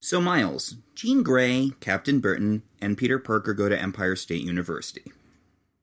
So, 0.00 0.20
Miles, 0.20 0.76
Jean 0.94 1.22
Grey, 1.22 1.72
Captain 1.80 2.20
Burton, 2.20 2.62
and 2.80 2.96
Peter 2.96 3.18
Parker 3.18 3.52
go 3.52 3.68
to 3.68 3.80
Empire 3.80 4.14
State 4.14 4.42
University. 4.42 5.12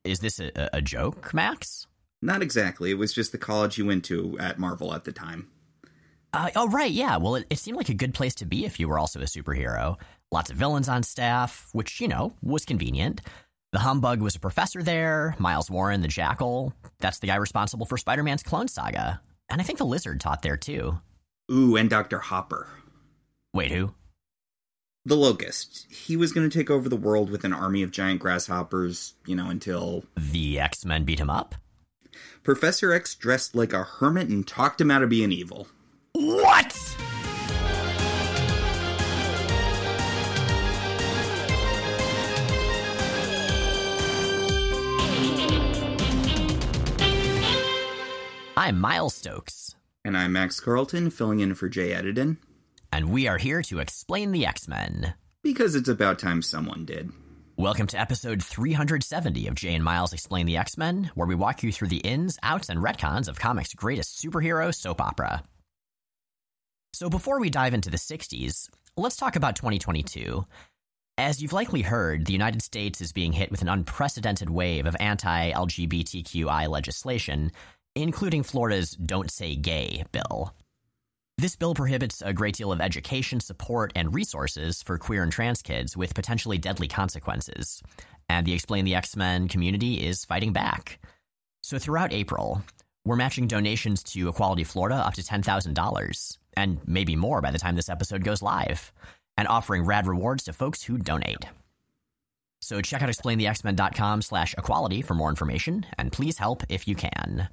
Is 0.06 0.20
this 0.20 0.40
a, 0.40 0.70
a 0.72 0.82
joke, 0.82 1.34
Max? 1.34 1.88
Not 2.22 2.42
exactly. 2.42 2.92
It 2.92 2.98
was 2.98 3.14
just 3.14 3.32
the 3.32 3.38
college 3.38 3.78
you 3.78 3.86
went 3.86 4.06
to 4.06 4.38
at 4.40 4.58
Marvel 4.58 4.94
at 4.94 5.04
the 5.04 5.12
time. 5.12 5.50
Uh, 6.32 6.50
oh, 6.56 6.68
right, 6.70 6.92
yeah. 6.92 7.18
Well, 7.18 7.36
it, 7.36 7.46
it 7.50 7.60
seemed 7.60 7.78
like 7.78 7.90
a 7.90 7.94
good 7.94 8.14
place 8.14 8.36
to 8.36 8.46
be 8.46 8.66
if 8.66 8.80
you 8.80 8.88
were 8.88 9.00
also 9.00 9.20
a 9.20 9.26
superhero. 9.26 9.98
Lots 10.32 10.50
of 10.50 10.58
villains 10.58 10.90
on 10.90 11.04
staff, 11.04 11.70
which, 11.74 12.00
you 12.00 12.08
know, 12.08 12.34
was 12.42 12.66
convenient. 12.66 13.22
The 13.72 13.80
Humbug 13.80 14.22
was 14.22 14.36
a 14.36 14.40
professor 14.40 14.82
there. 14.82 15.36
Miles 15.40 15.70
Warren, 15.70 16.02
the 16.02 16.08
Jackal, 16.08 16.74
that's 17.00 17.20
the 17.20 17.28
guy 17.28 17.36
responsible 17.36 17.86
for 17.86 17.98
Spider 17.98 18.24
Man's 18.24 18.44
Clone 18.44 18.68
Saga. 18.68 19.22
And 19.50 19.62
I 19.62 19.64
think 19.64 19.78
the 19.78 19.86
Lizard 19.86 20.20
taught 20.20 20.42
there 20.42 20.58
too. 20.58 21.00
Ooh, 21.52 21.76
and 21.76 21.90
Dr. 21.90 22.20
Hopper. 22.20 22.68
Wait, 23.54 23.72
who? 23.72 23.94
The 25.08 25.16
Locust. 25.16 25.86
He 25.92 26.18
was 26.18 26.32
going 26.32 26.50
to 26.50 26.58
take 26.58 26.72
over 26.72 26.90
the 26.90 26.96
world 26.96 27.30
with 27.30 27.44
an 27.44 27.54
army 27.54 27.84
of 27.84 27.92
giant 27.92 28.20
grasshoppers, 28.20 29.14
you 29.28 29.36
know, 29.36 29.52
until. 29.52 30.04
The 30.18 30.60
X 30.60 30.84
Men 30.84 31.04
beat 31.04 31.20
him 31.20 31.30
up? 31.30 31.54
Professor 32.42 32.92
X 32.92 33.14
dressed 33.14 33.54
like 33.56 33.72
a 33.72 33.84
hermit 33.84 34.30
and 34.30 34.48
talked 34.48 34.82
him 34.82 34.90
out 34.90 35.04
of 35.04 35.10
being 35.10 35.32
evil. 35.32 35.68
What? 36.14 36.76
I'm 48.58 48.80
Miles 48.80 49.14
Stokes. 49.14 49.76
And 50.04 50.18
I'm 50.18 50.34
Max 50.34 50.60
Carlton, 50.60 51.12
filling 51.12 51.42
in 51.42 51.54
for 51.54 51.70
Jay 51.70 51.92
Edidin. 51.92 52.38
And 52.96 53.10
we 53.10 53.28
are 53.28 53.38
here 53.38 53.62
to 53.64 53.80
explain 53.80 54.32
the 54.32 54.46
X 54.46 54.70
Men. 54.70 55.16
Because 55.44 55.76
it's 55.76 55.90
about 55.90 56.18
time 56.18 56.42
someone 56.42 56.86
did. 56.86 57.12
Welcome 57.58 57.88
to 57.88 58.00
episode 58.00 58.42
370 58.42 59.48
of 59.48 59.56
Jay 59.56 59.76
and 59.76 59.84
Miles 59.84 60.14
Explain 60.14 60.46
the 60.46 60.56
X 60.56 60.78
Men, 60.78 61.12
where 61.14 61.28
we 61.28 61.36
walk 61.36 61.62
you 61.62 61.74
through 61.74 61.90
the 61.90 61.98
ins, 61.98 62.40
outs, 62.42 62.70
and 62.70 62.80
retcons 62.80 63.28
of 63.28 63.38
comics' 63.38 63.74
greatest 63.74 64.24
superhero 64.24 64.74
soap 64.74 65.02
opera. 65.02 65.44
So 66.94 67.10
before 67.10 67.38
we 67.38 67.50
dive 67.50 67.74
into 67.74 67.90
the 67.90 67.98
60s, 67.98 68.70
let's 68.96 69.18
talk 69.18 69.36
about 69.36 69.58
2022. 69.58 70.46
As 71.18 71.42
you've 71.42 71.52
likely 71.52 71.82
heard, 71.82 72.26
the 72.26 72.32
United 72.32 72.62
States 72.62 73.02
is 73.02 73.12
being 73.12 73.34
hit 73.34 73.52
with 73.52 73.62
an 73.62 73.68
unprecedented 73.68 74.50
wave 74.50 74.86
of 74.86 74.96
anti 75.02 75.52
LGBTQI 75.52 76.70
legislation, 76.70 77.52
including 77.94 78.44
Florida's 78.44 78.92
Don't 78.92 79.30
Say 79.30 79.58
Gay 79.58 80.06
bill. 80.14 80.54
This 81.38 81.58
bill 81.58 81.74
prohibits 81.74 82.22
a 82.22 82.32
great 82.32 82.56
deal 82.56 82.72
of 82.72 82.80
education, 82.80 83.42
support, 83.42 83.92
and 83.94 84.16
resources 84.16 84.82
for 84.82 84.98
queer 84.98 85.22
and 85.22 85.32
trans 85.32 85.62
kids 85.62 85.98
with 85.98 86.16
potentially 86.16 86.58
deadly 86.58 86.88
consequences. 86.88 87.84
And 88.30 88.48
the 88.48 88.54
Explain 88.54 88.86
the 88.86 88.96
X 88.96 89.18
Men 89.18 89.50
community 89.50 89.96
is 89.96 90.24
fighting 90.24 90.54
back. 90.54 90.98
So 91.62 91.78
throughout 91.78 92.14
April, 92.14 92.62
we're 93.04 93.18
matching 93.18 93.48
donations 93.48 94.02
to 94.04 94.30
Equality 94.30 94.64
Florida 94.64 94.96
up 94.96 95.16
to 95.16 95.22
$10,000, 95.22 96.38
and 96.56 96.80
maybe 96.88 97.18
more 97.18 97.42
by 97.42 97.52
the 97.52 97.60
time 97.60 97.76
this 97.76 97.90
episode 97.90 98.24
goes 98.24 98.42
live, 98.42 98.94
and 99.36 99.48
offering 99.50 99.84
rad 99.84 100.08
rewards 100.08 100.46
to 100.46 100.54
folks 100.54 100.84
who 100.84 100.98
donate. 100.98 101.46
So 102.62 102.82
check 102.82 103.02
out 103.02 103.10
explainthexmen.com 103.10 104.22
slash 104.22 104.56
equality 104.58 105.02
for 105.02 105.16
more 105.16 105.30
information, 105.30 105.86
and 105.98 106.14
please 106.14 106.38
help 106.38 106.64
if 106.70 106.88
you 106.88 106.96
can. 106.96 107.50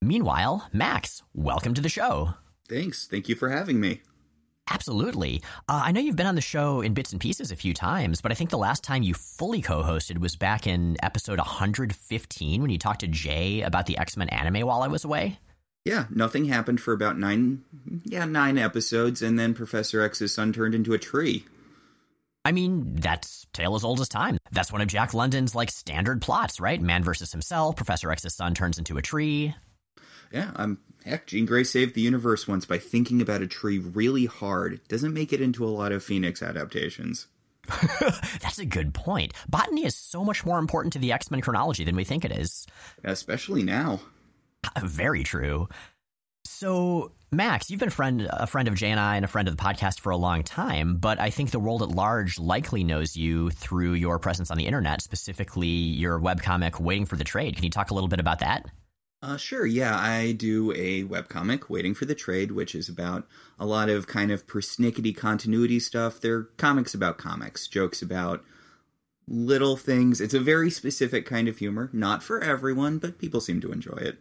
Meanwhile, 0.00 0.68
Max, 0.72 1.24
welcome 1.34 1.74
to 1.74 1.80
the 1.80 1.88
show. 1.88 2.34
Thanks. 2.66 3.06
Thank 3.06 3.28
you 3.28 3.34
for 3.34 3.50
having 3.50 3.80
me. 3.80 4.02
Absolutely. 4.68 5.42
Uh, 5.68 5.82
I 5.84 5.92
know 5.92 6.00
you've 6.00 6.16
been 6.16 6.26
on 6.26 6.34
the 6.34 6.40
show 6.40 6.80
in 6.80 6.92
bits 6.92 7.12
and 7.12 7.20
pieces 7.20 7.52
a 7.52 7.56
few 7.56 7.72
times, 7.72 8.20
but 8.20 8.32
I 8.32 8.34
think 8.34 8.50
the 8.50 8.58
last 8.58 8.82
time 8.82 9.02
you 9.02 9.14
fully 9.14 9.62
co 9.62 9.82
hosted 9.82 10.18
was 10.18 10.34
back 10.34 10.66
in 10.66 10.96
episode 11.02 11.38
115 11.38 12.62
when 12.62 12.70
you 12.70 12.78
talked 12.78 13.00
to 13.00 13.06
Jay 13.06 13.62
about 13.62 13.86
the 13.86 13.96
X 13.96 14.16
Men 14.16 14.28
anime 14.30 14.66
while 14.66 14.82
I 14.82 14.88
was 14.88 15.04
away. 15.04 15.38
Yeah, 15.84 16.06
nothing 16.10 16.46
happened 16.46 16.80
for 16.80 16.92
about 16.92 17.16
nine, 17.16 17.62
yeah, 18.04 18.24
nine 18.24 18.58
episodes, 18.58 19.22
and 19.22 19.38
then 19.38 19.54
Professor 19.54 20.02
X's 20.02 20.34
son 20.34 20.52
turned 20.52 20.74
into 20.74 20.94
a 20.94 20.98
tree. 20.98 21.44
I 22.44 22.50
mean, 22.50 22.96
that's 22.96 23.46
tale 23.52 23.76
as 23.76 23.84
old 23.84 24.00
as 24.00 24.08
time. 24.08 24.38
That's 24.50 24.72
one 24.72 24.80
of 24.80 24.88
Jack 24.88 25.14
London's 25.14 25.54
like 25.54 25.70
standard 25.70 26.20
plots, 26.20 26.58
right? 26.58 26.80
Man 26.80 27.04
versus 27.04 27.30
himself. 27.30 27.76
Professor 27.76 28.10
X's 28.10 28.34
son 28.34 28.54
turns 28.54 28.78
into 28.78 28.98
a 28.98 29.02
tree. 29.02 29.54
Yeah, 30.36 30.50
I'm 30.54 30.76
heck. 31.02 31.26
Jean 31.28 31.46
Grey 31.46 31.64
saved 31.64 31.94
the 31.94 32.02
universe 32.02 32.46
once 32.46 32.66
by 32.66 32.76
thinking 32.76 33.22
about 33.22 33.40
a 33.40 33.46
tree 33.46 33.78
really 33.78 34.26
hard. 34.26 34.86
Doesn't 34.86 35.14
make 35.14 35.32
it 35.32 35.40
into 35.40 35.64
a 35.64 35.72
lot 35.72 35.92
of 35.92 36.04
Phoenix 36.04 36.42
adaptations. 36.42 37.28
That's 38.42 38.58
a 38.58 38.66
good 38.66 38.92
point. 38.92 39.32
Botany 39.48 39.86
is 39.86 39.96
so 39.96 40.22
much 40.22 40.44
more 40.44 40.58
important 40.58 40.92
to 40.92 40.98
the 40.98 41.10
X 41.10 41.30
Men 41.30 41.40
chronology 41.40 41.84
than 41.84 41.96
we 41.96 42.04
think 42.04 42.26
it 42.26 42.32
is. 42.32 42.66
Especially 43.02 43.62
now. 43.62 44.00
Very 44.82 45.22
true. 45.22 45.70
So, 46.44 47.12
Max, 47.32 47.70
you've 47.70 47.80
been 47.80 47.88
friend 47.88 48.28
a 48.30 48.46
friend 48.46 48.68
of 48.68 48.74
Jay 48.74 48.90
and 48.90 49.00
I 49.00 49.16
and 49.16 49.24
a 49.24 49.28
friend 49.28 49.48
of 49.48 49.56
the 49.56 49.62
podcast 49.62 50.00
for 50.00 50.10
a 50.10 50.18
long 50.18 50.42
time, 50.42 50.98
but 50.98 51.18
I 51.18 51.30
think 51.30 51.50
the 51.50 51.58
world 51.58 51.82
at 51.82 51.88
large 51.88 52.38
likely 52.38 52.84
knows 52.84 53.16
you 53.16 53.48
through 53.52 53.94
your 53.94 54.18
presence 54.18 54.50
on 54.50 54.58
the 54.58 54.66
internet, 54.66 55.00
specifically 55.00 55.66
your 55.66 56.20
webcomic 56.20 56.78
Waiting 56.78 57.06
for 57.06 57.16
the 57.16 57.24
Trade. 57.24 57.54
Can 57.54 57.64
you 57.64 57.70
talk 57.70 57.90
a 57.90 57.94
little 57.94 58.08
bit 58.08 58.20
about 58.20 58.40
that? 58.40 58.66
Uh, 59.26 59.36
sure, 59.36 59.66
yeah. 59.66 59.98
I 59.98 60.30
do 60.30 60.70
a 60.70 61.02
webcomic, 61.02 61.68
Waiting 61.68 61.94
for 61.94 62.04
the 62.04 62.14
Trade, 62.14 62.52
which 62.52 62.76
is 62.76 62.88
about 62.88 63.26
a 63.58 63.66
lot 63.66 63.88
of 63.88 64.06
kind 64.06 64.30
of 64.30 64.46
persnickety 64.46 65.16
continuity 65.16 65.80
stuff. 65.80 66.20
They're 66.20 66.44
comics 66.58 66.94
about 66.94 67.18
comics, 67.18 67.66
jokes 67.66 68.02
about 68.02 68.44
little 69.26 69.76
things. 69.76 70.20
It's 70.20 70.32
a 70.32 70.38
very 70.38 70.70
specific 70.70 71.26
kind 71.26 71.48
of 71.48 71.58
humor. 71.58 71.90
Not 71.92 72.22
for 72.22 72.40
everyone, 72.40 72.98
but 72.98 73.18
people 73.18 73.40
seem 73.40 73.60
to 73.62 73.72
enjoy 73.72 73.96
it. 73.96 74.18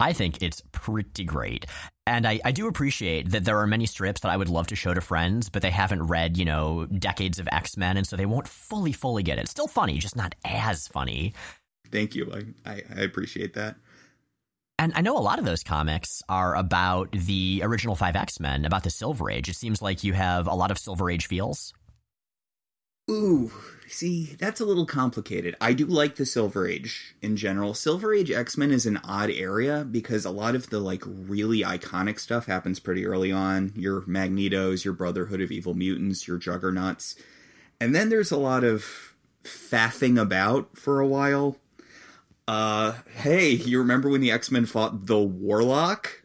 I 0.00 0.12
think 0.12 0.42
it's 0.42 0.60
pretty 0.72 1.22
great. 1.22 1.66
And 2.04 2.26
I, 2.26 2.40
I 2.44 2.50
do 2.50 2.66
appreciate 2.66 3.30
that 3.30 3.44
there 3.44 3.60
are 3.60 3.66
many 3.68 3.86
strips 3.86 4.22
that 4.22 4.32
I 4.32 4.36
would 4.36 4.48
love 4.48 4.66
to 4.68 4.76
show 4.76 4.92
to 4.92 5.00
friends, 5.00 5.50
but 5.50 5.62
they 5.62 5.70
haven't 5.70 6.02
read, 6.02 6.36
you 6.36 6.44
know, 6.44 6.86
decades 6.86 7.38
of 7.38 7.48
X 7.52 7.76
Men, 7.76 7.96
and 7.96 8.04
so 8.04 8.16
they 8.16 8.26
won't 8.26 8.48
fully, 8.48 8.90
fully 8.90 9.22
get 9.22 9.38
it. 9.38 9.42
It's 9.42 9.52
still 9.52 9.68
funny, 9.68 9.98
just 9.98 10.16
not 10.16 10.34
as 10.44 10.88
funny. 10.88 11.32
Thank 11.92 12.16
you. 12.16 12.32
I, 12.34 12.70
I, 12.70 12.82
I 12.96 13.00
appreciate 13.02 13.54
that. 13.54 13.76
And 14.78 14.92
I 14.94 15.00
know 15.00 15.16
a 15.16 15.20
lot 15.20 15.38
of 15.38 15.44
those 15.44 15.62
comics 15.62 16.22
are 16.28 16.54
about 16.54 17.12
the 17.12 17.62
original 17.64 17.96
five 17.96 18.14
X 18.14 18.38
Men, 18.40 18.64
about 18.64 18.84
the 18.84 18.90
Silver 18.90 19.30
Age. 19.30 19.48
It 19.48 19.56
seems 19.56 19.80
like 19.80 20.04
you 20.04 20.12
have 20.12 20.46
a 20.46 20.54
lot 20.54 20.70
of 20.70 20.78
Silver 20.78 21.10
Age 21.10 21.26
feels. 21.26 21.72
Ooh, 23.08 23.52
see, 23.86 24.34
that's 24.38 24.60
a 24.60 24.64
little 24.64 24.84
complicated. 24.84 25.54
I 25.60 25.74
do 25.74 25.86
like 25.86 26.16
the 26.16 26.26
Silver 26.26 26.66
Age 26.66 27.14
in 27.22 27.36
general. 27.36 27.72
Silver 27.72 28.12
Age 28.12 28.32
X 28.32 28.58
Men 28.58 28.72
is 28.72 28.84
an 28.84 28.98
odd 29.04 29.30
area 29.30 29.86
because 29.88 30.24
a 30.24 30.30
lot 30.30 30.54
of 30.54 30.70
the 30.70 30.80
like 30.80 31.04
really 31.06 31.60
iconic 31.60 32.18
stuff 32.18 32.46
happens 32.46 32.80
pretty 32.80 33.06
early 33.06 33.30
on. 33.30 33.72
Your 33.76 34.02
Magnetos, 34.02 34.84
your 34.84 34.94
Brotherhood 34.94 35.40
of 35.40 35.52
Evil 35.52 35.74
Mutants, 35.74 36.26
your 36.26 36.36
Juggernauts. 36.36 37.14
And 37.80 37.94
then 37.94 38.08
there's 38.08 38.32
a 38.32 38.36
lot 38.36 38.64
of 38.64 39.14
faffing 39.44 40.20
about 40.20 40.76
for 40.76 41.00
a 41.00 41.06
while 41.06 41.56
uh, 42.48 42.94
hey, 43.16 43.50
you 43.50 43.78
remember 43.78 44.08
when 44.08 44.20
the 44.20 44.30
X 44.30 44.50
Men 44.50 44.66
fought 44.66 45.06
the 45.06 45.18
Warlock? 45.18 46.22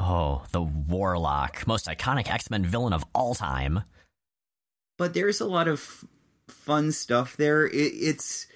Oh, 0.00 0.44
the 0.52 0.62
Warlock, 0.62 1.66
most 1.66 1.86
iconic 1.86 2.30
X 2.30 2.50
Men 2.50 2.64
villain 2.64 2.92
of 2.92 3.04
all 3.14 3.34
time. 3.34 3.82
But 4.98 5.14
there's 5.14 5.40
a 5.40 5.46
lot 5.46 5.68
of 5.68 6.04
fun 6.48 6.92
stuff 6.92 7.36
there. 7.36 7.66
It, 7.66 7.92
it's 7.94 8.46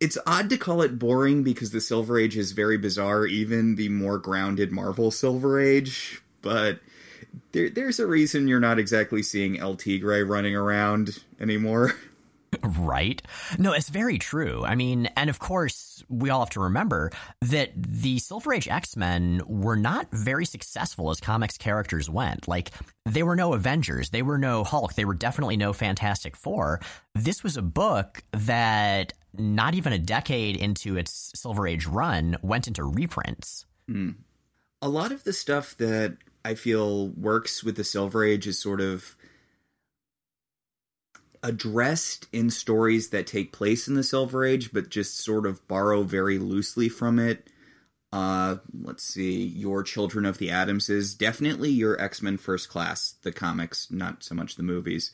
it's 0.00 0.16
odd 0.26 0.48
to 0.50 0.56
call 0.56 0.82
it 0.82 0.98
boring 0.98 1.42
because 1.42 1.70
the 1.70 1.80
Silver 1.80 2.18
Age 2.18 2.36
is 2.36 2.52
very 2.52 2.78
bizarre, 2.78 3.26
even 3.26 3.76
the 3.76 3.88
more 3.90 4.18
grounded 4.18 4.72
Marvel 4.72 5.10
Silver 5.10 5.60
Age. 5.60 6.22
But 6.42 6.80
there, 7.52 7.68
there's 7.68 8.00
a 8.00 8.06
reason 8.06 8.48
you're 8.48 8.60
not 8.60 8.78
exactly 8.78 9.22
seeing 9.22 9.58
El 9.58 9.76
Tigre 9.76 10.24
running 10.24 10.56
around 10.56 11.22
anymore. 11.38 11.94
Right? 12.62 13.22
No, 13.58 13.72
it's 13.72 13.88
very 13.88 14.18
true. 14.18 14.64
I 14.64 14.74
mean, 14.74 15.06
and 15.16 15.30
of 15.30 15.38
course, 15.38 16.02
we 16.08 16.30
all 16.30 16.40
have 16.40 16.50
to 16.50 16.60
remember 16.60 17.10
that 17.40 17.70
the 17.76 18.18
Silver 18.18 18.52
Age 18.52 18.68
X 18.68 18.96
Men 18.96 19.42
were 19.46 19.76
not 19.76 20.08
very 20.12 20.44
successful 20.44 21.10
as 21.10 21.20
comics 21.20 21.56
characters 21.56 22.10
went. 22.10 22.48
Like, 22.48 22.70
they 23.06 23.22
were 23.22 23.36
no 23.36 23.54
Avengers, 23.54 24.10
they 24.10 24.22
were 24.22 24.38
no 24.38 24.64
Hulk, 24.64 24.94
they 24.94 25.04
were 25.04 25.14
definitely 25.14 25.56
no 25.56 25.72
Fantastic 25.72 26.36
Four. 26.36 26.80
This 27.14 27.42
was 27.42 27.56
a 27.56 27.62
book 27.62 28.22
that, 28.32 29.12
not 29.36 29.74
even 29.74 29.92
a 29.92 29.98
decade 29.98 30.56
into 30.56 30.96
its 30.96 31.32
Silver 31.34 31.66
Age 31.66 31.86
run, 31.86 32.36
went 32.42 32.66
into 32.66 32.84
reprints. 32.84 33.66
Hmm. 33.88 34.10
A 34.82 34.88
lot 34.88 35.12
of 35.12 35.24
the 35.24 35.32
stuff 35.32 35.76
that 35.76 36.16
I 36.44 36.54
feel 36.54 37.08
works 37.08 37.62
with 37.62 37.76
the 37.76 37.84
Silver 37.84 38.24
Age 38.24 38.46
is 38.46 38.58
sort 38.58 38.80
of 38.80 39.16
addressed 41.42 42.26
in 42.32 42.50
stories 42.50 43.10
that 43.10 43.26
take 43.26 43.52
place 43.52 43.88
in 43.88 43.94
the 43.94 44.02
Silver 44.02 44.44
Age, 44.44 44.72
but 44.72 44.90
just 44.90 45.18
sort 45.18 45.46
of 45.46 45.66
borrow 45.68 46.02
very 46.02 46.38
loosely 46.38 46.88
from 46.88 47.18
it. 47.18 47.48
Uh, 48.12 48.56
let's 48.82 49.04
see, 49.04 49.44
your 49.44 49.82
Children 49.82 50.26
of 50.26 50.38
the 50.38 50.50
Adamses, 50.50 51.14
definitely 51.14 51.70
your 51.70 52.00
X 52.00 52.20
Men 52.20 52.36
First 52.36 52.68
Class, 52.68 53.14
the 53.22 53.32
comics, 53.32 53.90
not 53.90 54.24
so 54.24 54.34
much 54.34 54.56
the 54.56 54.62
movies. 54.62 55.12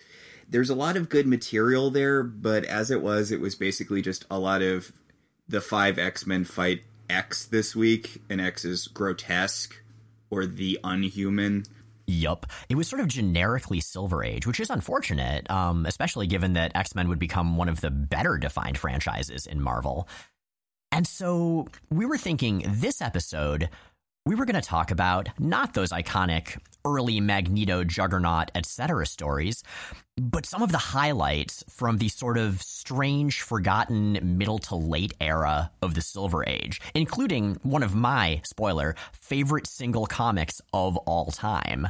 There's 0.48 0.70
a 0.70 0.74
lot 0.74 0.96
of 0.96 1.08
good 1.08 1.26
material 1.26 1.90
there, 1.90 2.22
but 2.22 2.64
as 2.64 2.90
it 2.90 3.02
was, 3.02 3.30
it 3.30 3.40
was 3.40 3.54
basically 3.54 4.00
just 4.00 4.24
a 4.30 4.38
lot 4.38 4.62
of 4.62 4.92
the 5.46 5.60
five 5.60 5.98
X 5.98 6.26
Men 6.26 6.44
fight 6.44 6.84
X 7.10 7.44
this 7.44 7.76
week, 7.76 8.22
and 8.30 8.40
X 8.40 8.64
is 8.64 8.88
grotesque 8.88 9.76
or 10.30 10.46
the 10.46 10.78
unhuman. 10.82 11.64
Yup. 12.06 12.46
It 12.68 12.76
was 12.76 12.88
sort 12.88 13.00
of 13.00 13.08
generically 13.08 13.80
Silver 13.80 14.22
Age, 14.22 14.46
which 14.46 14.60
is 14.60 14.70
unfortunate, 14.70 15.50
um, 15.50 15.86
especially 15.86 16.26
given 16.26 16.52
that 16.52 16.72
X 16.74 16.94
Men 16.94 17.08
would 17.08 17.18
become 17.18 17.56
one 17.56 17.68
of 17.68 17.80
the 17.80 17.90
better 17.90 18.38
defined 18.38 18.78
franchises 18.78 19.46
in 19.46 19.60
Marvel. 19.60 20.08
And 20.92 21.06
so 21.06 21.66
we 21.90 22.06
were 22.06 22.18
thinking 22.18 22.64
this 22.66 23.02
episode, 23.02 23.68
we 24.24 24.34
were 24.34 24.44
going 24.44 24.60
to 24.60 24.60
talk 24.60 24.90
about 24.90 25.28
not 25.38 25.74
those 25.74 25.90
iconic 25.90 26.58
early 26.86 27.20
Magneto, 27.20 27.84
Juggernaut, 27.84 28.50
etc. 28.54 29.04
stories, 29.06 29.62
but 30.16 30.46
some 30.46 30.62
of 30.62 30.72
the 30.72 30.78
highlights 30.78 31.64
from 31.68 31.98
the 31.98 32.08
sort 32.08 32.38
of 32.38 32.62
strange, 32.62 33.42
forgotten 33.42 34.18
middle 34.38 34.58
to 34.58 34.76
late 34.76 35.12
era 35.20 35.70
of 35.82 35.94
the 35.94 36.00
Silver 36.00 36.44
Age, 36.46 36.80
including 36.94 37.58
one 37.62 37.82
of 37.82 37.94
my, 37.94 38.40
spoiler, 38.44 38.94
favorite 39.12 39.66
single 39.66 40.06
comics 40.06 40.60
of 40.72 40.96
all 40.98 41.32
time. 41.32 41.88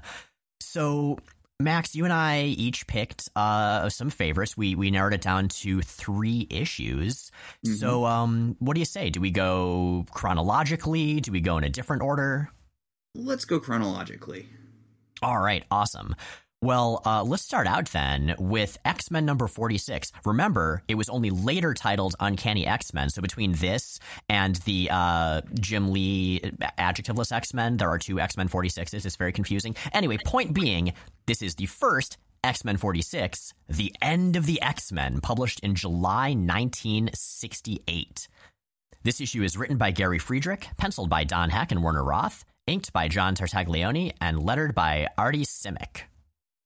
So 0.60 1.18
Max, 1.58 1.94
you 1.94 2.04
and 2.04 2.12
I 2.12 2.42
each 2.42 2.86
picked 2.86 3.30
uh, 3.34 3.88
some 3.88 4.10
favorites. 4.10 4.56
We 4.56 4.74
we 4.74 4.90
narrowed 4.90 5.14
it 5.14 5.22
down 5.22 5.48
to 5.48 5.80
three 5.80 6.46
issues. 6.50 7.30
Mm-hmm. 7.64 7.76
So, 7.76 8.04
um, 8.04 8.56
what 8.58 8.74
do 8.74 8.80
you 8.80 8.86
say? 8.86 9.08
Do 9.08 9.20
we 9.20 9.30
go 9.30 10.04
chronologically? 10.10 11.20
Do 11.20 11.32
we 11.32 11.40
go 11.40 11.56
in 11.56 11.64
a 11.64 11.70
different 11.70 12.02
order? 12.02 12.50
Let's 13.14 13.46
go 13.46 13.58
chronologically. 13.58 14.48
All 15.22 15.38
right, 15.38 15.64
awesome. 15.70 16.14
Well, 16.62 17.02
uh, 17.04 17.22
let's 17.22 17.42
start 17.42 17.66
out 17.66 17.86
then 17.90 18.34
with 18.38 18.78
X 18.84 19.10
Men 19.10 19.26
number 19.26 19.46
46. 19.46 20.10
Remember, 20.24 20.82
it 20.88 20.94
was 20.94 21.08
only 21.08 21.30
later 21.30 21.74
titled 21.74 22.16
Uncanny 22.18 22.66
X 22.66 22.94
Men. 22.94 23.10
So 23.10 23.20
between 23.22 23.52
this 23.52 23.98
and 24.28 24.56
the 24.56 24.88
uh, 24.90 25.42
Jim 25.60 25.92
Lee 25.92 26.40
adjectiveless 26.78 27.30
X 27.30 27.52
Men, 27.54 27.76
there 27.76 27.90
are 27.90 27.98
two 27.98 28.18
X 28.18 28.36
Men 28.36 28.48
46s. 28.48 29.04
It's 29.06 29.16
very 29.16 29.32
confusing. 29.32 29.76
Anyway, 29.92 30.18
point 30.24 30.54
being, 30.54 30.94
this 31.26 31.42
is 31.42 31.56
the 31.56 31.66
first 31.66 32.16
X 32.42 32.64
Men 32.64 32.78
46, 32.78 33.52
The 33.68 33.94
End 34.00 34.34
of 34.36 34.46
the 34.46 34.60
X 34.62 34.90
Men, 34.92 35.20
published 35.20 35.60
in 35.60 35.74
July 35.74 36.28
1968. 36.30 38.28
This 39.02 39.20
issue 39.20 39.42
is 39.42 39.56
written 39.56 39.76
by 39.76 39.90
Gary 39.90 40.18
Friedrich, 40.18 40.68
penciled 40.78 41.10
by 41.10 41.24
Don 41.24 41.50
Heck 41.50 41.70
and 41.70 41.84
Werner 41.84 42.02
Roth, 42.02 42.44
inked 42.66 42.92
by 42.92 43.08
John 43.08 43.34
Tartaglione, 43.34 44.12
and 44.20 44.42
lettered 44.42 44.74
by 44.74 45.08
Artie 45.16 45.44
Simek. 45.44 46.02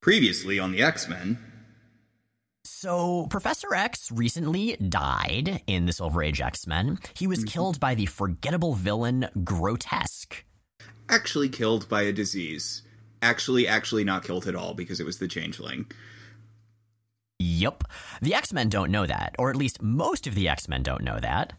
Previously 0.00 0.58
on 0.58 0.72
the 0.72 0.82
X 0.82 1.08
Men. 1.08 1.38
So, 2.64 3.26
Professor 3.28 3.74
X 3.74 4.10
recently 4.10 4.76
died 4.76 5.62
in 5.66 5.86
the 5.86 5.92
Silver 5.92 6.22
Age 6.22 6.40
X 6.40 6.66
Men. 6.66 6.98
He 7.14 7.26
was 7.26 7.40
mm-hmm. 7.40 7.48
killed 7.48 7.80
by 7.80 7.94
the 7.94 8.06
forgettable 8.06 8.74
villain 8.74 9.28
Grotesque. 9.44 10.44
Actually, 11.08 11.48
killed 11.48 11.88
by 11.88 12.02
a 12.02 12.12
disease. 12.12 12.82
Actually, 13.20 13.68
actually 13.68 14.04
not 14.04 14.24
killed 14.24 14.46
at 14.46 14.54
all 14.54 14.72
because 14.72 15.00
it 15.00 15.04
was 15.04 15.18
the 15.18 15.28
Changeling. 15.28 15.86
Yep. 17.38 17.84
The 18.22 18.34
X 18.34 18.52
Men 18.52 18.70
don't 18.70 18.90
know 18.90 19.06
that, 19.06 19.34
or 19.38 19.50
at 19.50 19.56
least 19.56 19.82
most 19.82 20.26
of 20.26 20.34
the 20.34 20.48
X 20.48 20.68
Men 20.68 20.82
don't 20.82 21.02
know 21.02 21.18
that. 21.20 21.52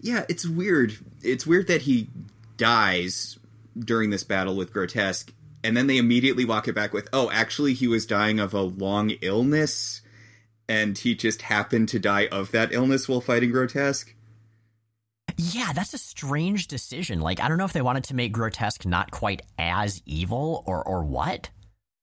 Yeah, 0.00 0.24
it's 0.28 0.46
weird. 0.46 0.98
It's 1.22 1.46
weird 1.46 1.68
that 1.68 1.82
he 1.82 2.10
dies 2.56 3.38
during 3.80 4.10
this 4.10 4.24
battle 4.24 4.56
with 4.56 4.72
Grotesque 4.72 5.32
and 5.62 5.76
then 5.76 5.86
they 5.86 5.98
immediately 5.98 6.44
walk 6.44 6.68
it 6.68 6.74
back 6.74 6.92
with, 6.92 7.08
"Oh, 7.12 7.30
actually, 7.30 7.74
he 7.74 7.88
was 7.88 8.06
dying 8.06 8.38
of 8.38 8.54
a 8.54 8.62
long 8.62 9.10
illness, 9.22 10.00
and 10.68 10.96
he 10.96 11.14
just 11.14 11.42
happened 11.42 11.88
to 11.90 11.98
die 11.98 12.26
of 12.28 12.52
that 12.52 12.72
illness 12.72 13.08
while 13.08 13.20
fighting 13.20 13.50
Grotesque." 13.50 14.14
Yeah, 15.36 15.72
that's 15.72 15.94
a 15.94 15.98
strange 15.98 16.68
decision. 16.68 17.20
Like, 17.20 17.40
I 17.40 17.48
don't 17.48 17.58
know 17.58 17.64
if 17.64 17.72
they 17.72 17.82
wanted 17.82 18.04
to 18.04 18.14
make 18.14 18.32
Grotesque 18.32 18.86
not 18.86 19.10
quite 19.10 19.42
as 19.58 20.02
evil 20.06 20.62
or 20.66 20.82
or 20.82 21.04
what. 21.04 21.50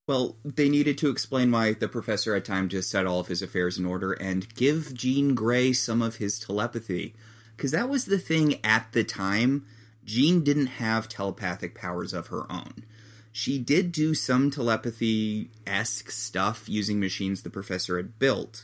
Well, 0.07 0.38
they 0.44 0.69
needed 0.69 0.98
to 1.00 1.10
explain 1.10 1.50
why 1.50 1.74
the 1.74 1.88
professor 1.88 2.36
had 2.36 2.45
time 2.45 2.69
to 2.69 2.83
set 2.83 3.07
all 3.07 3.19
of 3.19 3.27
his 3.27 3.42
affairs 3.42 3.80
in 3.80 3.86
order 3.86 4.13
and 4.13 4.54
give 4.54 4.94
Jean 4.94 5.33
Grey 5.33 5.74
some 5.74 6.01
of 6.04 6.18
his 6.18 6.38
telepathy. 6.38 7.16
Because 7.56 7.72
that 7.72 7.89
was 7.89 8.06
the 8.06 8.19
thing 8.19 8.63
at 8.63 8.92
the 8.92 9.04
time. 9.04 9.66
Jean 10.05 10.43
didn't 10.43 10.67
have 10.67 11.09
telepathic 11.09 11.75
powers 11.75 12.13
of 12.13 12.27
her 12.27 12.49
own. 12.51 12.85
She 13.31 13.57
did 13.57 13.91
do 13.91 14.13
some 14.13 14.49
telepathy 14.49 15.49
esque 15.67 16.09
stuff 16.09 16.69
using 16.69 16.99
machines 16.99 17.41
the 17.41 17.49
professor 17.49 17.97
had 17.97 18.17
built, 18.17 18.63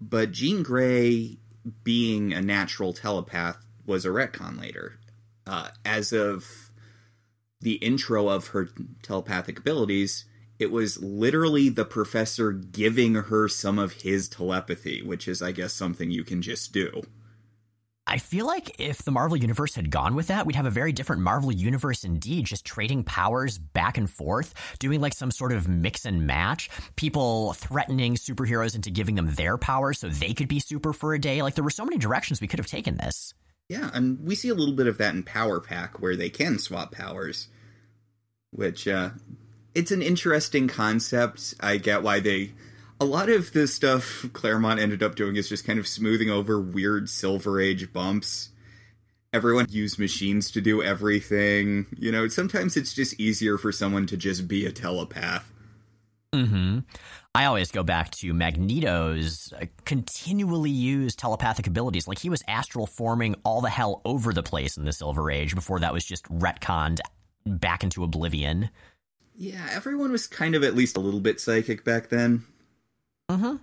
but 0.00 0.32
Jean 0.32 0.62
Grey, 0.62 1.36
being 1.84 2.32
a 2.32 2.40
natural 2.40 2.92
telepath, 2.92 3.58
was 3.84 4.06
a 4.06 4.08
retcon 4.08 4.58
later. 4.58 4.98
Uh, 5.46 5.68
as 5.84 6.12
of 6.12 6.70
the 7.60 7.74
intro 7.74 8.28
of 8.28 8.48
her 8.48 8.68
telepathic 9.02 9.58
abilities, 9.58 10.24
it 10.58 10.70
was 10.70 11.02
literally 11.02 11.68
the 11.68 11.84
professor 11.84 12.52
giving 12.52 13.14
her 13.14 13.48
some 13.48 13.78
of 13.78 13.92
his 13.92 14.28
telepathy, 14.28 15.02
which 15.02 15.26
is, 15.26 15.42
I 15.42 15.52
guess, 15.52 15.72
something 15.72 16.10
you 16.10 16.24
can 16.24 16.40
just 16.40 16.72
do. 16.72 17.02
I 18.12 18.18
feel 18.18 18.46
like 18.46 18.78
if 18.78 19.04
the 19.04 19.10
Marvel 19.10 19.38
Universe 19.38 19.74
had 19.74 19.88
gone 19.90 20.14
with 20.14 20.26
that, 20.26 20.44
we'd 20.44 20.54
have 20.54 20.66
a 20.66 20.70
very 20.70 20.92
different 20.92 21.22
Marvel 21.22 21.50
Universe 21.50 22.04
indeed, 22.04 22.44
just 22.44 22.62
trading 22.62 23.04
powers 23.04 23.56
back 23.56 23.96
and 23.96 24.08
forth, 24.08 24.52
doing 24.78 25.00
like 25.00 25.14
some 25.14 25.30
sort 25.30 25.50
of 25.50 25.66
mix 25.66 26.04
and 26.04 26.26
match, 26.26 26.68
people 26.96 27.54
threatening 27.54 28.16
superheroes 28.16 28.74
into 28.74 28.90
giving 28.90 29.14
them 29.14 29.34
their 29.34 29.56
powers 29.56 29.98
so 29.98 30.10
they 30.10 30.34
could 30.34 30.46
be 30.46 30.60
super 30.60 30.92
for 30.92 31.14
a 31.14 31.18
day. 31.18 31.40
Like 31.40 31.54
there 31.54 31.64
were 31.64 31.70
so 31.70 31.86
many 31.86 31.96
directions 31.96 32.38
we 32.38 32.48
could 32.48 32.58
have 32.58 32.66
taken 32.66 32.98
this. 32.98 33.32
Yeah, 33.70 33.90
and 33.94 34.22
we 34.26 34.34
see 34.34 34.50
a 34.50 34.54
little 34.54 34.74
bit 34.74 34.88
of 34.88 34.98
that 34.98 35.14
in 35.14 35.22
Power 35.22 35.58
Pack 35.58 36.02
where 36.02 36.14
they 36.14 36.28
can 36.28 36.58
swap 36.58 36.92
powers, 36.92 37.48
which 38.50 38.86
uh 38.86 39.08
it's 39.74 39.90
an 39.90 40.02
interesting 40.02 40.68
concept. 40.68 41.54
I 41.60 41.78
get 41.78 42.02
why 42.02 42.20
they 42.20 42.52
a 43.02 43.04
lot 43.04 43.28
of 43.28 43.52
the 43.52 43.66
stuff 43.66 44.24
Claremont 44.32 44.78
ended 44.78 45.02
up 45.02 45.16
doing 45.16 45.34
is 45.34 45.48
just 45.48 45.66
kind 45.66 45.80
of 45.80 45.88
smoothing 45.88 46.30
over 46.30 46.60
weird 46.60 47.08
Silver 47.08 47.60
Age 47.60 47.92
bumps. 47.92 48.50
Everyone 49.32 49.66
used 49.68 49.98
machines 49.98 50.52
to 50.52 50.60
do 50.60 50.84
everything. 50.84 51.86
You 51.98 52.12
know, 52.12 52.28
sometimes 52.28 52.76
it's 52.76 52.94
just 52.94 53.18
easier 53.18 53.58
for 53.58 53.72
someone 53.72 54.06
to 54.06 54.16
just 54.16 54.46
be 54.46 54.66
a 54.66 54.70
telepath. 54.70 55.50
Mm-hmm. 56.32 56.78
I 57.34 57.46
always 57.46 57.72
go 57.72 57.82
back 57.82 58.12
to 58.12 58.32
Magneto's 58.32 59.52
uh, 59.60 59.66
continually 59.84 60.70
used 60.70 61.18
telepathic 61.18 61.66
abilities. 61.66 62.06
Like 62.06 62.20
he 62.20 62.30
was 62.30 62.44
astral 62.46 62.86
forming 62.86 63.34
all 63.44 63.62
the 63.62 63.68
hell 63.68 64.00
over 64.04 64.32
the 64.32 64.44
place 64.44 64.76
in 64.76 64.84
the 64.84 64.92
Silver 64.92 65.28
Age 65.28 65.56
before 65.56 65.80
that 65.80 65.92
was 65.92 66.04
just 66.04 66.24
retconned 66.26 67.00
back 67.44 67.82
into 67.82 68.04
oblivion. 68.04 68.70
Yeah, 69.34 69.66
everyone 69.72 70.12
was 70.12 70.28
kind 70.28 70.54
of 70.54 70.62
at 70.62 70.76
least 70.76 70.96
a 70.96 71.00
little 71.00 71.20
bit 71.20 71.40
psychic 71.40 71.84
back 71.84 72.10
then. 72.10 72.44
Mm-hmm. 73.32 73.56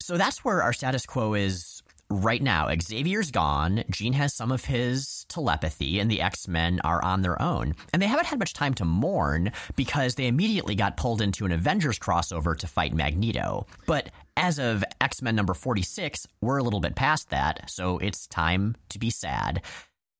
So 0.00 0.16
that's 0.16 0.44
where 0.44 0.62
our 0.62 0.72
status 0.72 1.06
quo 1.06 1.34
is 1.34 1.82
right 2.10 2.42
now. 2.42 2.68
Xavier's 2.80 3.30
gone. 3.30 3.84
Jean 3.90 4.12
has 4.14 4.34
some 4.34 4.50
of 4.50 4.64
his 4.64 5.24
telepathy, 5.28 6.00
and 6.00 6.10
the 6.10 6.20
X 6.20 6.48
Men 6.48 6.80
are 6.84 7.02
on 7.04 7.22
their 7.22 7.40
own. 7.40 7.74
And 7.92 8.02
they 8.02 8.06
haven't 8.06 8.26
had 8.26 8.38
much 8.38 8.52
time 8.52 8.74
to 8.74 8.84
mourn 8.84 9.52
because 9.76 10.16
they 10.16 10.26
immediately 10.26 10.74
got 10.74 10.96
pulled 10.96 11.22
into 11.22 11.44
an 11.44 11.52
Avengers 11.52 11.98
crossover 11.98 12.56
to 12.56 12.66
fight 12.66 12.92
Magneto. 12.94 13.66
But 13.86 14.10
as 14.36 14.58
of 14.58 14.84
X 15.00 15.22
Men 15.22 15.36
number 15.36 15.54
46, 15.54 16.26
we're 16.40 16.58
a 16.58 16.62
little 16.62 16.80
bit 16.80 16.96
past 16.96 17.30
that, 17.30 17.70
so 17.70 17.98
it's 17.98 18.26
time 18.26 18.76
to 18.90 18.98
be 18.98 19.10
sad. 19.10 19.62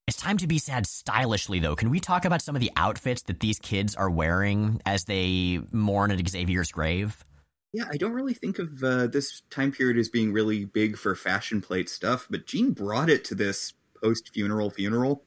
It's 0.06 0.16
time 0.16 0.38
to 0.38 0.46
be 0.46 0.58
sad 0.58 0.86
stylishly, 0.86 1.60
though. 1.60 1.76
Can 1.76 1.90
we 1.90 2.00
talk 2.00 2.24
about 2.24 2.42
some 2.42 2.56
of 2.56 2.60
the 2.60 2.72
outfits 2.76 3.22
that 3.22 3.40
these 3.40 3.60
kids 3.60 3.94
are 3.94 4.10
wearing 4.10 4.80
as 4.84 5.04
they 5.04 5.60
mourn 5.72 6.10
at 6.10 6.28
Xavier's 6.28 6.72
grave? 6.72 7.24
Yeah, 7.72 7.84
I 7.90 7.96
don't 7.96 8.12
really 8.12 8.34
think 8.34 8.58
of 8.58 8.82
uh, 8.82 9.06
this 9.06 9.42
time 9.50 9.70
period 9.70 9.96
as 9.96 10.08
being 10.08 10.32
really 10.32 10.64
big 10.64 10.96
for 10.96 11.14
fashion 11.14 11.60
plate 11.60 11.88
stuff, 11.88 12.26
but 12.28 12.46
Jean 12.46 12.72
brought 12.72 13.08
it 13.08 13.24
to 13.26 13.34
this 13.34 13.74
post 14.02 14.30
funeral 14.32 14.70
funeral. 14.70 15.22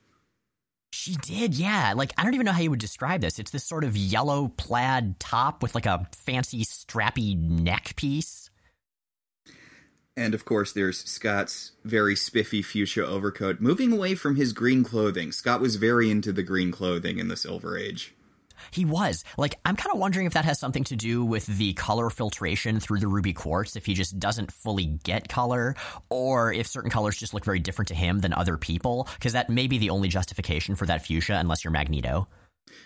She 0.92 1.16
did, 1.16 1.56
yeah. 1.56 1.94
Like, 1.96 2.14
I 2.18 2.24
don't 2.24 2.36
even 2.36 2.46
know 2.46 2.52
how 2.52 2.62
you 2.62 2.70
would 2.70 2.80
describe 2.80 3.22
this. 3.22 3.40
It's 3.40 3.52
this 3.52 3.64
sort 3.64 3.84
of 3.84 3.98
yellow 3.98 4.50
plaid 4.50 5.20
top 5.20 5.64
with 5.64 5.74
like 5.74 5.86
a 5.86 6.08
fancy 6.12 6.64
strappy 6.64 7.38
neck 7.38 7.96
piece. 7.96 8.52
And 10.16 10.36
of 10.36 10.46
course, 10.46 10.72
there's 10.72 11.04
Scott's 11.04 11.72
very 11.84 12.16
spiffy 12.16 12.62
fuchsia 12.62 13.06
overcoat. 13.06 13.60
Moving 13.60 13.92
away 13.92 14.14
from 14.14 14.36
his 14.36 14.54
green 14.54 14.84
clothing, 14.84 15.32
Scott 15.32 15.60
was 15.60 15.78
very 15.78 16.12
into 16.12 16.32
the 16.32 16.44
green 16.44 16.72
clothing 16.72 17.18
in 17.18 17.28
the 17.28 17.38
Silver 17.38 17.76
Age. 17.78 18.14
He 18.72 18.86
was. 18.86 19.24
Like, 19.38 19.60
I'm 19.66 19.76
kind 19.76 19.94
of 19.94 20.00
wondering 20.00 20.26
if 20.26 20.34
that 20.34 20.46
has 20.46 20.60
something 20.60 20.84
to 20.86 20.96
do 20.96 21.24
with 21.24 21.46
the 21.46 21.74
color 21.74 22.10
filtration 22.10 22.80
through 22.80 23.00
the 23.00 23.08
ruby 23.08 23.34
quartz, 23.34 23.76
if 23.76 23.86
he 23.86 23.94
just 23.94 24.20
doesn't 24.20 24.52
fully 24.52 24.86
get 25.04 25.30
color, 25.30 25.76
or 26.10 26.54
if 26.54 26.68
certain 26.68 26.90
colors 26.90 27.18
just 27.18 27.34
look 27.34 27.46
very 27.46 27.60
different 27.60 27.88
to 27.90 27.96
him 27.96 28.20
than 28.20 28.34
other 28.34 28.58
people, 28.58 29.08
because 29.16 29.34
that 29.34 29.50
may 29.50 29.68
be 29.68 29.78
the 29.78 29.90
only 29.90 30.08
justification 30.08 30.76
for 30.76 30.86
that 30.86 31.06
fuchsia, 31.06 31.36
unless 31.36 31.64
you're 31.64 31.72
Magneto. 31.72 32.28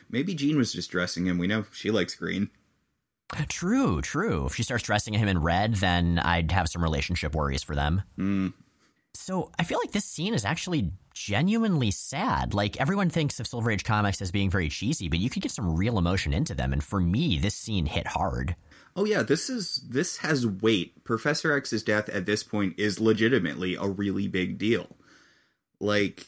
Maybe 0.09 0.33
Jean 0.33 0.57
was 0.57 0.73
just 0.73 0.91
dressing 0.91 1.25
him. 1.25 1.37
We 1.37 1.47
know 1.47 1.65
she 1.71 1.91
likes 1.91 2.15
green. 2.15 2.49
True, 3.49 4.01
true. 4.01 4.45
If 4.45 4.55
she 4.55 4.63
starts 4.63 4.83
dressing 4.83 5.13
him 5.13 5.27
in 5.27 5.41
red, 5.41 5.75
then 5.75 6.17
I'd 6.19 6.51
have 6.51 6.69
some 6.69 6.81
relationship 6.81 7.35
worries 7.35 7.63
for 7.63 7.75
them. 7.75 8.01
Mm. 8.17 8.53
So 9.13 9.51
I 9.59 9.63
feel 9.63 9.79
like 9.79 9.91
this 9.91 10.05
scene 10.05 10.33
is 10.33 10.45
actually 10.45 10.91
genuinely 11.17 11.91
sad. 11.91 12.53
Like 12.53 12.79
everyone 12.79 13.09
thinks 13.09 13.39
of 13.39 13.47
Silver 13.47 13.71
Age 13.71 13.83
comics 13.83 14.21
as 14.21 14.31
being 14.31 14.49
very 14.49 14.69
cheesy, 14.69 15.09
but 15.09 15.19
you 15.19 15.29
could 15.29 15.41
get 15.41 15.51
some 15.51 15.75
real 15.75 15.97
emotion 15.97 16.33
into 16.33 16.53
them. 16.53 16.73
And 16.73 16.83
for 16.83 16.99
me, 16.99 17.37
this 17.37 17.55
scene 17.55 17.85
hit 17.85 18.07
hard. 18.07 18.55
Oh 18.95 19.05
yeah, 19.05 19.23
this 19.23 19.49
is 19.49 19.83
this 19.87 20.17
has 20.17 20.47
weight. 20.47 21.03
Professor 21.03 21.53
X's 21.53 21.83
death 21.83 22.09
at 22.09 22.25
this 22.25 22.43
point 22.43 22.75
is 22.77 22.99
legitimately 22.99 23.75
a 23.75 23.87
really 23.87 24.27
big 24.27 24.57
deal. 24.57 24.95
Like 25.79 26.27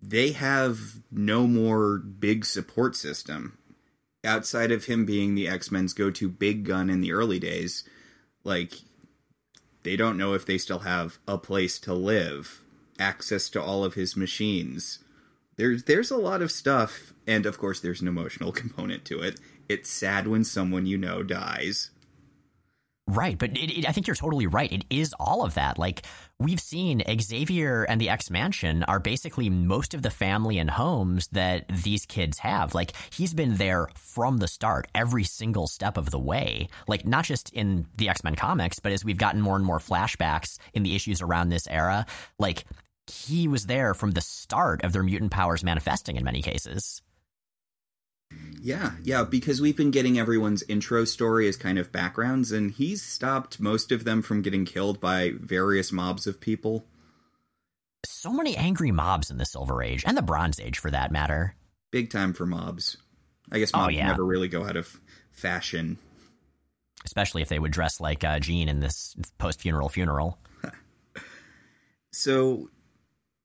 they 0.00 0.32
have 0.32 0.78
no 1.10 1.46
more 1.46 1.98
big 1.98 2.44
support 2.44 2.94
system 2.94 3.58
outside 4.24 4.70
of 4.70 4.84
him 4.84 5.04
being 5.04 5.34
the 5.34 5.48
X-Men's 5.48 5.92
go-to 5.92 6.28
big 6.28 6.64
gun 6.64 6.90
in 6.90 7.00
the 7.00 7.12
early 7.12 7.38
days. 7.38 7.84
Like 8.44 8.74
they 9.82 9.96
don't 9.96 10.18
know 10.18 10.34
if 10.34 10.46
they 10.46 10.58
still 10.58 10.80
have 10.80 11.18
a 11.26 11.38
place 11.38 11.78
to 11.80 11.94
live, 11.94 12.62
access 12.98 13.48
to 13.50 13.62
all 13.62 13.84
of 13.84 13.94
his 13.94 14.16
machines. 14.16 14.98
There's 15.56 15.84
there's 15.84 16.10
a 16.10 16.16
lot 16.16 16.42
of 16.42 16.52
stuff 16.52 17.12
and 17.26 17.46
of 17.46 17.58
course 17.58 17.80
there's 17.80 18.00
an 18.00 18.08
emotional 18.08 18.52
component 18.62 19.04
to 19.06 19.20
it. 19.20 19.40
It's 19.68 19.90
sad 19.90 20.26
when 20.26 20.44
someone 20.44 20.86
you 20.86 20.96
know 20.96 21.22
dies. 21.22 21.90
Right, 23.08 23.38
but 23.38 23.56
it, 23.56 23.78
it, 23.78 23.88
I 23.88 23.92
think 23.92 24.06
you're 24.06 24.14
totally 24.14 24.46
right. 24.46 24.70
It 24.70 24.84
is 24.90 25.14
all 25.18 25.42
of 25.42 25.54
that. 25.54 25.78
Like 25.78 26.02
we've 26.38 26.60
seen, 26.60 27.02
Xavier 27.20 27.84
and 27.84 27.98
the 27.98 28.10
X 28.10 28.30
Mansion 28.30 28.82
are 28.82 29.00
basically 29.00 29.48
most 29.48 29.94
of 29.94 30.02
the 30.02 30.10
family 30.10 30.58
and 30.58 30.68
homes 30.68 31.28
that 31.28 31.66
these 31.68 32.04
kids 32.04 32.38
have. 32.40 32.74
Like 32.74 32.92
he's 33.10 33.32
been 33.32 33.56
there 33.56 33.88
from 33.94 34.36
the 34.36 34.46
start, 34.46 34.88
every 34.94 35.24
single 35.24 35.66
step 35.66 35.96
of 35.96 36.10
the 36.10 36.18
way. 36.18 36.68
Like 36.86 37.06
not 37.06 37.24
just 37.24 37.50
in 37.54 37.86
the 37.96 38.10
X 38.10 38.22
Men 38.22 38.34
comics, 38.34 38.78
but 38.78 38.92
as 38.92 39.06
we've 39.06 39.16
gotten 39.16 39.40
more 39.40 39.56
and 39.56 39.64
more 39.64 39.78
flashbacks 39.78 40.58
in 40.74 40.82
the 40.82 40.94
issues 40.94 41.22
around 41.22 41.48
this 41.48 41.66
era, 41.66 42.04
like 42.38 42.66
he 43.10 43.48
was 43.48 43.66
there 43.66 43.94
from 43.94 44.12
the 44.12 44.20
start 44.20 44.84
of 44.84 44.92
their 44.92 45.02
mutant 45.02 45.30
powers 45.30 45.64
manifesting 45.64 46.16
in 46.16 46.24
many 46.24 46.42
cases. 46.42 47.02
Yeah, 48.60 48.92
yeah, 49.02 49.24
because 49.24 49.60
we've 49.60 49.76
been 49.76 49.90
getting 49.90 50.18
everyone's 50.18 50.62
intro 50.68 51.04
story 51.04 51.48
as 51.48 51.56
kind 51.56 51.78
of 51.78 51.92
backgrounds, 51.92 52.52
and 52.52 52.70
he's 52.70 53.02
stopped 53.02 53.60
most 53.60 53.92
of 53.92 54.04
them 54.04 54.20
from 54.20 54.42
getting 54.42 54.64
killed 54.64 55.00
by 55.00 55.32
various 55.38 55.92
mobs 55.92 56.26
of 56.26 56.40
people. 56.40 56.84
So 58.04 58.32
many 58.32 58.56
angry 58.56 58.90
mobs 58.90 59.30
in 59.30 59.38
the 59.38 59.46
Silver 59.46 59.82
Age, 59.82 60.04
and 60.06 60.16
the 60.16 60.22
Bronze 60.22 60.60
Age 60.60 60.78
for 60.78 60.90
that 60.90 61.12
matter. 61.12 61.54
Big 61.90 62.10
time 62.10 62.32
for 62.32 62.46
mobs. 62.46 62.96
I 63.50 63.58
guess 63.58 63.72
mobs 63.72 63.86
oh, 63.86 63.96
yeah. 63.96 64.08
never 64.08 64.24
really 64.24 64.48
go 64.48 64.64
out 64.64 64.76
of 64.76 65.00
fashion. 65.30 65.98
Especially 67.04 67.42
if 67.42 67.48
they 67.48 67.58
would 67.58 67.72
dress 67.72 68.00
like 68.00 68.24
uh, 68.24 68.40
Jean 68.40 68.68
in 68.68 68.80
this 68.80 69.14
post 69.38 69.60
funeral 69.60 69.88
funeral. 69.88 70.38
so 72.12 72.68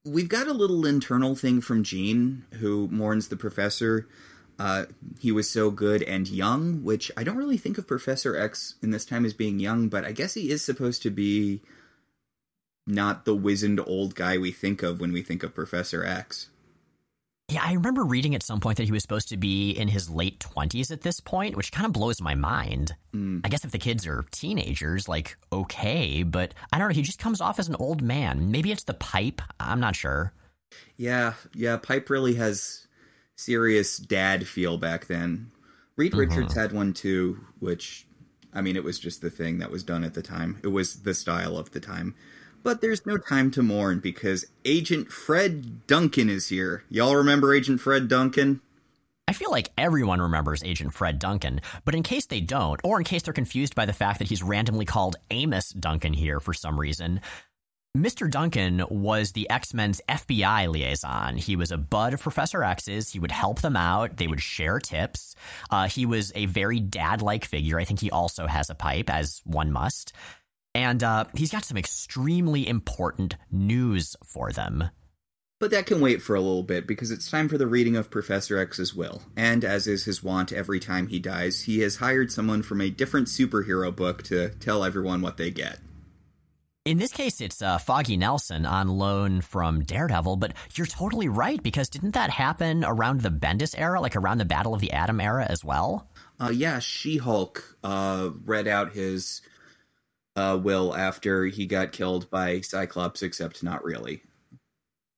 we've 0.05 0.29
got 0.29 0.48
a 0.48 0.53
little 0.53 0.86
internal 0.86 1.36
thing 1.36 1.62
from 1.62 1.83
Jean, 1.83 2.45
who 2.60 2.88
mourns 2.89 3.27
the 3.27 3.38
professor 3.38 4.07
uh, 4.60 4.86
he 5.19 5.31
was 5.31 5.50
so 5.50 5.72
good 5.72 6.03
and 6.03 6.27
young, 6.27 6.83
which 6.83 7.12
I 7.17 7.24
don't 7.24 7.38
really 7.38 7.57
think 7.57 7.77
of 7.77 7.88
Professor 7.88 8.38
X 8.38 8.75
in 8.81 8.91
this 8.91 9.05
time 9.05 9.25
as 9.25 9.33
being 9.33 9.60
young, 9.60 9.89
but 9.89 10.05
I 10.05 10.12
guess 10.12 10.36
he 10.36 10.51
is 10.51 10.63
supposed 10.63 11.01
to 11.03 11.10
be 11.10 11.62
not 12.86 13.25
the 13.25 13.36
wizened 13.36 13.79
old 13.79 14.13
guy 14.15 14.38
we 14.38 14.51
think 14.51 14.83
of 14.83 15.00
when 15.00 15.12
we 15.12 15.22
think 15.22 15.43
of 15.43 15.55
Professor 15.55 16.05
X. 16.05 16.50
Yeah, 17.50 17.62
I 17.64 17.74
remember 17.74 18.04
reading 18.04 18.36
at 18.36 18.44
some 18.44 18.62
point 18.62 18.78
that 18.78 18.86
he 18.86 18.92
was 18.92 19.02
supposed 19.02 19.30
to 19.30 19.38
be 19.38 19.72
in 19.72 19.90
his 19.90 20.10
late 20.10 20.40
20s 20.40 20.92
at 20.92 21.02
this 21.02 21.20
point, 21.20 21.58
which 21.58 21.72
kind 21.72 21.86
of 21.86 21.92
blows 21.92 22.22
my 22.22 22.36
mind. 22.36 22.96
Mm. 23.14 23.42
I 23.44 23.50
guess 23.50 23.66
if 23.66 23.72
the 23.72 23.78
kids 23.78 24.08
are 24.08 24.26
teenagers, 24.32 25.10
like, 25.10 25.36
okay, 25.52 26.24
but 26.24 26.54
I 26.72 26.80
don't 26.80 26.88
know, 26.88 26.94
he 26.94 27.02
just 27.02 27.20
comes 27.20 27.42
off 27.42 27.60
as 27.60 27.68
an 27.68 27.76
old 27.76 28.02
man. 28.02 28.50
Maybe 28.50 28.72
it's 28.72 28.86
the 28.86 28.94
pipe. 28.94 29.42
I'm 29.60 29.82
not 29.82 29.96
sure. 29.96 30.34
Yeah, 30.98 31.34
yeah, 31.54 31.78
Pipe 31.78 32.10
really 32.10 32.36
has 32.36 32.88
serious 33.36 33.98
dad 33.98 34.48
feel 34.48 34.78
back 34.78 35.08
then. 35.08 35.52
Reed 35.96 36.12
mm-hmm. 36.12 36.22
Richards 36.22 36.56
had 36.56 36.72
one 36.72 36.94
too, 36.94 37.40
which 37.60 38.08
I 38.54 38.62
mean, 38.62 38.76
it 38.76 38.84
was 38.84 39.00
just 39.00 39.22
the 39.22 39.30
thing 39.30 39.60
that 39.60 39.72
was 39.72 39.84
done 39.84 40.04
at 40.04 40.14
the 40.14 40.22
time. 40.22 40.60
It 40.64 40.68
was 40.68 41.02
the 41.02 41.14
style 41.14 41.58
of 41.58 41.72
the 41.72 41.80
time. 41.80 42.16
But 42.63 42.79
there's 42.79 43.05
no 43.05 43.17
time 43.17 43.51
to 43.51 43.62
mourn 43.62 44.00
because 44.00 44.46
Agent 44.63 45.12
Fred 45.12 45.86
Duncan 45.86 46.29
is 46.29 46.48
here. 46.48 46.86
Y'all 46.89 47.15
remember 47.15 47.53
Agent 47.53 47.82
Fred 47.82 48.08
Duncan? 48.08 48.62
I 49.27 49.34
feel 49.34 49.51
like 49.51 49.72
everyone 49.77 50.22
remembers 50.22 50.63
Agent 50.63 50.93
Fred 50.93 51.20
Duncan, 51.20 51.62
but 51.86 51.96
in 51.96 52.03
case 52.03 52.25
they 52.25 52.41
don't, 52.41 52.79
or 52.84 53.00
in 53.00 53.03
case 53.03 53.24
they're 53.24 53.34
confused 53.34 53.75
by 53.75 53.86
the 53.86 53.93
fact 53.93 54.20
that 54.20 54.29
he's 54.29 54.43
randomly 54.43 54.86
called 54.86 55.15
Amos 55.32 55.70
Duncan 55.72 56.13
here 56.13 56.39
for 56.39 56.53
some 56.53 56.79
reason, 56.79 57.20
Mr. 57.98 58.29
Duncan 58.29 58.84
was 58.89 59.34
the 59.34 59.50
X 59.50 59.74
Men's 59.74 60.01
FBI 60.10 60.67
liaison. 60.67 61.38
He 61.38 61.55
was 61.55 61.72
a 61.72 61.77
bud 61.77 62.13
of 62.13 62.22
Professor 62.22 62.63
X's. 62.63 63.12
He 63.12 63.20
would 63.20 63.32
help 63.32 63.62
them 63.62 63.75
out. 63.77 64.17
They 64.17 64.27
would 64.27 64.41
share 64.41 64.79
tips. 64.79 65.36
Uh, 65.70 65.88
he 65.88 66.05
was 66.05 66.32
a 66.34 66.48
very 66.48 66.79
dad 66.79 67.22
like 67.22 67.46
figure. 67.46 67.79
I 67.79 67.86
think 67.86 68.00
he 68.00 68.10
also 68.10 68.48
has 68.48 68.70
a 68.70 68.75
pipe, 68.75 69.10
as 69.10 69.41
one 69.46 69.72
must. 69.72 70.12
And 70.75 71.03
uh, 71.03 71.25
he's 71.36 71.51
got 71.51 71.65
some 71.65 71.77
extremely 71.77 72.68
important 72.68 73.36
news 73.51 74.15
for 74.25 74.51
them. 74.51 74.89
But 75.60 75.72
that 75.72 75.86
can 75.86 76.01
wait 76.01 76.22
for 76.22 76.36
a 76.36 76.42
little 76.42 76.63
bit 76.63 76.88
because 76.88 77.10
it's 77.10 77.32
time 77.32 77.48
for 77.48 77.58
the 77.58 77.68
reading 77.68 77.96
of 77.96 78.10
Professor 78.10 78.58
X's 78.58 78.94
will. 78.94 79.22
And 79.38 79.63
as 79.63 79.88
is 79.88 80.03
his 80.03 80.22
wont 80.22 80.51
every 80.51 80.80
time 80.80 81.08
he 81.08 81.20
dies, 81.20 81.62
he 81.62 81.80
has 81.80 81.98
hired 81.98 82.32
someone 82.32 82.63
from 82.63 82.82
a 82.82 82.89
different 82.89 83.27
superhero 83.27 83.96
book 83.96 84.24
to 84.24 84.50
tell 84.50 84.84
everyone 84.84 85.22
what 85.22 85.38
they 85.38 85.51
get. 85.51 85.80
In 86.84 86.98
this 86.98 87.13
case, 87.13 87.39
it's 87.39 87.62
uh, 87.62 87.77
Foggy 87.77 88.18
Nelson 88.18 88.65
on 88.65 88.89
loan 88.89 89.39
from 89.39 89.86
Daredevil, 89.86 90.36
but 90.36 90.53
you're 90.75 90.86
totally 90.86 91.30
right 91.30 91.63
because 91.63 91.88
didn't 91.88 92.15
that 92.15 92.30
happen 92.30 92.84
around 92.84 93.22
the 93.22 93.30
Bendis 93.30 93.74
era, 93.77 94.01
like 94.01 94.18
around 94.18 94.39
the 94.39 94.46
Battle 94.46 94.74
of 94.74 94.82
the 94.82 94.92
Atom 94.92 95.22
era 95.22 95.46
as 95.48 95.63
well? 95.63 96.10
Uh, 96.42 96.50
yeah, 96.50 96.80
She 96.80 97.15
Hulk 97.15 97.77
uh, 97.86 98.32
read 98.44 98.68
out 98.68 98.92
his 98.92 99.42
uh, 100.36 100.60
will 100.62 100.96
after 100.96 101.46
he 101.46 101.66
got 101.66 101.92
killed 101.92 102.30
by 102.30 102.62
Cyclops, 102.62 103.22
except 103.22 103.63
not 103.63 103.84
really. 103.84 104.24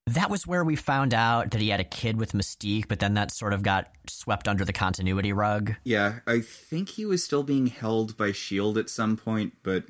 That 0.07 0.29
was 0.29 0.45
where 0.45 0.63
we 0.63 0.75
found 0.75 1.15
out 1.15 1.51
that 1.51 1.61
he 1.61 1.69
had 1.69 1.79
a 1.79 1.85
kid 1.85 2.17
with 2.17 2.33
Mystique, 2.33 2.87
but 2.87 2.99
then 2.99 3.15
that 3.15 3.31
sort 3.31 3.53
of 3.53 3.63
got 3.63 3.87
swept 4.07 4.47
under 4.47 4.63
the 4.63 4.73
continuity 4.73 5.33
rug. 5.33 5.73
Yeah, 5.83 6.19
I 6.27 6.41
think 6.41 6.89
he 6.89 7.05
was 7.05 7.23
still 7.23 7.41
being 7.41 7.67
held 7.67 8.15
by 8.15 8.29
S.H.I.E.L.D. 8.29 8.79
at 8.79 8.89
some 8.89 9.17
point, 9.17 9.53
but 9.63 9.85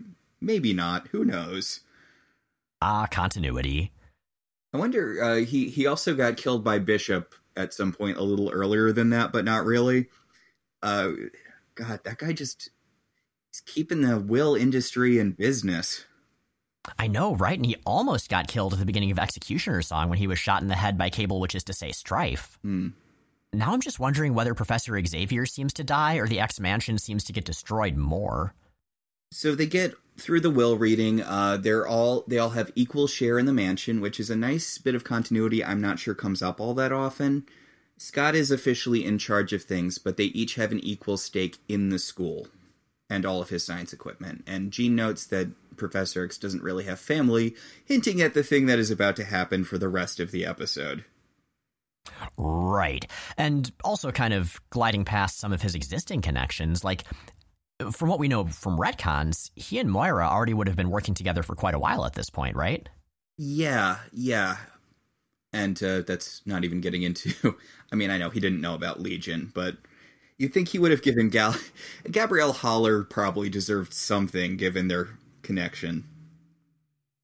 Maybe 0.45 0.73
not. 0.73 1.07
Who 1.07 1.25
knows? 1.25 1.81
Ah, 2.81 3.07
continuity. 3.09 3.91
I 4.73 4.77
wonder. 4.77 5.21
Uh, 5.23 5.35
he 5.37 5.69
he 5.69 5.87
also 5.87 6.13
got 6.13 6.37
killed 6.37 6.63
by 6.63 6.77
Bishop 6.77 7.33
at 7.55 7.73
some 7.73 7.91
point 7.91 8.17
a 8.17 8.23
little 8.23 8.51
earlier 8.51 8.91
than 8.91 9.09
that, 9.09 9.31
but 9.31 9.43
not 9.43 9.65
really. 9.65 10.07
Uh, 10.83 11.11
God, 11.73 12.01
that 12.03 12.19
guy 12.19 12.31
just 12.31 12.69
he's 13.55 13.73
keeping 13.73 14.01
the 14.01 14.19
will 14.19 14.55
industry 14.55 15.19
in 15.19 15.31
business. 15.31 16.05
I 16.99 17.07
know, 17.07 17.35
right? 17.35 17.57
And 17.57 17.65
he 17.65 17.77
almost 17.85 18.29
got 18.29 18.47
killed 18.47 18.73
at 18.73 18.79
the 18.79 18.85
beginning 18.85 19.11
of 19.11 19.19
Executioner's 19.19 19.87
song 19.87 20.09
when 20.09 20.19
he 20.19 20.27
was 20.27 20.37
shot 20.37 20.61
in 20.61 20.67
the 20.67 20.75
head 20.75 20.97
by 20.97 21.09
Cable, 21.09 21.39
which 21.39 21.55
is 21.55 21.63
to 21.65 21.73
say, 21.73 21.91
Strife. 21.91 22.59
Hmm. 22.61 22.89
Now 23.53 23.73
I'm 23.73 23.81
just 23.81 23.99
wondering 23.99 24.33
whether 24.33 24.53
Professor 24.53 25.01
Xavier 25.03 25.45
seems 25.45 25.73
to 25.73 25.83
die 25.83 26.15
or 26.15 26.27
the 26.27 26.39
X 26.39 26.59
Mansion 26.59 26.97
seems 26.97 27.23
to 27.23 27.33
get 27.33 27.45
destroyed 27.45 27.95
more. 27.95 28.53
So 29.31 29.55
they 29.55 29.65
get 29.65 29.95
through 30.17 30.41
the 30.41 30.49
will 30.49 30.77
reading, 30.77 31.21
uh, 31.21 31.57
they're 31.57 31.87
all 31.87 32.25
they 32.27 32.37
all 32.37 32.49
have 32.51 32.71
equal 32.75 33.07
share 33.07 33.39
in 33.39 33.45
the 33.45 33.53
mansion, 33.53 34.01
which 34.01 34.19
is 34.19 34.29
a 34.29 34.35
nice 34.35 34.77
bit 34.77 34.95
of 34.95 35.03
continuity. 35.03 35.63
I'm 35.63 35.81
not 35.81 35.99
sure 35.99 36.13
comes 36.13 36.41
up 36.41 36.59
all 36.59 36.73
that 36.75 36.91
often. 36.91 37.45
Scott 37.97 38.35
is 38.35 38.51
officially 38.51 39.05
in 39.05 39.17
charge 39.17 39.53
of 39.53 39.63
things, 39.63 39.97
but 39.97 40.17
they 40.17 40.25
each 40.25 40.55
have 40.55 40.73
an 40.73 40.79
equal 40.81 41.15
stake 41.15 41.57
in 41.69 41.89
the 41.89 41.99
school 41.99 42.47
and 43.09 43.25
all 43.25 43.41
of 43.41 43.49
his 43.49 43.65
science 43.65 43.93
equipment. 43.93 44.43
And 44.47 44.71
Jean 44.71 44.95
notes 44.95 45.25
that 45.27 45.49
Professor 45.77 46.25
X 46.25 46.37
doesn't 46.37 46.63
really 46.63 46.85
have 46.85 46.99
family, 46.99 47.55
hinting 47.85 48.21
at 48.21 48.33
the 48.33 48.43
thing 48.43 48.65
that 48.65 48.79
is 48.79 48.91
about 48.91 49.15
to 49.17 49.23
happen 49.23 49.63
for 49.63 49.77
the 49.77 49.89
rest 49.89 50.19
of 50.19 50.31
the 50.31 50.45
episode. 50.45 51.05
Right. 52.37 53.09
And 53.37 53.71
also 53.83 54.11
kind 54.11 54.33
of 54.33 54.59
gliding 54.69 55.05
past 55.05 55.39
some 55.39 55.53
of 55.53 55.61
his 55.61 55.75
existing 55.75 56.21
connections. 56.21 56.83
Like, 56.83 57.03
from 57.91 58.09
what 58.09 58.19
we 58.19 58.27
know 58.27 58.45
from 58.45 58.77
retcons, 58.77 59.51
he 59.55 59.79
and 59.79 59.91
Moira 59.91 60.27
already 60.27 60.53
would 60.53 60.67
have 60.67 60.77
been 60.77 60.89
working 60.89 61.13
together 61.13 61.43
for 61.43 61.55
quite 61.55 61.75
a 61.75 61.79
while 61.79 62.05
at 62.05 62.13
this 62.13 62.29
point, 62.29 62.55
right? 62.55 62.87
Yeah, 63.37 63.97
yeah. 64.13 64.57
And 65.51 65.81
uh, 65.83 66.01
that's 66.01 66.41
not 66.45 66.63
even 66.63 66.81
getting 66.81 67.03
into. 67.03 67.55
I 67.91 67.95
mean, 67.95 68.11
I 68.11 68.17
know 68.17 68.29
he 68.29 68.39
didn't 68.39 68.61
know 68.61 68.75
about 68.75 69.01
Legion, 69.01 69.51
but 69.53 69.77
You 70.37 70.49
think 70.49 70.69
he 70.69 70.79
would 70.79 70.91
have 70.91 71.01
given 71.01 71.29
Gal 71.29 71.55
Gabrielle 72.11 72.53
Haller 72.53 73.03
probably 73.03 73.49
deserved 73.49 73.93
something 73.93 74.57
given 74.57 74.87
their 74.87 75.09
connection. 75.41 76.03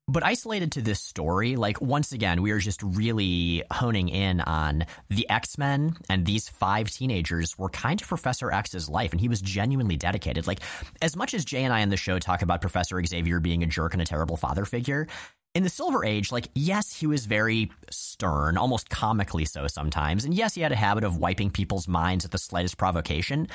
But 0.08 0.24
isolated 0.24 0.74
to 0.74 0.82
this 0.82 1.00
story, 1.02 1.56
like 1.56 1.80
once 1.80 2.12
again, 2.12 2.42
we 2.42 2.52
are 2.52 2.60
just 2.60 2.82
really 2.84 3.64
honing 3.72 4.10
in 4.10 4.42
on 4.42 4.86
the 5.10 5.30
X 5.30 5.58
Men 5.58 5.96
and 6.10 6.26
these 6.26 6.50
five 6.50 6.90
teenagers 6.90 7.58
were 7.58 7.70
kind 7.70 8.02
of 8.02 8.08
Professor 8.08 8.52
X's 8.52 8.90
life, 8.90 9.12
and 9.12 9.22
he 9.22 9.30
was 9.30 9.42
genuinely 9.42 9.96
dedicated. 9.96 10.48
Like, 10.48 10.60
as 11.02 11.16
much 11.16 11.34
as 11.34 11.46
Jay 11.46 11.64
and 11.64 11.74
I 11.74 11.82
on 11.82 11.90
the 11.90 11.98
show 11.98 12.20
talk 12.20 12.42
about 12.42 12.60
Professor 12.60 13.02
Xavier 13.02 13.40
being 13.40 13.64
a 13.64 13.68
jerk 13.68 13.94
and 13.94 14.02
a 14.02 14.06
terrible 14.06 14.36
father 14.36 14.66
figure, 14.66 15.08
in 15.54 15.64
the 15.64 15.70
Silver 15.70 16.06
Age, 16.06 16.32
like, 16.32 16.48
yes, 16.56 16.94
he 16.94 17.08
was 17.08 17.26
very 17.26 17.72
stern, 17.90 18.58
almost 18.58 18.90
comically 18.90 19.46
so 19.46 19.68
sometimes. 19.68 20.24
And 20.24 20.34
yes, 20.34 20.56
he 20.56 20.62
had 20.62 20.72
a 20.72 20.78
habit 20.78 21.04
of 21.04 21.18
wiping 21.18 21.52
people's 21.52 21.88
minds 21.88 22.24
at 22.24 22.32
the 22.32 22.38
slightest 22.38 22.78
provocation. 22.78 23.48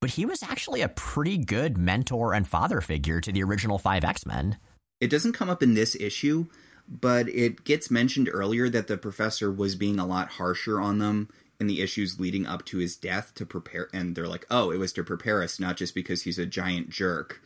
But 0.00 0.10
he 0.10 0.26
was 0.26 0.42
actually 0.42 0.82
a 0.82 0.88
pretty 0.88 1.38
good 1.38 1.76
mentor 1.76 2.32
and 2.34 2.46
father 2.46 2.80
figure 2.80 3.20
to 3.20 3.32
the 3.32 3.42
original 3.42 3.78
five 3.78 4.04
X 4.04 4.26
Men. 4.26 4.58
It 5.00 5.10
doesn't 5.10 5.32
come 5.32 5.50
up 5.50 5.62
in 5.62 5.74
this 5.74 5.96
issue, 5.96 6.46
but 6.88 7.28
it 7.28 7.64
gets 7.64 7.90
mentioned 7.90 8.28
earlier 8.32 8.68
that 8.68 8.86
the 8.86 8.98
professor 8.98 9.50
was 9.50 9.74
being 9.74 9.98
a 9.98 10.06
lot 10.06 10.28
harsher 10.28 10.80
on 10.80 10.98
them 10.98 11.28
in 11.58 11.66
the 11.66 11.80
issues 11.80 12.20
leading 12.20 12.46
up 12.46 12.64
to 12.66 12.78
his 12.78 12.96
death 12.96 13.34
to 13.34 13.44
prepare 13.44 13.88
and 13.92 14.14
they're 14.14 14.28
like, 14.28 14.46
"Oh, 14.50 14.70
it 14.70 14.78
was 14.78 14.92
to 14.92 15.02
prepare 15.02 15.42
us 15.42 15.58
not 15.58 15.76
just 15.76 15.94
because 15.94 16.22
he's 16.22 16.38
a 16.38 16.46
giant 16.46 16.90
jerk." 16.90 17.40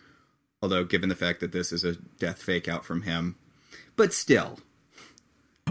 Although 0.60 0.84
given 0.84 1.08
the 1.08 1.14
fact 1.14 1.40
that 1.40 1.52
this 1.52 1.72
is 1.72 1.84
a 1.84 1.96
death 2.18 2.42
fake 2.42 2.68
out 2.68 2.84
from 2.84 3.02
him, 3.02 3.36
but 3.96 4.12
still, 4.12 4.58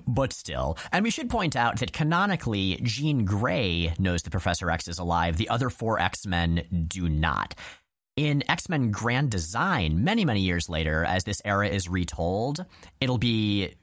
but 0.07 0.33
still. 0.33 0.77
And 0.91 1.03
we 1.03 1.09
should 1.09 1.29
point 1.29 1.55
out 1.55 1.79
that 1.79 1.93
canonically, 1.93 2.79
Jean 2.83 3.25
Grey 3.25 3.93
knows 3.99 4.23
that 4.23 4.31
Professor 4.31 4.69
X 4.69 4.87
is 4.87 4.99
alive. 4.99 5.37
The 5.37 5.49
other 5.49 5.69
four 5.69 5.99
X 5.99 6.25
Men 6.25 6.85
do 6.87 7.09
not. 7.09 7.55
In 8.15 8.43
X 8.49 8.69
Men 8.69 8.91
Grand 8.91 9.31
Design, 9.31 10.03
many, 10.03 10.25
many 10.25 10.41
years 10.41 10.69
later, 10.69 11.05
as 11.05 11.23
this 11.23 11.41
era 11.45 11.67
is 11.67 11.89
retold, 11.89 12.65
it'll 12.99 13.17
be 13.17 13.73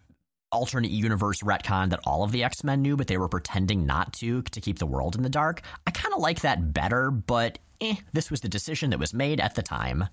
alternate 0.51 0.91
universe 0.91 1.43
retcon 1.43 1.91
that 1.91 2.01
all 2.07 2.23
of 2.23 2.33
the 2.33 2.45
X 2.45 2.65
Men 2.65 2.83
knew, 2.83 2.97
but 2.97 3.07
they 3.07 3.19
were 3.19 3.29
pretending 3.29 3.87
not 3.87 4.13
to 4.15 4.43
to 4.43 4.61
keep 4.61 4.79
the 4.79 4.87
world 4.87 5.17
in 5.17 5.23
the 5.23 5.29
dark. 5.29 5.63
I 5.87 5.91
kind 5.91 6.15
of 6.15 6.21
like 6.21 6.41
that 6.41 6.73
better, 6.73 7.11
but 7.11 7.59
eh, 7.81 7.97
this 8.13 8.31
was 8.31 8.41
the 8.41 8.49
decision 8.49 8.91
that 8.91 8.99
was 8.99 9.15
made 9.15 9.41
at 9.41 9.55
the 9.55 9.63
time. 9.63 10.09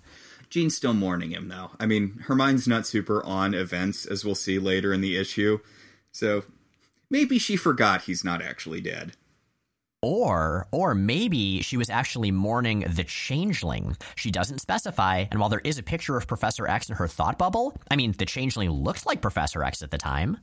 Jean's 0.56 0.78
still 0.78 0.94
mourning 0.94 1.32
him, 1.32 1.50
though. 1.50 1.72
I 1.82 1.86
mean, 1.86 2.20
her 2.28 2.34
mind's 2.34 2.66
not 2.66 2.88
super 2.88 3.22
on 3.26 3.54
events, 3.54 4.06
as 4.06 4.24
we'll 4.24 4.36
see 4.36 4.58
later 4.58 4.94
in 4.94 5.02
the 5.02 5.18
issue, 5.18 5.60
so 6.14 6.46
maybe 7.10 7.38
she 7.38 7.58
forgot 7.58 8.04
he's 8.04 8.24
not 8.24 8.42
actually 8.42 8.80
dead. 8.80 9.18
Or, 10.02 10.66
or 10.72 10.96
maybe 10.96 11.62
she 11.62 11.76
was 11.76 11.90
actually 11.90 12.32
mourning 12.32 12.86
the 12.88 13.04
changeling. 13.04 13.98
She 14.16 14.32
doesn't 14.32 14.62
specify, 14.62 15.26
and 15.30 15.42
while 15.42 15.50
there 15.50 15.60
is 15.66 15.78
a 15.78 15.84
picture 15.84 16.16
of 16.16 16.26
Professor 16.26 16.66
X 16.70 16.88
in 16.88 16.96
her 16.96 17.08
thought 17.10 17.38
bubble, 17.38 17.76
I 17.92 17.98
mean, 17.98 18.14
the 18.18 18.26
changeling 18.26 18.70
looked 18.70 19.06
like 19.06 19.20
Professor 19.20 19.62
X 19.62 19.82
at 19.82 19.92
the 19.92 19.98
time. 19.98 20.38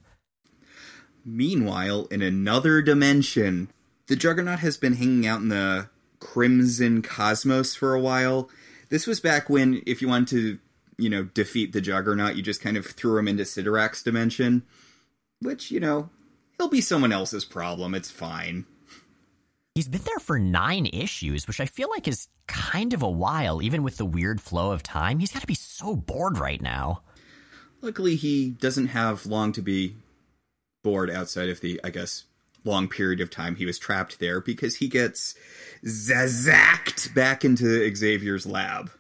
Meanwhile, 1.25 2.09
in 2.11 2.21
another 2.21 2.83
dimension, 2.83 3.71
the 4.09 4.17
Juggernaut 4.17 4.59
has 4.59 4.77
been 4.77 4.93
hanging 4.93 5.27
out 5.27 5.41
in 5.41 5.49
the 5.49 5.89
Crimson 6.21 7.01
Cosmos 7.01 7.75
for 7.75 7.95
a 7.95 8.01
while. 8.01 8.51
This 8.93 9.07
was 9.07 9.21
back 9.21 9.49
when, 9.49 9.81
if 9.87 10.03
you 10.03 10.09
wanted 10.09 10.29
to, 10.29 10.59
you 11.03 11.09
know, 11.09 11.25
defeat 11.25 11.73
the 11.73 11.81
Juggernaut, 11.81 12.37
you 12.37 12.43
just 12.43 12.61
kind 12.61 12.77
of 12.77 12.85
threw 12.85 13.17
him 13.17 13.27
into 13.27 13.45
Cyttorak's 13.45 14.03
dimension. 14.03 14.65
Which, 15.41 15.71
you 15.71 15.81
know, 15.81 16.11
he'll 16.59 16.69
be 16.69 16.83
someone 16.83 17.11
else's 17.11 17.47
problem. 17.47 17.95
It's 17.95 18.11
fine. 18.11 18.67
He's 19.75 19.89
been 19.89 20.03
there 20.03 20.19
for 20.19 20.39
nine 20.39 20.85
issues, 20.93 21.49
which 21.49 21.59
I 21.59 21.65
feel 21.65 21.89
like 21.89 22.07
is 22.07 22.29
kind 22.47 22.93
of 22.93 23.03
a 23.03 23.09
while, 23.09 23.63
even 23.63 23.83
with 23.83 23.97
the 23.97 24.05
weird 24.05 24.43
flow 24.43 24.73
of 24.73 24.83
time. 24.83 25.21
He's 25.21 25.33
got 25.33 25.41
to 25.41 25.47
be 25.47 25.55
so 25.55 25.97
bored 25.97 26.37
right 26.37 26.61
now. 26.61 27.01
Luckily, 27.81 28.15
he 28.15 28.51
doesn't 28.51 28.89
have 28.89 29.25
long 29.25 29.53
to 29.53 29.63
be 29.63 29.97
bored 30.85 31.09
outside 31.11 31.49
of 31.49 31.63
the, 31.63 31.81
I 31.83 31.89
guess, 31.89 32.25
long 32.65 32.89
period 32.89 33.21
of 33.21 33.31
time 33.31 33.57
he 33.57 33.67
was 33.67 33.79
trapped 33.79 34.19
there 34.19 34.41
because 34.41 34.77
he 34.77 34.89
gets 34.89 35.35
zazacked 35.85 37.15
back 37.15 37.45
into 37.45 37.95
Xavier's 37.95 38.47
lab. 38.47 38.91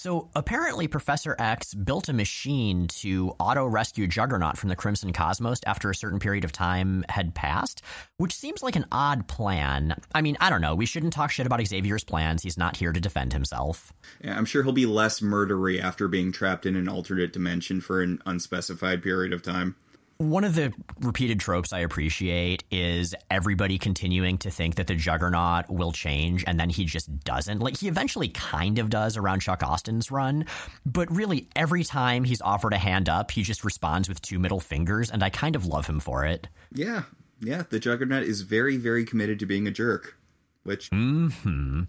So 0.00 0.30
apparently, 0.34 0.88
Professor 0.88 1.36
X 1.38 1.74
built 1.74 2.08
a 2.08 2.14
machine 2.14 2.88
to 2.88 3.34
auto 3.38 3.66
rescue 3.66 4.06
Juggernaut 4.06 4.56
from 4.56 4.70
the 4.70 4.76
Crimson 4.76 5.12
Cosmos 5.12 5.60
after 5.66 5.90
a 5.90 5.94
certain 5.94 6.18
period 6.18 6.42
of 6.42 6.52
time 6.52 7.04
had 7.10 7.34
passed, 7.34 7.82
which 8.16 8.34
seems 8.34 8.62
like 8.62 8.76
an 8.76 8.86
odd 8.90 9.28
plan. 9.28 9.94
I 10.14 10.22
mean, 10.22 10.38
I 10.40 10.48
don't 10.48 10.62
know. 10.62 10.74
We 10.74 10.86
shouldn't 10.86 11.12
talk 11.12 11.30
shit 11.30 11.44
about 11.44 11.60
Xavier's 11.66 12.02
plans. 12.02 12.42
He's 12.42 12.56
not 12.56 12.78
here 12.78 12.92
to 12.92 13.00
defend 13.00 13.34
himself. 13.34 13.92
Yeah, 14.24 14.38
I'm 14.38 14.46
sure 14.46 14.62
he'll 14.62 14.72
be 14.72 14.86
less 14.86 15.20
murdery 15.20 15.82
after 15.82 16.08
being 16.08 16.32
trapped 16.32 16.64
in 16.64 16.76
an 16.76 16.88
alternate 16.88 17.34
dimension 17.34 17.82
for 17.82 18.00
an 18.00 18.22
unspecified 18.24 19.02
period 19.02 19.34
of 19.34 19.42
time. 19.42 19.76
One 20.20 20.44
of 20.44 20.54
the 20.54 20.70
repeated 21.00 21.40
tropes 21.40 21.72
I 21.72 21.78
appreciate 21.78 22.62
is 22.70 23.14
everybody 23.30 23.78
continuing 23.78 24.36
to 24.38 24.50
think 24.50 24.74
that 24.74 24.86
the 24.86 24.94
Juggernaut 24.94 25.70
will 25.70 25.92
change 25.92 26.44
and 26.46 26.60
then 26.60 26.68
he 26.68 26.84
just 26.84 27.24
doesn't. 27.24 27.60
Like, 27.60 27.78
he 27.78 27.88
eventually 27.88 28.28
kind 28.28 28.78
of 28.78 28.90
does 28.90 29.16
around 29.16 29.40
Chuck 29.40 29.62
Austen's 29.62 30.10
run, 30.10 30.44
but 30.84 31.10
really 31.10 31.48
every 31.56 31.84
time 31.84 32.24
he's 32.24 32.42
offered 32.42 32.74
a 32.74 32.78
hand 32.78 33.08
up, 33.08 33.30
he 33.30 33.42
just 33.42 33.64
responds 33.64 34.10
with 34.10 34.20
two 34.20 34.38
middle 34.38 34.60
fingers, 34.60 35.10
and 35.10 35.22
I 35.22 35.30
kind 35.30 35.56
of 35.56 35.64
love 35.64 35.86
him 35.86 36.00
for 36.00 36.26
it. 36.26 36.48
Yeah, 36.70 37.04
yeah, 37.40 37.62
the 37.70 37.80
Juggernaut 37.80 38.24
is 38.24 38.42
very, 38.42 38.76
very 38.76 39.06
committed 39.06 39.38
to 39.38 39.46
being 39.46 39.66
a 39.66 39.70
jerk, 39.70 40.18
which. 40.64 40.90
hmm. 40.90 41.84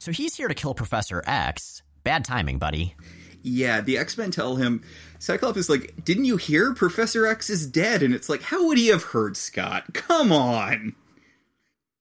So 0.00 0.10
he's 0.10 0.34
here 0.34 0.48
to 0.48 0.54
kill 0.54 0.74
Professor 0.74 1.22
X. 1.24 1.84
Bad 2.02 2.24
timing, 2.24 2.58
buddy. 2.58 2.96
Yeah, 3.46 3.80
the 3.80 3.96
X 3.96 4.18
Men 4.18 4.32
tell 4.32 4.56
him, 4.56 4.82
Cyclops 5.20 5.56
is 5.56 5.70
like, 5.70 6.04
Didn't 6.04 6.24
you 6.24 6.36
hear 6.36 6.74
Professor 6.74 7.26
X 7.26 7.48
is 7.48 7.66
dead? 7.66 8.02
And 8.02 8.12
it's 8.12 8.28
like, 8.28 8.42
How 8.42 8.66
would 8.66 8.76
he 8.76 8.88
have 8.88 9.04
heard, 9.04 9.36
Scott? 9.36 9.94
Come 9.94 10.32
on. 10.32 10.96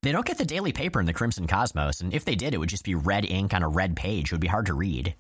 They 0.01 0.11
don't 0.11 0.25
get 0.25 0.39
the 0.39 0.45
daily 0.45 0.71
paper 0.71 0.99
in 0.99 1.05
the 1.05 1.13
Crimson 1.13 1.45
Cosmos, 1.45 2.01
and 2.01 2.13
if 2.13 2.25
they 2.25 2.35
did, 2.35 2.53
it 2.55 2.57
would 2.57 2.69
just 2.69 2.83
be 2.83 2.95
red 2.95 3.25
ink 3.25 3.53
on 3.53 3.61
a 3.61 3.67
red 3.67 3.95
page. 3.95 4.25
It 4.25 4.31
would 4.33 4.41
be 4.41 4.47
hard 4.47 4.65
to 4.65 4.73
read. 4.73 5.13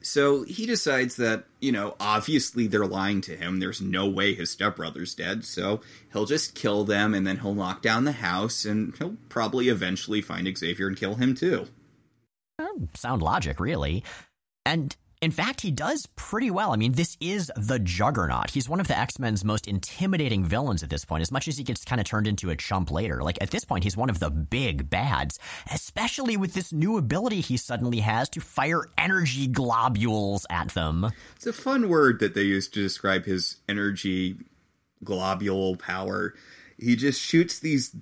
So 0.00 0.42
he 0.42 0.66
decides 0.66 1.14
that, 1.16 1.44
you 1.60 1.70
know, 1.70 1.94
obviously 2.00 2.66
they're 2.66 2.84
lying 2.84 3.20
to 3.22 3.36
him. 3.36 3.60
There's 3.60 3.80
no 3.80 4.08
way 4.08 4.34
his 4.34 4.50
stepbrother's 4.50 5.14
dead, 5.14 5.44
so 5.44 5.80
he'll 6.12 6.26
just 6.26 6.56
kill 6.56 6.82
them 6.82 7.14
and 7.14 7.24
then 7.24 7.38
he'll 7.38 7.54
knock 7.54 7.82
down 7.82 8.04
the 8.04 8.12
house 8.12 8.64
and 8.64 8.92
he'll 8.98 9.16
probably 9.28 9.68
eventually 9.68 10.20
find 10.20 10.58
Xavier 10.58 10.88
and 10.88 10.96
kill 10.96 11.14
him 11.14 11.36
too. 11.36 11.66
Sound 12.94 13.22
logic, 13.22 13.60
really. 13.60 14.02
And 14.64 14.96
in 15.22 15.30
fact, 15.30 15.60
he 15.60 15.70
does 15.70 16.06
pretty 16.16 16.50
well. 16.50 16.72
I 16.72 16.76
mean, 16.76 16.92
this 16.92 17.16
is 17.20 17.50
the 17.56 17.78
Juggernaut. 17.78 18.50
He's 18.50 18.68
one 18.68 18.80
of 18.80 18.88
the 18.88 18.98
X 18.98 19.20
Men's 19.20 19.44
most 19.44 19.68
intimidating 19.68 20.44
villains 20.44 20.82
at 20.82 20.90
this 20.90 21.04
point, 21.04 21.22
as 21.22 21.30
much 21.30 21.46
as 21.46 21.56
he 21.56 21.62
gets 21.62 21.84
kind 21.84 22.00
of 22.00 22.06
turned 22.06 22.26
into 22.26 22.50
a 22.50 22.56
chump 22.56 22.90
later. 22.90 23.22
Like, 23.22 23.38
at 23.40 23.50
this 23.50 23.64
point, 23.64 23.84
he's 23.84 23.96
one 23.96 24.10
of 24.10 24.18
the 24.18 24.30
big 24.30 24.90
bads, 24.90 25.38
especially 25.72 26.36
with 26.36 26.54
this 26.54 26.72
new 26.72 26.98
ability 26.98 27.40
he 27.40 27.56
suddenly 27.56 28.00
has 28.00 28.28
to 28.30 28.40
fire 28.40 28.84
energy 28.98 29.46
globules 29.46 30.44
at 30.50 30.70
them. 30.70 31.08
It's 31.36 31.46
a 31.46 31.52
fun 31.52 31.88
word 31.88 32.18
that 32.18 32.34
they 32.34 32.42
use 32.42 32.68
to 32.70 32.82
describe 32.82 33.24
his 33.24 33.58
energy 33.68 34.36
globule 35.04 35.76
power 35.76 36.34
he 36.82 36.96
just 36.96 37.20
shoots 37.20 37.60
these 37.60 37.94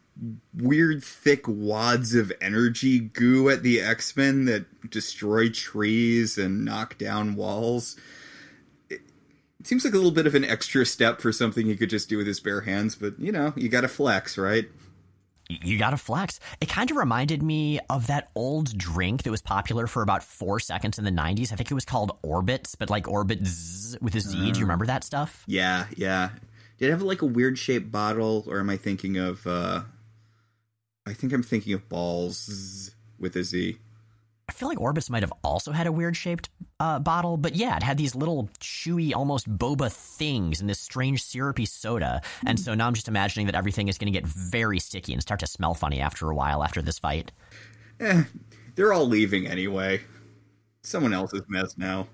weird 0.54 1.04
thick 1.04 1.44
wads 1.46 2.14
of 2.14 2.32
energy 2.40 2.98
goo 2.98 3.50
at 3.50 3.62
the 3.62 3.80
X-Men 3.80 4.46
that 4.46 4.90
destroy 4.90 5.50
trees 5.50 6.38
and 6.38 6.64
knock 6.64 6.96
down 6.96 7.34
walls. 7.34 7.96
It, 8.88 9.00
seems 9.64 9.84
like 9.84 9.92
a 9.92 9.96
little 9.96 10.10
bit 10.10 10.26
of 10.26 10.34
an 10.34 10.44
extra 10.44 10.86
step 10.86 11.20
for 11.20 11.32
something 11.32 11.66
he 11.66 11.76
could 11.76 11.90
just 11.90 12.08
do 12.08 12.16
with 12.16 12.26
his 12.26 12.40
bare 12.40 12.62
hands, 12.62 12.96
but 12.96 13.18
you 13.18 13.30
know, 13.30 13.52
you 13.56 13.68
gotta 13.68 13.88
flex, 13.88 14.38
right? 14.38 14.66
you 15.62 15.78
gotta 15.78 15.96
flex. 15.96 16.38
It 16.60 16.68
kind 16.68 16.90
of 16.90 16.96
reminded 16.96 17.42
me 17.42 17.80
of 17.90 18.06
that 18.06 18.30
old 18.34 18.76
drink 18.78 19.24
that 19.24 19.30
was 19.30 19.42
popular 19.42 19.86
for 19.86 20.02
about 20.02 20.22
four 20.22 20.60
seconds 20.60 20.98
in 20.98 21.04
the 21.04 21.10
90s. 21.10 21.52
I 21.52 21.56
think 21.56 21.70
it 21.70 21.74
was 21.74 21.84
called 21.84 22.12
Orbitz, 22.22 22.76
but 22.78 22.88
like 22.88 23.08
Orbit 23.08 23.40
with 24.00 24.14
a 24.14 24.20
Z. 24.20 24.38
Uh, 24.38 24.52
Do 24.52 24.60
you 24.60 24.64
remember 24.64 24.86
that 24.86 25.04
stuff? 25.04 25.44
Yeah, 25.46 25.86
yeah. 25.96 26.30
Did 26.80 26.88
it 26.88 26.90
have 26.92 27.02
like 27.02 27.22
a 27.22 27.26
weird 27.26 27.58
shaped 27.58 27.92
bottle, 27.92 28.44
or 28.48 28.58
am 28.58 28.70
I 28.70 28.76
thinking 28.76 29.16
of? 29.16 29.46
uh 29.46 29.82
I 31.06 31.12
think 31.12 31.32
I'm 31.32 31.42
thinking 31.42 31.72
of 31.74 31.88
balls 31.88 32.90
with 33.18 33.36
a 33.36 33.44
Z. 33.44 33.76
I 34.48 34.52
feel 34.52 34.68
like 34.68 34.78
Orbitz 34.78 35.08
might 35.08 35.22
have 35.22 35.32
also 35.44 35.70
had 35.70 35.86
a 35.86 35.92
weird 35.92 36.16
shaped 36.16 36.50
uh, 36.80 36.98
bottle, 36.98 37.36
but 37.36 37.54
yeah, 37.54 37.76
it 37.76 37.84
had 37.84 37.96
these 37.98 38.16
little 38.16 38.48
chewy, 38.58 39.14
almost 39.14 39.48
boba 39.48 39.92
things 39.92 40.60
in 40.60 40.66
this 40.66 40.80
strange 40.80 41.22
syrupy 41.22 41.66
soda. 41.66 42.20
And 42.44 42.58
so 42.58 42.74
now 42.74 42.88
I'm 42.88 42.94
just 42.94 43.06
imagining 43.06 43.46
that 43.46 43.54
everything 43.54 43.86
is 43.86 43.96
going 43.96 44.12
to 44.12 44.18
get 44.18 44.26
very 44.26 44.80
sticky 44.80 45.12
and 45.12 45.22
start 45.22 45.38
to 45.40 45.46
smell 45.46 45.74
funny 45.74 46.00
after 46.00 46.28
a 46.28 46.34
while 46.34 46.64
after 46.64 46.82
this 46.82 46.98
fight. 46.98 47.30
Eh, 48.00 48.24
they're 48.74 48.92
all 48.92 49.06
leaving 49.06 49.46
anyway. 49.46 50.00
Someone 50.82 51.12
else's 51.12 51.42
mess 51.48 51.78
now. 51.78 52.08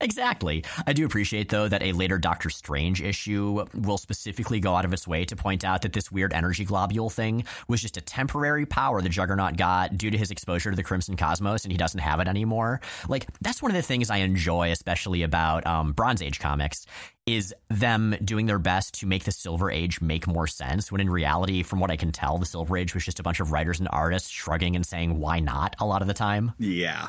Exactly. 0.00 0.64
I 0.86 0.92
do 0.92 1.06
appreciate, 1.06 1.48
though, 1.48 1.68
that 1.68 1.82
a 1.82 1.92
later 1.92 2.18
Doctor 2.18 2.50
Strange 2.50 3.00
issue 3.00 3.64
will 3.74 3.96
specifically 3.96 4.60
go 4.60 4.74
out 4.74 4.84
of 4.84 4.92
its 4.92 5.06
way 5.06 5.24
to 5.24 5.36
point 5.36 5.64
out 5.64 5.82
that 5.82 5.92
this 5.92 6.10
weird 6.10 6.32
energy 6.32 6.64
globule 6.64 7.10
thing 7.10 7.44
was 7.68 7.80
just 7.80 7.96
a 7.96 8.00
temporary 8.00 8.66
power 8.66 9.00
the 9.00 9.08
Juggernaut 9.08 9.56
got 9.56 9.96
due 9.96 10.10
to 10.10 10.18
his 10.18 10.30
exposure 10.30 10.70
to 10.70 10.76
the 10.76 10.82
Crimson 10.82 11.16
Cosmos, 11.16 11.64
and 11.64 11.72
he 11.72 11.78
doesn't 11.78 12.00
have 12.00 12.20
it 12.20 12.28
anymore. 12.28 12.80
Like, 13.08 13.26
that's 13.40 13.62
one 13.62 13.70
of 13.70 13.76
the 13.76 13.82
things 13.82 14.10
I 14.10 14.18
enjoy, 14.18 14.70
especially 14.72 15.22
about 15.22 15.66
um, 15.66 15.92
Bronze 15.92 16.22
Age 16.22 16.40
comics, 16.40 16.86
is 17.26 17.54
them 17.70 18.14
doing 18.22 18.46
their 18.46 18.58
best 18.58 19.00
to 19.00 19.06
make 19.06 19.24
the 19.24 19.32
Silver 19.32 19.70
Age 19.70 20.00
make 20.00 20.26
more 20.26 20.46
sense, 20.46 20.92
when 20.92 21.00
in 21.00 21.08
reality, 21.08 21.62
from 21.62 21.80
what 21.80 21.90
I 21.90 21.96
can 21.96 22.12
tell, 22.12 22.36
the 22.36 22.46
Silver 22.46 22.76
Age 22.76 22.94
was 22.94 23.04
just 23.04 23.20
a 23.20 23.22
bunch 23.22 23.40
of 23.40 23.52
writers 23.52 23.78
and 23.78 23.88
artists 23.90 24.28
shrugging 24.28 24.76
and 24.76 24.84
saying, 24.84 25.18
why 25.18 25.40
not, 25.40 25.76
a 25.78 25.86
lot 25.86 26.02
of 26.02 26.08
the 26.08 26.14
time. 26.14 26.52
Yeah. 26.58 27.08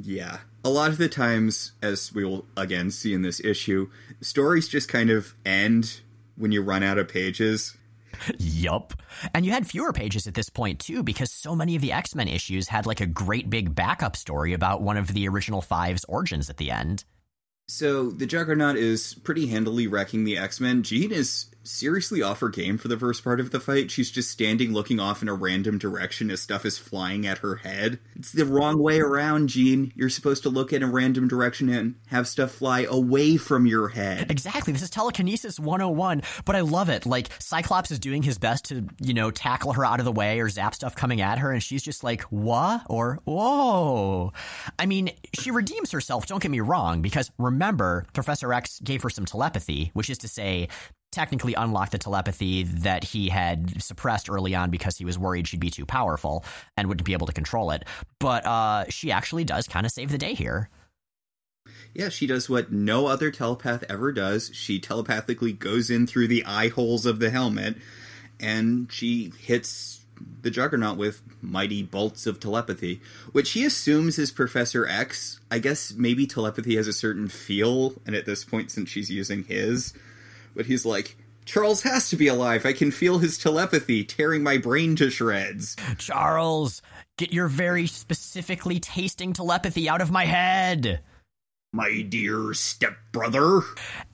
Yeah. 0.00 0.38
A 0.64 0.70
lot 0.70 0.90
of 0.90 0.98
the 0.98 1.08
times, 1.08 1.72
as 1.82 2.12
we 2.12 2.24
will 2.24 2.46
again 2.56 2.90
see 2.90 3.14
in 3.14 3.22
this 3.22 3.40
issue, 3.40 3.90
stories 4.20 4.68
just 4.68 4.88
kind 4.88 5.10
of 5.10 5.34
end 5.44 6.00
when 6.36 6.52
you 6.52 6.62
run 6.62 6.82
out 6.82 6.98
of 6.98 7.08
pages. 7.08 7.76
yup. 8.38 8.94
And 9.34 9.44
you 9.44 9.52
had 9.52 9.66
fewer 9.66 9.92
pages 9.92 10.26
at 10.26 10.34
this 10.34 10.48
point, 10.48 10.80
too, 10.80 11.02
because 11.02 11.32
so 11.32 11.54
many 11.54 11.76
of 11.76 11.82
the 11.82 11.92
X 11.92 12.14
Men 12.14 12.28
issues 12.28 12.68
had 12.68 12.86
like 12.86 13.00
a 13.00 13.06
great 13.06 13.50
big 13.50 13.74
backup 13.74 14.16
story 14.16 14.52
about 14.52 14.82
one 14.82 14.96
of 14.96 15.08
the 15.08 15.28
original 15.28 15.60
Five's 15.60 16.04
origins 16.04 16.50
at 16.50 16.56
the 16.56 16.70
end. 16.70 17.04
So 17.68 18.10
the 18.10 18.26
Juggernaut 18.26 18.76
is 18.76 19.14
pretty 19.14 19.48
handily 19.48 19.86
wrecking 19.86 20.24
the 20.24 20.38
X 20.38 20.60
Men. 20.60 20.82
Jean 20.82 21.12
is 21.12 21.46
seriously 21.66 22.22
off 22.22 22.40
her 22.40 22.48
game 22.48 22.78
for 22.78 22.88
the 22.88 22.98
first 22.98 23.24
part 23.24 23.40
of 23.40 23.50
the 23.50 23.60
fight. 23.60 23.90
She's 23.90 24.10
just 24.10 24.30
standing 24.30 24.72
looking 24.72 25.00
off 25.00 25.22
in 25.22 25.28
a 25.28 25.34
random 25.34 25.78
direction 25.78 26.30
as 26.30 26.40
stuff 26.40 26.64
is 26.64 26.78
flying 26.78 27.26
at 27.26 27.38
her 27.38 27.56
head. 27.56 27.98
It's 28.14 28.32
the 28.32 28.44
wrong 28.44 28.78
way 28.78 29.00
around, 29.00 29.48
Jean. 29.48 29.92
You're 29.94 30.08
supposed 30.08 30.42
to 30.44 30.50
look 30.50 30.72
in 30.72 30.82
a 30.82 30.90
random 30.90 31.28
direction 31.28 31.68
and 31.68 31.96
have 32.06 32.28
stuff 32.28 32.52
fly 32.52 32.86
away 32.88 33.36
from 33.36 33.66
your 33.66 33.88
head. 33.88 34.30
Exactly. 34.30 34.72
This 34.72 34.82
is 34.82 34.90
telekinesis 34.90 35.58
101, 35.58 36.22
but 36.44 36.56
I 36.56 36.60
love 36.60 36.88
it. 36.88 37.06
Like 37.06 37.28
Cyclops 37.38 37.90
is 37.90 37.98
doing 37.98 38.22
his 38.22 38.38
best 38.38 38.66
to, 38.66 38.86
you 39.00 39.14
know, 39.14 39.30
tackle 39.30 39.72
her 39.74 39.84
out 39.84 39.98
of 39.98 40.04
the 40.04 40.12
way 40.12 40.40
or 40.40 40.48
zap 40.48 40.74
stuff 40.74 40.94
coming 40.94 41.20
at 41.20 41.38
her 41.38 41.50
and 41.50 41.62
she's 41.62 41.82
just 41.82 42.04
like, 42.04 42.22
"What?" 42.24 42.82
or 42.88 43.20
"Whoa." 43.24 44.32
I 44.78 44.86
mean, 44.86 45.10
she 45.34 45.50
redeems 45.50 45.90
herself, 45.90 46.26
don't 46.26 46.42
get 46.42 46.50
me 46.50 46.60
wrong, 46.60 47.02
because 47.02 47.30
remember, 47.38 48.06
Professor 48.12 48.52
X 48.52 48.80
gave 48.80 49.02
her 49.02 49.10
some 49.10 49.24
telepathy, 49.24 49.90
which 49.94 50.10
is 50.10 50.18
to 50.18 50.28
say 50.28 50.68
technically 51.16 51.54
unlock 51.54 51.90
the 51.90 51.98
telepathy 51.98 52.62
that 52.62 53.02
he 53.02 53.30
had 53.30 53.82
suppressed 53.82 54.28
early 54.28 54.54
on 54.54 54.70
because 54.70 54.98
he 54.98 55.04
was 55.06 55.18
worried 55.18 55.48
she'd 55.48 55.58
be 55.58 55.70
too 55.70 55.86
powerful 55.86 56.44
and 56.76 56.88
wouldn't 56.88 57.06
be 57.06 57.14
able 57.14 57.26
to 57.26 57.32
control 57.32 57.70
it. 57.70 57.84
But 58.20 58.44
uh, 58.44 58.84
she 58.90 59.10
actually 59.10 59.44
does 59.44 59.66
kind 59.66 59.86
of 59.86 59.92
save 59.92 60.10
the 60.10 60.18
day 60.18 60.34
here. 60.34 60.68
Yeah, 61.94 62.10
she 62.10 62.26
does 62.26 62.50
what 62.50 62.70
no 62.70 63.06
other 63.06 63.30
telepath 63.30 63.82
ever 63.88 64.12
does. 64.12 64.50
She 64.52 64.78
telepathically 64.78 65.54
goes 65.54 65.88
in 65.88 66.06
through 66.06 66.28
the 66.28 66.44
eye 66.44 66.68
holes 66.68 67.06
of 67.06 67.18
the 67.18 67.30
helmet 67.30 67.76
and 68.38 68.92
she 68.92 69.32
hits 69.38 70.04
the 70.42 70.50
Juggernaut 70.50 70.98
with 70.98 71.22
mighty 71.40 71.82
bolts 71.82 72.26
of 72.26 72.40
telepathy, 72.40 73.00
which 73.32 73.52
he 73.52 73.64
assumes 73.64 74.18
is 74.18 74.30
Professor 74.30 74.86
X. 74.86 75.40
I 75.50 75.60
guess 75.60 75.94
maybe 75.94 76.26
telepathy 76.26 76.76
has 76.76 76.86
a 76.86 76.92
certain 76.92 77.28
feel, 77.28 77.94
and 78.06 78.14
at 78.14 78.26
this 78.26 78.44
point, 78.44 78.70
since 78.70 78.88
she's 78.88 79.10
using 79.10 79.44
his, 79.44 79.92
but 80.56 80.66
he's 80.66 80.84
like, 80.84 81.16
Charles 81.44 81.82
has 81.82 82.08
to 82.10 82.16
be 82.16 82.26
alive. 82.26 82.66
I 82.66 82.72
can 82.72 82.90
feel 82.90 83.18
his 83.18 83.38
telepathy 83.38 84.02
tearing 84.02 84.42
my 84.42 84.58
brain 84.58 84.96
to 84.96 85.10
shreds. 85.10 85.76
Charles, 85.98 86.82
get 87.16 87.32
your 87.32 87.46
very 87.46 87.86
specifically 87.86 88.80
tasting 88.80 89.32
telepathy 89.32 89.88
out 89.88 90.00
of 90.00 90.10
my 90.10 90.24
head. 90.24 91.00
My 91.72 92.02
dear 92.08 92.54
stepbrother. 92.54 93.60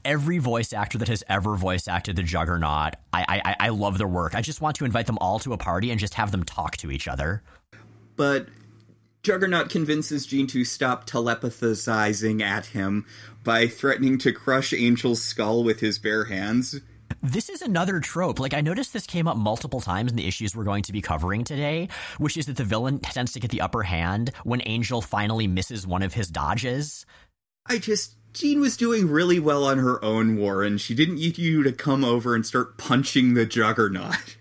Every 0.05 0.39
voice 0.39 0.73
actor 0.73 0.99
that 0.99 1.09
has 1.09 1.23
ever 1.29 1.55
voice 1.57 1.87
acted 1.87 2.17
the 2.17 2.23
Juggernaut, 2.23 2.95
I, 3.13 3.43
I 3.47 3.57
I 3.67 3.69
love 3.69 3.99
their 3.99 4.09
work. 4.09 4.35
I 4.35 4.41
just 4.41 4.61
want 4.61 4.77
to 4.77 4.85
invite 4.85 5.07
them 5.07 5.19
all 5.21 5.39
to 5.41 5.53
a 5.53 5.57
party 5.57 5.91
and 5.91 6.01
just 6.01 6.15
have 6.15 6.33
them 6.33 6.43
talk 6.43 6.77
to 6.79 6.91
each 6.91 7.07
other. 7.07 7.43
But 8.17 8.49
Juggernaut 9.23 9.71
convinces 9.71 10.27
Jean 10.27 10.49
to 10.49 10.65
stop 10.65 11.07
telepathizing 11.07 12.43
at 12.43 12.67
him 12.67 13.07
by 13.45 13.69
threatening 13.69 14.19
to 14.19 14.33
crush 14.33 14.73
Angel's 14.73 15.23
skull 15.23 15.63
with 15.63 15.79
his 15.79 16.01
bare 16.01 16.25
hands. 16.25 16.81
This 17.23 17.49
is 17.49 17.63
another 17.63 18.01
trope. 18.01 18.41
Like, 18.41 18.53
I 18.53 18.63
noticed 18.63 18.93
this 18.93 19.07
came 19.07 19.29
up 19.29 19.37
multiple 19.37 19.81
times 19.81 20.11
in 20.11 20.17
the 20.17 20.27
issues 20.27 20.57
we're 20.57 20.65
going 20.65 20.83
to 20.83 20.93
be 20.93 21.01
covering 21.01 21.45
today, 21.45 21.89
which 22.19 22.37
is 22.37 22.47
that 22.47 22.57
the 22.57 22.65
villain 22.65 22.99
tends 22.99 23.33
to 23.33 23.41
get 23.41 23.53
the 23.53 23.61
upper 23.61 23.85
hand 23.85 24.33
when 24.43 24.61
Angel 24.67 25.01
finally 25.01 25.47
misses 25.47 25.87
one 25.87 26.03
of 26.03 26.15
his 26.15 26.29
dodges. 26.29 27.07
I 27.67 27.79
just. 27.79 28.17
Jean 28.33 28.61
was 28.61 28.79
doing 28.79 29.09
really 29.09 29.39
well 29.39 29.65
on 29.65 29.79
her 29.79 30.03
own, 30.03 30.37
Warren. 30.37 30.79
She 30.79 30.95
didn't 30.95 31.17
need 31.17 31.39
you 31.39 31.63
to 31.63 31.71
come 31.71 32.03
over 32.03 32.35
and 32.35 32.45
start 32.45 32.79
punching 32.79 33.35
the 33.35 33.47
Juggernaut. 33.47 34.37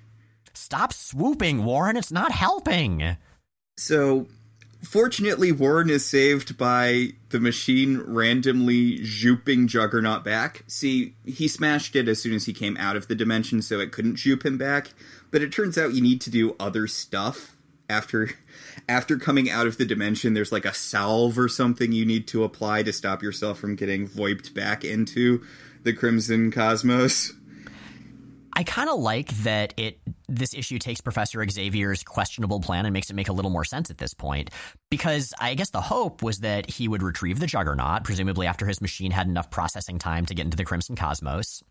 Stop 0.53 0.93
swooping, 0.93 1.65
Warren. 1.65 1.97
It's 1.97 2.11
not 2.11 2.31
helping. 2.31 3.17
So, 3.77 4.27
Fortunately, 4.83 5.51
Warren 5.51 5.91
is 5.91 6.05
saved 6.05 6.57
by 6.57 7.11
the 7.29 7.39
machine 7.39 7.99
randomly 7.99 8.99
zooping 8.99 9.67
Juggernaut 9.67 10.23
back. 10.23 10.63
See, 10.67 11.13
he 11.23 11.47
smashed 11.47 11.95
it 11.95 12.07
as 12.07 12.21
soon 12.21 12.33
as 12.33 12.45
he 12.45 12.53
came 12.53 12.75
out 12.77 12.95
of 12.95 13.07
the 13.07 13.13
dimension, 13.13 13.61
so 13.61 13.79
it 13.79 13.91
couldn't 13.91 14.17
zoop 14.17 14.43
him 14.43 14.57
back. 14.57 14.89
But 15.29 15.43
it 15.43 15.51
turns 15.51 15.77
out 15.77 15.93
you 15.93 16.01
need 16.01 16.19
to 16.21 16.31
do 16.31 16.55
other 16.59 16.87
stuff 16.87 17.55
after 17.89 18.31
after 18.89 19.17
coming 19.17 19.51
out 19.51 19.67
of 19.67 19.77
the 19.77 19.85
dimension. 19.85 20.33
There's 20.33 20.51
like 20.51 20.65
a 20.65 20.73
salve 20.73 21.37
or 21.37 21.47
something 21.47 21.91
you 21.91 22.05
need 22.05 22.27
to 22.29 22.43
apply 22.43 22.81
to 22.83 22.93
stop 22.93 23.21
yourself 23.21 23.59
from 23.59 23.75
getting 23.75 24.07
voiped 24.07 24.55
back 24.55 24.83
into 24.83 25.45
the 25.83 25.93
Crimson 25.93 26.51
Cosmos. 26.51 27.33
I 28.53 28.63
kind 28.63 28.89
of 28.89 28.99
like 28.99 29.29
that 29.43 29.73
it 29.77 29.99
this 30.27 30.53
issue 30.53 30.79
takes 30.79 31.01
Professor 31.01 31.45
Xavier's 31.47 32.03
questionable 32.03 32.59
plan 32.59 32.85
and 32.85 32.93
makes 32.93 33.09
it 33.09 33.15
make 33.15 33.29
a 33.29 33.33
little 33.33 33.51
more 33.51 33.65
sense 33.65 33.89
at 33.89 33.97
this 33.97 34.13
point. 34.13 34.49
Because 34.89 35.33
I 35.39 35.55
guess 35.55 35.69
the 35.69 35.81
hope 35.81 36.21
was 36.21 36.39
that 36.39 36.69
he 36.69 36.87
would 36.87 37.03
retrieve 37.03 37.39
the 37.39 37.47
Juggernaut, 37.47 38.03
presumably 38.03 38.47
after 38.47 38.65
his 38.65 38.81
machine 38.81 39.11
had 39.11 39.27
enough 39.27 39.49
processing 39.51 39.99
time 39.99 40.25
to 40.25 40.35
get 40.35 40.45
into 40.45 40.57
the 40.57 40.65
Crimson 40.65 40.95
Cosmos. 40.95 41.63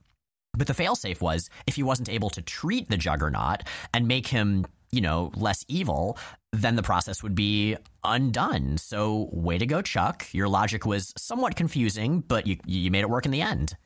But 0.57 0.67
the 0.67 0.75
failsafe 0.75 1.21
was 1.21 1.49
if 1.67 1.77
he 1.77 1.83
wasn't 1.83 2.09
able 2.09 2.31
to 2.31 2.43
treat 2.43 2.89
the 2.91 2.97
Juggernaut 2.97 3.63
and 3.95 4.09
make 4.09 4.27
him, 4.27 4.67
you 4.91 5.01
know, 5.01 5.31
less 5.37 5.65
evil, 5.69 6.19
then 6.53 6.77
the 6.77 6.83
process 6.83 7.23
would 7.23 7.35
be 7.35 7.77
undone. 8.03 8.77
So, 8.79 9.29
way 9.33 9.59
to 9.59 9.67
go, 9.67 9.81
Chuck. 9.83 10.27
Your 10.33 10.49
logic 10.49 10.85
was 10.85 11.13
somewhat 11.17 11.55
confusing, 11.57 12.21
but 12.21 12.47
you 12.47 12.57
you 12.67 12.91
made 12.91 13.01
it 13.01 13.11
work 13.11 13.27
in 13.27 13.31
the 13.31 13.43
end. 13.43 13.77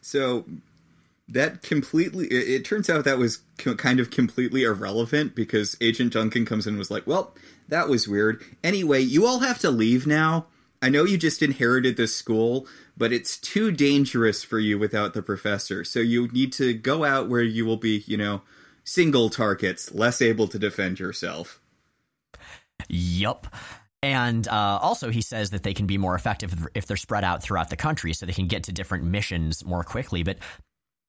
So, 0.00 0.44
that 1.28 1.62
completely 1.62 2.26
it, 2.26 2.48
it, 2.48 2.64
turns 2.64 2.88
out 2.88 3.04
that 3.04 3.18
was 3.18 3.40
co- 3.58 3.74
kind 3.74 4.00
of 4.00 4.10
completely 4.10 4.64
irrelevant 4.64 5.34
because 5.34 5.76
agent 5.80 6.12
duncan 6.12 6.46
comes 6.46 6.66
in 6.66 6.72
and 6.72 6.78
was 6.78 6.90
like 6.90 7.06
well 7.06 7.34
that 7.68 7.88
was 7.88 8.08
weird. 8.08 8.42
Anyway 8.64 9.00
you 9.00 9.26
all 9.26 9.40
have 9.40 9.58
to 9.58 9.70
leave 9.70 10.06
now. 10.06 10.46
I 10.80 10.88
know 10.88 11.04
you 11.04 11.18
just 11.18 11.42
inherited 11.42 11.96
this 11.96 12.14
school 12.14 12.66
but 12.96 13.12
it's 13.12 13.36
too 13.36 13.70
dangerous 13.70 14.42
for 14.42 14.58
you 14.58 14.78
without 14.78 15.14
the 15.14 15.22
professor. 15.22 15.84
So 15.84 16.00
you 16.00 16.28
need 16.28 16.52
to 16.54 16.74
go 16.74 17.04
out 17.04 17.28
where 17.28 17.42
you 17.42 17.64
will 17.66 17.76
be 17.76 18.04
you 18.06 18.16
know 18.16 18.42
single 18.84 19.28
targets 19.28 19.92
less 19.92 20.22
able 20.22 20.48
to 20.48 20.58
defend 20.58 20.98
yourself. 20.98 21.60
Yup. 22.88 23.54
And 24.02 24.46
uh, 24.46 24.78
also, 24.80 25.10
he 25.10 25.22
says 25.22 25.50
that 25.50 25.64
they 25.64 25.74
can 25.74 25.86
be 25.86 25.98
more 25.98 26.14
effective 26.14 26.68
if 26.74 26.86
they're 26.86 26.96
spread 26.96 27.24
out 27.24 27.42
throughout 27.42 27.68
the 27.68 27.76
country 27.76 28.12
so 28.12 28.26
they 28.26 28.32
can 28.32 28.46
get 28.46 28.64
to 28.64 28.72
different 28.72 29.04
missions 29.04 29.64
more 29.64 29.82
quickly. 29.82 30.22
But 30.22 30.38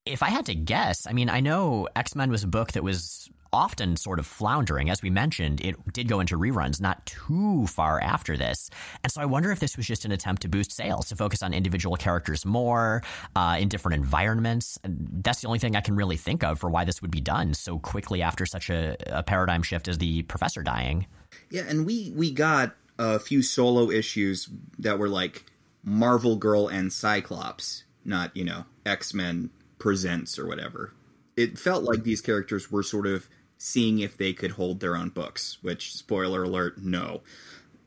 if 0.10 0.24
I 0.24 0.30
had 0.30 0.46
to 0.48 0.56
guess, 0.56 1.08
I 1.08 1.14
mean, 1.14 1.30
I 1.30 1.40
know 1.40 1.88
X 1.96 2.16
Men 2.16 2.32
was 2.32 2.44
a 2.44 2.48
book 2.48 2.74
that 2.74 2.84
was 2.84 3.30
often 3.52 3.96
sort 3.96 4.20
of 4.20 4.28
floundering. 4.28 4.90
As 4.90 5.02
we 5.02 5.10
mentioned, 5.10 5.62
it 5.62 5.76
did 5.92 6.08
go 6.08 6.20
into 6.20 6.38
reruns 6.38 6.80
not 6.80 7.04
too 7.06 7.66
far 7.68 8.00
after 8.00 8.38
this. 8.38 8.70
And 9.04 9.12
so 9.12 9.22
I 9.22 9.26
wonder 9.26 9.52
if 9.52 9.60
this 9.60 9.76
was 9.76 9.88
just 9.88 10.06
an 10.06 10.12
attempt 10.12 10.44
to 10.44 10.48
boost 10.48 10.72
sales, 10.72 11.10
to 11.10 11.16
focus 11.16 11.42
on 11.42 11.54
individual 11.54 11.96
characters 11.96 12.46
more 12.46 13.02
uh, 13.36 13.58
in 13.60 13.68
different 13.68 13.96
environments. 13.96 14.78
That's 14.84 15.42
the 15.42 15.48
only 15.48 15.60
thing 15.60 15.76
I 15.76 15.82
can 15.82 15.96
really 15.96 16.18
think 16.18 16.44
of 16.44 16.60
for 16.60 16.70
why 16.70 16.86
this 16.86 17.02
would 17.02 17.12
be 17.12 17.22
done 17.22 17.54
so 17.56 17.80
quickly 17.80 18.22
after 18.22 18.46
such 18.46 18.70
a, 18.70 18.96
a 19.08 19.24
paradigm 19.24 19.64
shift 19.64 19.88
as 19.88 19.98
the 19.98 20.22
professor 20.24 20.62
dying. 20.62 21.08
Yeah, 21.50 21.64
and 21.68 21.86
we, 21.86 22.14
we 22.16 22.32
got 22.32 22.76
a 23.00 23.18
few 23.18 23.42
solo 23.42 23.90
issues 23.90 24.48
that 24.78 25.00
were 25.00 25.10
like 25.10 25.46
Marvel 25.84 26.36
Girl 26.36 26.68
and 26.68 26.94
Cyclops, 26.94 27.84
not, 28.06 28.36
you 28.38 28.44
know, 28.44 28.66
X 28.86 29.14
Men 29.14 29.50
presents 29.80 30.38
or 30.38 30.48
whatever. 30.48 30.94
It 31.36 31.58
felt 31.58 31.84
like 31.84 32.04
these 32.04 32.22
characters 32.22 32.70
were 32.72 32.84
sort 32.84 33.08
of 33.08 33.30
seeing 33.58 34.00
if 34.00 34.18
they 34.18 34.34
could 34.34 34.52
hold 34.52 34.80
their 34.80 34.96
own 34.96 35.10
books, 35.10 35.58
which, 35.62 35.96
spoiler 35.96 36.44
alert, 36.44 36.82
no. 36.82 37.22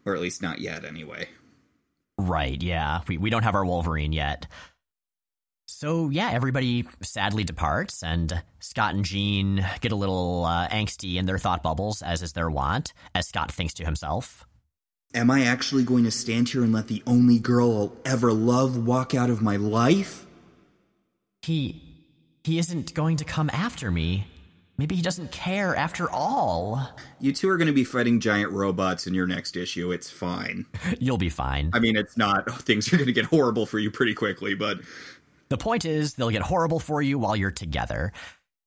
Or 0.05 0.14
at 0.14 0.20
least 0.20 0.42
not 0.42 0.59
yet, 0.61 0.85
anyway. 0.85 1.28
Right, 2.18 2.62
yeah. 2.62 3.00
We, 3.07 3.18
we 3.18 3.31
don't 3.31 3.42
have 3.44 3.55
our 3.55 3.64
Wolverine 3.64 4.12
yet. 4.12 4.46
So, 5.66 6.11
yeah, 6.11 6.31
everybody 6.31 6.87
sadly 7.00 7.44
departs, 7.44 8.02
and 8.02 8.42
Scott 8.61 8.94
and 8.94 9.05
Jean 9.05 9.66
get 9.81 9.92
a 9.92 9.96
little 9.96 10.44
uh, 10.44 10.68
angsty 10.68 11.16
in 11.16 11.26
their 11.26 11.38
thought 11.38 11.62
bubbles, 11.62 12.02
as 12.02 12.22
is 12.22 12.33
their 12.33 12.50
wont, 12.50 12.92
as 13.14 13.28
Scott 13.28 13.50
thinks 13.50 13.74
to 13.74 13.85
himself. 13.85 14.44
Am 15.14 15.31
I 15.31 15.44
actually 15.44 15.85
going 15.85 16.05
to 16.05 16.11
stand 16.11 16.50
here 16.50 16.62
and 16.62 16.72
let 16.72 16.88
the 16.88 17.02
only 17.07 17.38
girl 17.38 17.76
I'll 17.76 17.96
ever 18.05 18.33
love 18.33 18.87
walk 18.87 19.14
out 19.14 19.31
of 19.31 19.42
my 19.42 19.57
life? 19.57 20.26
He. 21.42 21.83
he 22.44 22.59
isn't 22.59 22.94
going 22.94 23.16
to 23.18 23.24
come 23.24 23.50
after 23.52 23.90
me. 23.90 24.26
Maybe 24.78 24.96
he 24.96 25.02
doesn't 25.02 25.31
care 25.31 25.76
after 25.76 26.11
all. 26.11 26.88
You 27.20 27.33
two 27.33 27.48
are 27.50 27.57
going 27.57 27.66
to 27.66 27.74
be 27.74 27.85
fighting 27.85 28.20
giant 28.20 28.50
robots 28.52 29.07
in 29.07 29.14
your 29.14 29.26
next 29.26 29.57
issue. 29.57 29.92
It's 29.92 30.11
fine. 30.11 30.66
You'll 30.98 31.18
be 31.18 31.28
fine. 31.28 31.70
I 31.72 31.78
mean, 31.78 31.94
it's 31.96 32.16
not. 32.16 32.50
Things 32.62 32.92
are 32.92 32.96
going 32.96 33.07
to 33.07 33.12
get 33.12 33.26
horrible 33.26 33.66
for 33.66 33.78
you 33.78 33.90
pretty 33.90 34.14
quickly, 34.14 34.55
but. 34.55 34.81
The 35.50 35.59
point 35.59 35.85
is, 35.85 36.14
they'll 36.14 36.31
get 36.31 36.42
horrible 36.42 36.81
for 36.81 37.02
you 37.02 37.18
while 37.18 37.37
you're 37.37 37.50
together. 37.50 38.12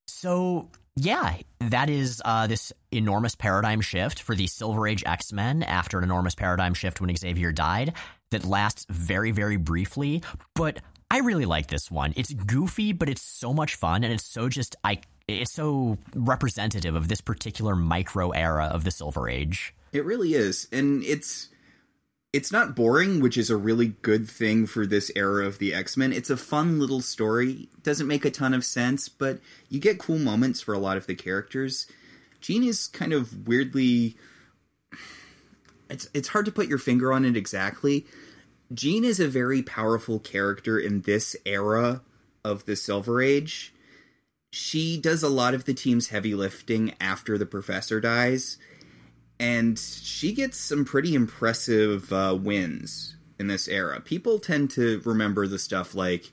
So, 0.07 0.69
yeah, 0.95 1.37
that 1.59 1.89
is 1.89 2.21
uh, 2.23 2.45
this 2.45 2.71
enormous 2.91 3.35
paradigm 3.35 3.81
shift 3.81 4.21
for 4.21 4.35
the 4.35 4.45
Silver 4.45 4.87
Age 4.87 5.03
X 5.05 5.33
Men 5.33 5.63
after 5.63 5.97
an 5.97 6.03
enormous 6.03 6.35
paradigm 6.35 6.75
shift 6.75 7.01
when 7.01 7.13
Xavier 7.15 7.51
died 7.51 7.93
that 8.29 8.45
lasts 8.45 8.85
very, 8.89 9.31
very 9.31 9.57
briefly. 9.57 10.21
But 10.53 10.79
I 11.09 11.19
really 11.19 11.45
like 11.45 11.67
this 11.67 11.91
one. 11.91 12.13
It's 12.15 12.33
goofy, 12.33 12.91
but 12.91 13.09
it's 13.09 13.21
so 13.21 13.53
much 13.53 13.75
fun, 13.75 14.03
and 14.03 14.11
it's 14.11 14.25
so 14.25 14.49
just 14.49 14.75
I. 14.83 14.99
It's 15.27 15.53
so 15.53 15.97
representative 16.13 16.95
of 16.95 17.07
this 17.07 17.21
particular 17.21 17.75
micro 17.75 18.29
era 18.31 18.65
of 18.65 18.83
the 18.83 18.91
Silver 18.91 19.29
Age. 19.29 19.73
It 19.91 20.05
really 20.05 20.33
is, 20.33 20.67
and 20.71 21.03
it's 21.03 21.49
it's 22.35 22.51
not 22.51 22.75
boring, 22.75 23.21
which 23.21 23.37
is 23.37 23.49
a 23.49 23.55
really 23.55 23.95
good 24.01 24.29
thing 24.29 24.65
for 24.65 24.85
this 24.85 25.09
era 25.15 25.45
of 25.45 25.57
the 25.57 25.73
X 25.73 25.95
Men. 25.95 26.11
It's 26.11 26.29
a 26.29 26.35
fun 26.35 26.79
little 26.79 27.01
story. 27.01 27.69
Doesn't 27.81 28.07
make 28.07 28.25
a 28.25 28.29
ton 28.29 28.53
of 28.53 28.65
sense, 28.65 29.07
but 29.07 29.39
you 29.69 29.79
get 29.79 29.99
cool 29.99 30.19
moments 30.19 30.59
for 30.59 30.73
a 30.73 30.79
lot 30.79 30.97
of 30.97 31.07
the 31.07 31.15
characters. 31.15 31.87
Jean 32.41 32.63
is 32.63 32.87
kind 32.87 33.13
of 33.13 33.47
weirdly. 33.47 34.17
It's 35.89 36.09
it's 36.13 36.27
hard 36.27 36.45
to 36.45 36.51
put 36.51 36.67
your 36.67 36.77
finger 36.77 37.13
on 37.13 37.23
it 37.23 37.37
exactly. 37.37 38.05
Jean 38.73 39.03
is 39.03 39.19
a 39.19 39.27
very 39.27 39.61
powerful 39.61 40.19
character 40.19 40.79
in 40.79 41.01
this 41.01 41.35
era 41.45 42.01
of 42.43 42.65
the 42.65 42.75
Silver 42.75 43.21
Age. 43.21 43.73
She 44.51 44.97
does 44.97 45.23
a 45.23 45.29
lot 45.29 45.53
of 45.53 45.65
the 45.65 45.73
team's 45.73 46.09
heavy 46.09 46.33
lifting 46.33 46.93
after 46.99 47.37
the 47.37 47.45
professor 47.45 47.99
dies 47.99 48.57
and 49.39 49.77
she 49.77 50.33
gets 50.33 50.57
some 50.57 50.85
pretty 50.85 51.13
impressive 51.13 52.11
uh, 52.13 52.37
wins 52.39 53.15
in 53.39 53.47
this 53.47 53.67
era. 53.67 53.99
People 53.99 54.39
tend 54.39 54.71
to 54.71 55.01
remember 55.03 55.47
the 55.47 55.59
stuff 55.59 55.93
like 55.93 56.31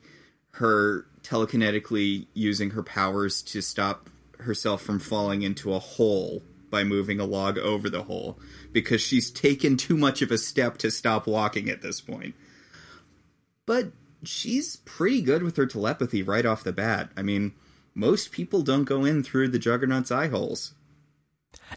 her 0.53 1.07
telekinetically 1.23 2.27
using 2.35 2.71
her 2.71 2.83
powers 2.83 3.43
to 3.43 3.61
stop 3.61 4.09
herself 4.39 4.83
from 4.83 4.99
falling 4.99 5.43
into 5.43 5.73
a 5.73 5.79
hole 5.79 6.43
by 6.73 6.83
moving 6.83 7.21
a 7.21 7.25
log 7.25 7.57
over 7.57 7.89
the 7.89 8.03
hole 8.03 8.41
because 8.73 9.01
she's 9.01 9.31
taken 9.31 9.77
too 9.77 9.97
much 9.97 10.23
of 10.23 10.33
a 10.33 10.39
step 10.39 10.79
to 10.79 10.91
stop 10.91 11.29
walking 11.29 11.71
at 11.71 11.83
this 11.83 12.01
point. 12.01 12.35
But 13.65 13.93
she's 14.25 14.77
pretty 14.79 15.23
good 15.23 15.45
with 15.45 15.57
her 15.57 15.67
telepathy 15.67 16.25
right 16.25 16.45
off 16.45 16.65
the 16.65 16.73
bat. 16.73 17.11
I 17.17 17.23
mean, 17.23 17.53
most 17.95 18.33
people 18.33 18.63
don't 18.63 18.85
go 18.85 19.05
in 19.05 19.23
through 19.23 19.49
the 19.49 19.61
Juggernaut's 19.61 20.11
eye 20.11 20.29
holes. 20.29 20.75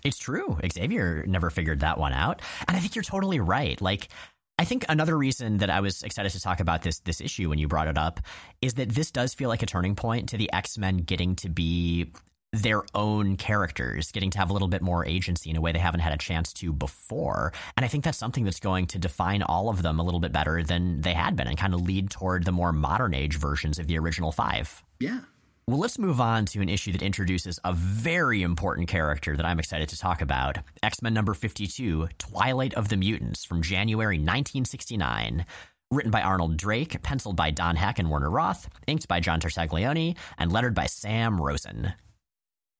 It's 0.04 0.18
true. 0.18 0.58
Xavier 0.72 1.26
never 1.28 1.50
figured 1.50 1.82
that 1.82 1.98
one 1.98 2.14
out. 2.14 2.42
And 2.68 2.76
I 2.76 2.80
think 2.80 2.96
you're 2.96 3.04
totally 3.04 3.40
right. 3.40 3.80
Like, 3.80 4.10
I 4.58 4.64
think 4.64 4.86
another 4.88 5.18
reason 5.18 5.58
that 5.58 5.70
I 5.70 5.82
was 5.82 6.02
excited 6.04 6.32
to 6.32 6.40
talk 6.40 6.62
about 6.62 6.82
this 6.82 7.00
this 7.00 7.20
issue 7.20 7.50
when 7.50 7.60
you 7.60 7.68
brought 7.68 7.90
it 7.90 7.98
up 7.98 8.22
is 8.62 8.76
that 8.76 8.90
this 8.90 9.12
does 9.12 9.34
feel 9.34 9.50
like 9.50 9.64
a 9.64 9.66
turning 9.66 9.96
point 9.96 10.30
to 10.30 10.38
the 10.38 10.52
X-Men 10.54 10.98
getting 10.98 11.36
to 11.38 11.50
be 11.50 12.14
their 12.62 12.84
own 12.94 13.38
characters, 13.38 14.12
getting 14.12 14.32
to 14.32 14.38
have 14.38 14.50
a 14.50 14.54
little 14.54 14.68
bit 14.68 14.82
more 14.82 15.06
agency 15.06 15.50
in 15.50 15.56
a 15.56 15.62
way 15.62 15.72
they 15.72 15.80
haven't 15.80 16.00
had 16.02 16.13
a 16.13 16.18
chance 16.18 16.54
to 16.54 16.74
before. 16.74 17.54
And 17.76 17.86
I 17.86 17.88
think 17.88 18.04
that's 18.04 18.18
something 18.18 18.44
that's 18.44 18.60
going 18.60 18.88
to 18.88 19.00
define 19.00 19.41
all 19.44 19.70
of 19.70 19.82
them 19.82 20.00
a 20.00 20.04
little 20.04 20.20
bit 20.20 20.32
better 20.32 20.63
than 20.63 21.02
they 21.02 21.13
had 21.13 21.36
been 21.36 21.48
and 21.48 21.58
kind 21.58 21.74
of 21.74 21.82
lead 21.82 22.10
toward 22.10 22.46
the 22.46 22.52
more 22.52 22.72
modern 22.72 23.13
age 23.13 23.38
versions 23.38 23.80
of 23.80 23.88
the 23.88 23.98
original 23.98 24.32
5. 24.32 24.84
Yeah. 25.00 25.20
Well, 25.68 25.80
let's 25.80 25.98
move 25.98 26.22
on 26.22 26.46
to 26.48 26.62
an 26.62 26.70
issue 26.70 26.91
that 26.91 27.02
introduces 27.02 27.60
a 27.63 27.74
very 27.74 28.44
important 28.44 28.88
character 28.88 29.36
that 29.36 29.48
I'm 29.48 29.58
excited 29.58 29.89
to 29.89 29.98
talk 29.98 30.22
about 30.22 30.60
X 30.84 31.02
Men 31.02 31.15
number 31.15 31.34
52, 31.34 32.10
Twilight 32.20 32.76
of 32.76 32.89
the 32.89 32.98
Mutants, 32.98 33.44
from 33.44 33.63
January 33.63 34.18
1969. 34.18 35.46
Written 35.91 36.12
by 36.12 36.22
Arnold 36.22 36.58
Drake, 36.58 37.02
penciled 37.02 37.36
by 37.36 37.52
Don 37.52 37.76
Heck 37.76 38.00
and 38.00 38.10
Werner 38.10 38.30
Roth, 38.30 38.70
inked 38.86 39.08
by 39.08 39.20
John 39.20 39.39
Tartaglione, 39.39 40.15
and 40.38 40.52
lettered 40.52 40.76
by 40.76 40.88
Sam 40.88 41.39
Rosen. 41.41 41.94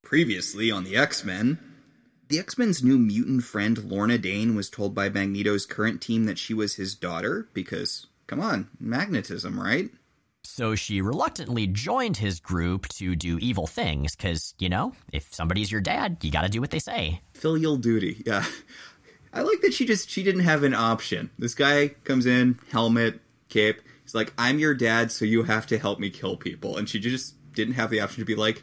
Previously 0.06 0.70
on 0.70 0.84
the 0.84 0.96
X 0.96 1.24
Men, 1.24 1.58
the 2.28 2.38
X 2.38 2.56
Men's 2.56 2.80
new 2.80 2.96
mutant 2.96 3.42
friend 3.42 3.90
Lorna 3.90 4.18
Dane 4.18 4.54
was 4.54 4.70
told 4.70 4.94
by 4.94 5.08
Magneto's 5.08 5.66
current 5.66 6.00
team 6.00 6.26
that 6.26 6.38
she 6.38 6.54
was 6.54 6.76
his 6.76 6.94
daughter 6.94 7.48
because, 7.52 8.06
come 8.28 8.38
on, 8.38 8.68
magnetism, 8.78 9.58
right? 9.58 9.90
So 10.44 10.76
she 10.76 11.00
reluctantly 11.00 11.66
joined 11.66 12.18
his 12.18 12.38
group 12.38 12.86
to 12.90 13.16
do 13.16 13.36
evil 13.40 13.66
things 13.66 14.14
because, 14.14 14.54
you 14.60 14.68
know, 14.68 14.92
if 15.12 15.34
somebody's 15.34 15.72
your 15.72 15.80
dad, 15.80 16.18
you 16.22 16.30
got 16.30 16.42
to 16.42 16.48
do 16.48 16.60
what 16.60 16.70
they 16.70 16.78
say. 16.78 17.20
Filial 17.34 17.76
duty, 17.76 18.22
yeah. 18.24 18.44
I 19.32 19.40
like 19.40 19.60
that 19.62 19.74
she 19.74 19.86
just 19.86 20.08
she 20.08 20.22
didn't 20.22 20.42
have 20.42 20.62
an 20.62 20.72
option. 20.72 21.30
This 21.36 21.56
guy 21.56 21.88
comes 22.04 22.26
in, 22.26 22.60
helmet, 22.70 23.18
cape. 23.48 23.80
He's 24.04 24.14
like, 24.14 24.32
"I'm 24.38 24.60
your 24.60 24.72
dad, 24.72 25.10
so 25.10 25.24
you 25.24 25.42
have 25.42 25.66
to 25.66 25.80
help 25.80 25.98
me 25.98 26.10
kill 26.10 26.36
people." 26.36 26.76
And 26.76 26.88
she 26.88 27.00
just 27.00 27.34
didn't 27.54 27.74
have 27.74 27.90
the 27.90 27.98
option 28.00 28.20
to 28.20 28.24
be 28.24 28.36
like, 28.36 28.62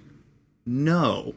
"No." 0.65 1.34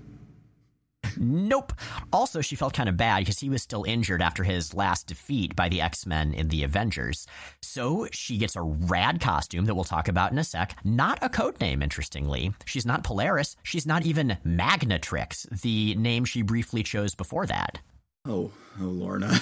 Nope. 1.18 1.72
Also, 2.12 2.40
she 2.40 2.56
felt 2.56 2.74
kind 2.74 2.88
of 2.88 2.96
bad 2.96 3.20
because 3.20 3.38
he 3.38 3.48
was 3.48 3.62
still 3.62 3.84
injured 3.84 4.22
after 4.22 4.44
his 4.44 4.74
last 4.74 5.06
defeat 5.06 5.56
by 5.56 5.68
the 5.68 5.80
X 5.80 6.06
Men 6.06 6.34
in 6.34 6.48
the 6.48 6.62
Avengers. 6.62 7.26
So 7.62 8.08
she 8.12 8.38
gets 8.38 8.56
a 8.56 8.62
rad 8.62 9.20
costume 9.20 9.64
that 9.66 9.74
we'll 9.74 9.84
talk 9.84 10.08
about 10.08 10.32
in 10.32 10.38
a 10.38 10.44
sec. 10.44 10.76
Not 10.84 11.18
a 11.22 11.28
code 11.28 11.60
name, 11.60 11.82
interestingly. 11.82 12.52
She's 12.64 12.86
not 12.86 13.04
Polaris. 13.04 13.56
She's 13.62 13.86
not 13.86 14.04
even 14.04 14.38
Magnetrix, 14.44 15.60
the 15.60 15.94
name 15.94 16.24
she 16.24 16.42
briefly 16.42 16.82
chose 16.82 17.14
before 17.14 17.46
that. 17.46 17.80
Oh, 18.26 18.50
oh, 18.80 18.84
Lorna. 18.84 19.40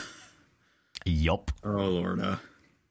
yup. 1.05 1.51
Oh, 1.65 1.69
Lorna. 1.71 2.41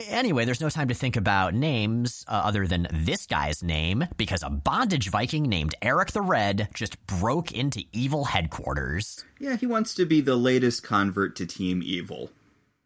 Anyway, 0.08 0.46
there's 0.46 0.62
no 0.62 0.70
time 0.70 0.88
to 0.88 0.94
think 0.94 1.16
about 1.16 1.54
names 1.54 2.26
uh, 2.28 2.42
other 2.46 2.68
than 2.68 2.88
this 2.92 3.26
guy's 3.26 3.64
name 3.64 4.06
because 4.18 4.44
a 4.44 4.50
bondage 4.50 5.10
Viking 5.10 5.44
named 5.44 5.76
Eric 5.82 6.12
the 6.12 6.22
Red 6.22 6.70
just 6.74 7.06
broke 7.08 7.52
into 7.52 7.84
evil 7.92 8.26
headquarters. 8.26 9.24
Yeah, 9.40 9.56
he 9.56 9.66
wants 9.66 9.94
to 9.96 10.06
be 10.06 10.22
the 10.22 10.36
latest 10.36 10.84
convert 10.84 11.36
to 11.38 11.46
Team 11.46 11.82
Evil. 11.84 12.32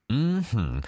Hmm. 0.09 0.79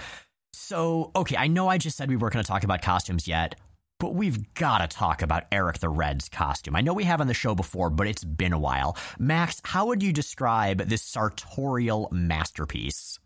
So, 0.54 1.12
okay, 1.16 1.36
I 1.36 1.48
know 1.48 1.68
I 1.68 1.78
just 1.78 1.98
said 1.98 2.10
we 2.10 2.16
weren't 2.16 2.34
going 2.34 2.44
to 2.44 2.48
talk 2.48 2.64
about 2.64 2.82
costumes 2.82 3.28
yet, 3.28 3.56
but 4.00 4.14
we've 4.14 4.54
got 4.54 4.80
to 4.80 4.88
talk 4.88 5.22
about 5.22 5.46
Eric 5.52 5.80
the 5.80 5.90
Red's 5.90 6.30
costume. 6.30 6.76
I 6.76 6.82
know 6.82 6.94
we 6.94 7.04
have 7.06 7.22
on 7.22 7.28
the 7.28 7.34
show 7.34 7.56
before, 7.56 7.90
but 7.90 8.08
it's 8.08 8.24
been 8.24 8.54
a 8.54 8.60
while. 8.60 8.96
Max, 9.18 9.62
how 9.64 9.88
would 9.88 10.04
you 10.04 10.14
describe 10.14 10.88
this 10.88 11.02
sartorial 11.02 12.08
masterpiece? 12.12 13.20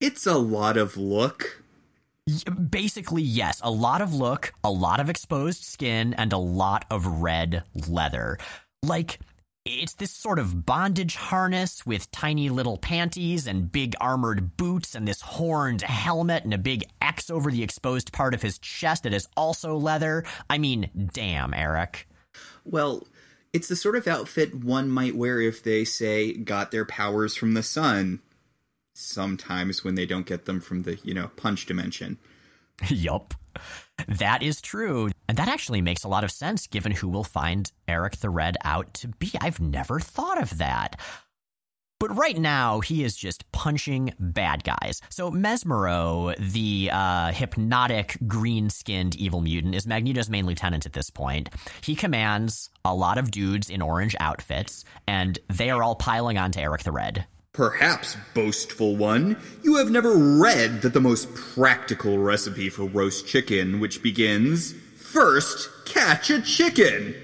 It's 0.00 0.26
a 0.26 0.38
lot 0.38 0.76
of 0.76 0.96
look 0.96 1.63
Basically, 2.70 3.22
yes. 3.22 3.60
A 3.62 3.70
lot 3.70 4.00
of 4.00 4.14
look, 4.14 4.54
a 4.62 4.70
lot 4.70 5.00
of 5.00 5.10
exposed 5.10 5.64
skin, 5.64 6.14
and 6.14 6.32
a 6.32 6.38
lot 6.38 6.86
of 6.90 7.06
red 7.06 7.64
leather. 7.86 8.38
Like, 8.82 9.20
it's 9.66 9.94
this 9.94 10.10
sort 10.10 10.38
of 10.38 10.66
bondage 10.66 11.16
harness 11.16 11.86
with 11.86 12.10
tiny 12.10 12.50
little 12.50 12.76
panties 12.78 13.46
and 13.46 13.70
big 13.70 13.94
armored 14.00 14.56
boots 14.56 14.94
and 14.94 15.08
this 15.08 15.22
horned 15.22 15.82
helmet 15.82 16.44
and 16.44 16.52
a 16.52 16.58
big 16.58 16.84
X 17.00 17.30
over 17.30 17.50
the 17.50 17.62
exposed 17.62 18.12
part 18.12 18.34
of 18.34 18.42
his 18.42 18.58
chest 18.58 19.04
that 19.04 19.14
is 19.14 19.28
also 19.36 19.76
leather. 19.76 20.24
I 20.50 20.58
mean, 20.58 20.90
damn, 21.12 21.54
Eric. 21.54 22.08
Well, 22.64 23.06
it's 23.52 23.68
the 23.68 23.76
sort 23.76 23.96
of 23.96 24.06
outfit 24.06 24.54
one 24.54 24.88
might 24.88 25.16
wear 25.16 25.40
if 25.40 25.62
they, 25.62 25.84
say, 25.84 26.32
got 26.32 26.70
their 26.70 26.84
powers 26.84 27.36
from 27.36 27.54
the 27.54 27.62
sun 27.62 28.20
sometimes 28.94 29.84
when 29.84 29.94
they 29.94 30.06
don't 30.06 30.26
get 30.26 30.46
them 30.46 30.60
from 30.60 30.82
the, 30.82 30.98
you 31.02 31.12
know, 31.12 31.28
punch 31.36 31.66
dimension. 31.66 32.18
yup. 32.88 33.34
That 34.08 34.42
is 34.42 34.60
true. 34.60 35.10
And 35.28 35.38
that 35.38 35.48
actually 35.48 35.80
makes 35.80 36.04
a 36.04 36.08
lot 36.08 36.24
of 36.24 36.30
sense 36.30 36.66
given 36.66 36.92
who 36.92 37.08
will 37.08 37.24
find 37.24 37.70
Eric 37.86 38.16
the 38.16 38.30
Red 38.30 38.56
out 38.64 38.92
to 38.94 39.08
be. 39.08 39.32
I've 39.40 39.60
never 39.60 40.00
thought 40.00 40.40
of 40.40 40.58
that. 40.58 41.00
But 42.00 42.16
right 42.16 42.36
now, 42.36 42.80
he 42.80 43.04
is 43.04 43.16
just 43.16 43.50
punching 43.52 44.12
bad 44.18 44.64
guys. 44.64 45.00
So 45.08 45.30
Mesmero, 45.30 46.36
the 46.36 46.90
uh, 46.92 47.32
hypnotic, 47.32 48.18
green-skinned 48.26 49.14
evil 49.14 49.40
mutant, 49.40 49.74
is 49.74 49.86
Magneto's 49.86 50.28
main 50.28 50.44
lieutenant 50.44 50.86
at 50.86 50.92
this 50.92 51.08
point. 51.08 51.48
He 51.82 51.94
commands 51.94 52.68
a 52.84 52.94
lot 52.94 53.16
of 53.16 53.30
dudes 53.30 53.70
in 53.70 53.80
orange 53.80 54.16
outfits, 54.20 54.84
and 55.06 55.38
they 55.48 55.70
are 55.70 55.82
all 55.82 55.94
piling 55.94 56.36
onto 56.36 56.60
Eric 56.60 56.82
the 56.82 56.92
Red. 56.92 57.26
Perhaps, 57.54 58.16
boastful 58.34 58.96
one, 58.96 59.40
you 59.62 59.76
have 59.76 59.88
never 59.88 60.12
read 60.12 60.82
that 60.82 60.92
the 60.92 61.00
most 61.00 61.32
practical 61.36 62.18
recipe 62.18 62.68
for 62.68 62.84
roast 62.84 63.28
chicken, 63.28 63.78
which 63.78 64.02
begins 64.02 64.72
first 64.96 65.70
catch 65.86 66.30
a 66.30 66.42
chicken. 66.42 67.14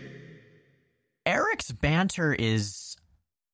Eric's 1.26 1.72
banter 1.72 2.32
is, 2.32 2.96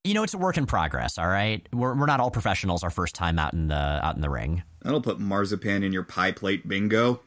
you 0.04 0.12
know, 0.12 0.22
it's 0.22 0.34
a 0.34 0.38
work 0.38 0.58
in 0.58 0.66
progress. 0.66 1.16
All 1.16 1.26
right, 1.26 1.66
we're 1.72 1.94
we're 1.94 2.04
not 2.04 2.20
all 2.20 2.30
professionals. 2.30 2.84
Our 2.84 2.90
first 2.90 3.14
time 3.14 3.38
out 3.38 3.54
in 3.54 3.68
the 3.68 3.74
out 3.74 4.14
in 4.14 4.20
the 4.20 4.28
ring. 4.28 4.62
That'll 4.82 5.00
put 5.00 5.18
marzipan 5.18 5.82
in 5.82 5.94
your 5.94 6.02
pie 6.02 6.32
plate 6.32 6.68
bingo. 6.68 7.22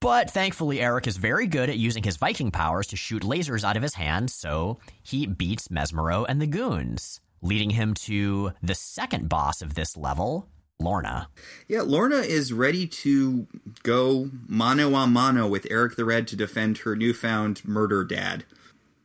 But 0.00 0.30
thankfully, 0.30 0.80
Eric 0.80 1.06
is 1.06 1.18
very 1.18 1.46
good 1.46 1.68
at 1.68 1.76
using 1.76 2.02
his 2.02 2.16
Viking 2.16 2.50
powers 2.50 2.86
to 2.86 2.96
shoot 2.96 3.22
lasers 3.22 3.64
out 3.64 3.76
of 3.76 3.82
his 3.82 3.94
hand, 3.94 4.30
so 4.30 4.78
he 5.02 5.26
beats 5.26 5.68
Mesmero 5.68 6.24
and 6.26 6.40
the 6.40 6.46
goons, 6.46 7.20
leading 7.42 7.70
him 7.70 7.92
to 7.94 8.52
the 8.62 8.74
second 8.74 9.28
boss 9.28 9.60
of 9.60 9.74
this 9.74 9.98
level, 9.98 10.48
Lorna. 10.80 11.28
Yeah, 11.68 11.82
Lorna 11.82 12.16
is 12.16 12.50
ready 12.50 12.86
to 12.86 13.46
go 13.82 14.30
mano 14.48 14.94
a 14.94 15.06
mano 15.06 15.46
with 15.46 15.66
Eric 15.70 15.96
the 15.96 16.06
Red 16.06 16.26
to 16.28 16.36
defend 16.36 16.78
her 16.78 16.96
newfound 16.96 17.62
murder 17.66 18.02
dad. 18.02 18.44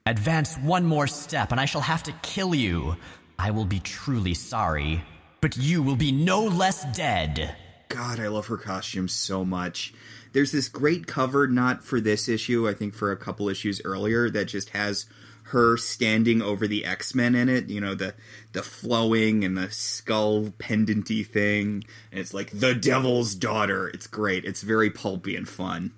Advance 0.06 0.56
one 0.60 0.86
more 0.86 1.08
step, 1.08 1.52
and 1.52 1.60
I 1.60 1.66
shall 1.66 1.82
have 1.82 2.04
to 2.04 2.14
kill 2.22 2.56
you. 2.56 2.96
I 3.38 3.52
will 3.52 3.66
be 3.66 3.82
truly 3.82 4.34
sorry, 4.34 5.04
but 5.42 5.58
you 5.58 5.84
will 5.84 5.98
be 5.98 6.14
no 6.14 6.46
less 6.46 6.86
dead. 6.96 7.54
God, 7.90 8.22
I 8.22 8.30
love 8.30 8.48
her 8.48 8.58
costume 8.58 9.10
so 9.10 9.44
much. 9.44 9.94
There's 10.36 10.52
this 10.52 10.68
great 10.68 11.08
cover, 11.08 11.48
not 11.48 11.82
for 11.82 12.02
this 12.02 12.28
issue, 12.28 12.68
I 12.68 12.74
think 12.74 12.94
for 12.94 13.10
a 13.10 13.16
couple 13.16 13.48
issues 13.48 13.82
earlier, 13.86 14.30
that 14.30 14.50
just 14.50 14.72
has 14.72 15.06
her 15.44 15.78
standing 15.78 16.42
over 16.42 16.68
the 16.68 16.84
X 16.84 17.16
Men 17.16 17.36
in 17.36 17.48
it. 17.48 17.70
You 17.70 17.80
know, 17.80 17.96
the 17.96 18.16
the 18.52 18.62
flowing 18.62 19.46
and 19.46 19.58
the 19.58 19.72
skull 19.72 20.52
pendanty 20.60 21.26
thing. 21.26 21.86
And 22.12 22.20
it's 22.20 22.34
like 22.34 22.52
the 22.52 22.76
Devil's 22.76 23.34
Daughter. 23.34 23.88
It's 23.88 24.08
great. 24.08 24.44
It's 24.44 24.62
very 24.62 24.90
pulpy 24.90 25.38
and 25.38 25.48
fun. 25.48 25.94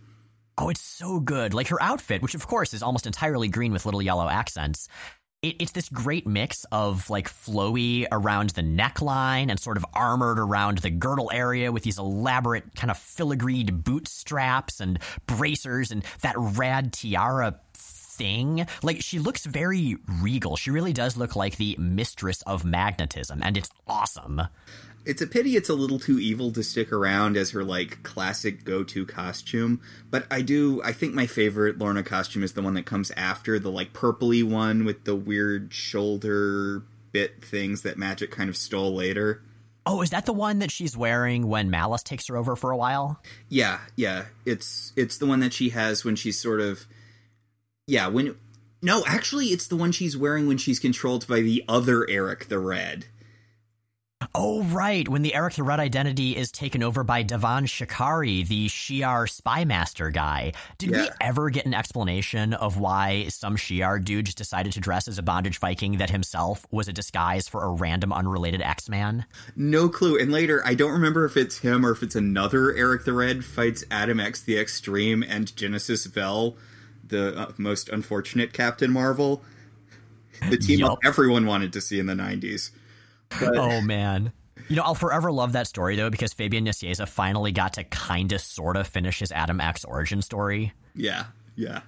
Oh, 0.56 0.69
it's 0.69 0.82
so 0.82 1.19
good. 1.19 1.56
Like 1.56 1.69
her 1.69 1.82
outfit, 1.82 2.21
which 2.21 2.36
of 2.36 2.45
course 2.45 2.76
is 2.76 2.84
almost 2.84 3.08
entirely 3.08 3.47
green 3.47 3.71
with 3.71 3.86
little 3.86 4.04
yellow 4.04 4.30
accents, 4.30 4.88
it, 5.41 5.56
it's 5.60 5.71
this 5.71 5.89
great 5.89 6.26
mix 6.26 6.65
of 6.71 7.10
like 7.10 7.30
flowy 7.30 8.06
around 8.12 8.52
the 8.52 8.62
neckline 8.62 9.50
and 9.50 9.60
sort 9.60 9.78
of 9.78 9.86
armored 9.93 10.39
around 10.39 10.80
the 10.80 10.89
girdle 10.89 11.30
area 11.34 11.71
with 11.71 11.84
these 11.84 11.97
elaborate 12.00 12.76
kind 12.76 12.89
of 12.91 12.97
filigreed 12.97 13.84
boot 13.84 14.08
straps 14.08 14.80
and 14.80 15.00
bracers 15.26 15.91
and 15.91 16.04
that 16.21 16.36
rad 16.38 16.93
tiara 16.93 17.60
thing. 17.73 18.65
Like 18.82 19.02
she 19.02 19.19
looks 19.19 19.45
very 19.45 19.97
regal. 20.21 20.56
She 20.56 20.71
really 20.71 20.93
does 20.93 21.17
look 21.17 21.36
like 21.36 21.58
the 21.58 21.76
mistress 21.80 22.41
of 22.43 22.65
magnetism, 22.65 23.41
and 23.43 23.56
it's 23.56 23.69
awesome. 23.88 24.41
It's 25.08 25.22
a 25.22 25.28
pity 25.28 25.56
it's 25.56 25.70
a 25.70 25.74
little 25.74 26.00
too 26.00 26.20
evil 26.20 26.52
to 26.52 26.62
stick 26.62 26.91
around 26.91 27.38
as 27.38 27.52
her 27.52 27.63
like 27.63 28.04
classic 28.04 28.65
go-to 28.65 29.06
costume, 29.06 29.80
but 30.10 30.28
I 30.30 30.41
do 30.41 30.82
I 30.84 30.91
think 30.91 31.13
my 31.13 31.28
favorite 31.28 31.78
Lorna 31.78 32.04
costume 32.04 32.43
is 32.43 32.54
the 32.54 32.62
one 32.62 32.74
that 32.74 32.86
comes 32.86 33.10
after 33.12 33.58
the 33.58 33.72
like 33.72 33.93
purpley 33.93 34.43
one 34.43 34.84
with 34.84 35.06
the 35.06 35.15
weird 35.15 35.74
shoulder 35.74 36.84
bit 37.13 37.43
things 37.43 37.84
that 37.84 37.98
Magik 37.98 38.32
kind 38.32 38.50
of 38.50 38.58
stole 38.58 38.93
later. 38.93 39.41
Oh, 39.86 40.02
is 40.02 40.10
that 40.10 40.26
the 40.26 40.34
one 40.34 40.60
that 40.60 40.72
she's 40.72 40.98
wearing 40.98 41.48
when 41.48 41.70
Malice 41.70 42.04
takes 42.04 42.28
her 42.28 42.36
over 42.36 42.58
for 42.58 42.72
a 42.72 42.78
while? 42.78 43.22
Yeah, 43.48 43.80
yeah. 43.96 44.26
It's 44.46 44.91
it's 44.98 45.17
the 45.17 45.26
one 45.26 45.39
that 45.39 45.54
she 45.54 45.70
has 45.70 46.04
when 46.04 46.17
she's 46.17 46.38
sort 46.38 46.60
of 46.60 46.86
Yeah, 47.88 48.08
when 48.08 48.36
No, 48.82 49.06
actually 49.08 49.48
it's 49.48 49.67
the 49.67 49.78
one 49.78 49.93
she's 49.93 50.17
wearing 50.17 50.48
when 50.48 50.58
she's 50.58 50.80
controlled 50.80 51.26
by 51.28 51.39
the 51.39 51.63
other 51.70 52.06
Eric 52.10 52.50
the 52.50 52.60
Red. 52.60 53.06
Oh, 54.34 54.64
right. 54.64 55.08
When 55.08 55.22
the 55.22 55.36
Eric 55.36 55.54
the 55.56 55.64
Red 55.64 55.80
identity 55.80 56.36
is 56.36 56.52
taken 56.52 56.82
over 56.82 57.04
by 57.04 57.24
Davan 57.24 57.66
Shakari, 57.68 58.48
the 58.48 58.68
Shi'ar 58.68 59.30
spy 59.30 59.64
master 59.64 60.10
guy. 60.10 60.54
Did 60.80 60.90
Yeah. 60.90 61.02
we 61.04 61.10
ever 61.22 61.52
get 61.52 61.68
an 61.68 61.76
explanation 61.76 62.54
of 62.54 62.78
why 62.80 63.28
some 63.30 63.56
Shi'ar 63.58 64.04
dude 64.04 64.26
just 64.26 64.38
decided 64.38 64.74
to 64.74 64.80
dress 64.80 65.08
as 65.08 65.20
a 65.20 65.24
bondage 65.24 65.60
Viking 65.60 65.98
that 65.98 66.10
himself 66.10 66.66
was 66.72 66.88
a 66.88 66.94
disguise 66.94 67.48
for 67.48 67.64
a 67.64 67.70
random 67.70 68.12
unrelated 68.12 68.60
X 68.62 68.90
Man? 68.90 69.26
No 69.56 69.88
clue. 69.88 70.18
And 70.18 70.32
later, 70.32 70.64
I 70.66 70.74
don't 70.74 70.92
remember 70.94 71.24
if 71.26 71.38
it's 71.38 71.60
him 71.60 71.86
or 71.86 71.92
if 71.92 72.02
it's 72.02 72.16
another 72.16 72.76
Eric 72.76 73.06
the 73.06 73.14
Red 73.14 73.46
fights 73.46 73.84
Adam 73.92 74.20
X 74.20 74.42
the 74.42 74.58
Extreme 74.58 75.24
and 75.24 75.56
Genis-Vell, 75.56 76.58
the 77.08 77.38
uh, 77.40 77.52
most 77.58 77.88
unfortunate 77.90 78.52
Captain 78.52 78.90
Marvel. 78.92 79.44
The 80.50 80.58
team 80.58 80.80
Yup. 80.80 81.00
everyone 81.04 81.46
wanted 81.46 81.72
to 81.74 81.82
see 81.82 82.00
in 82.00 82.08
the 82.08 82.14
90s. 82.14 82.72
But, 83.30 83.56
Oh, 83.58 83.82
man. 83.82 84.32
You 84.70 84.76
know, 84.76 84.84
I'll 84.84 84.96
forever 84.96 85.32
love 85.32 85.54
that 85.54 85.68
story, 85.68 85.96
though, 85.96 86.10
because 86.10 86.34
Fabian 86.34 86.66
Nicieza 86.66 87.08
finally 87.08 87.52
got 87.52 87.74
to 87.74 87.84
kind 87.86 88.32
of 88.34 88.42
sort 88.42 88.76
of 88.76 88.88
finish 88.88 89.20
his 89.20 89.32
Adam 89.32 89.62
X 89.62 89.86
origin 89.86 90.22
story. 90.22 90.74
yeah, 90.96 91.26
yeah. 91.56 91.82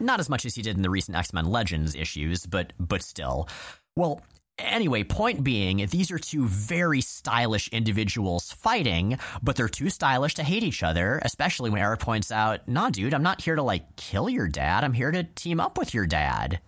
Not 0.00 0.18
as 0.18 0.28
much 0.28 0.44
as 0.44 0.56
he 0.56 0.62
did 0.62 0.74
in 0.76 0.82
the 0.82 0.90
recent 0.90 1.16
X 1.16 1.32
Men 1.32 1.44
Legends 1.46 1.94
issues, 1.94 2.44
but 2.46 2.72
but 2.80 3.02
still. 3.02 3.48
Well, 3.94 4.20
anyway, 4.58 5.04
point 5.04 5.44
being, 5.44 5.86
these 5.86 6.10
are 6.10 6.18
two 6.18 6.48
very 6.48 7.00
stylish 7.00 7.68
individuals 7.68 8.50
fighting, 8.50 9.18
but 9.42 9.54
they're 9.54 9.68
too 9.68 9.90
stylish 9.90 10.34
to 10.34 10.42
hate 10.42 10.64
each 10.64 10.82
other. 10.82 11.20
Especially 11.24 11.70
when 11.70 11.80
Eric 11.80 12.00
points 12.00 12.32
out, 12.32 12.66
"Nah, 12.66 12.90
dude, 12.90 13.14
I'm 13.14 13.22
not 13.22 13.42
here 13.42 13.54
to 13.54 13.62
like 13.62 13.94
kill 13.94 14.28
your 14.28 14.48
dad. 14.48 14.82
I'm 14.82 14.94
here 14.94 15.12
to 15.12 15.22
team 15.22 15.60
up 15.60 15.78
with 15.78 15.94
your 15.94 16.06
dad." 16.06 16.58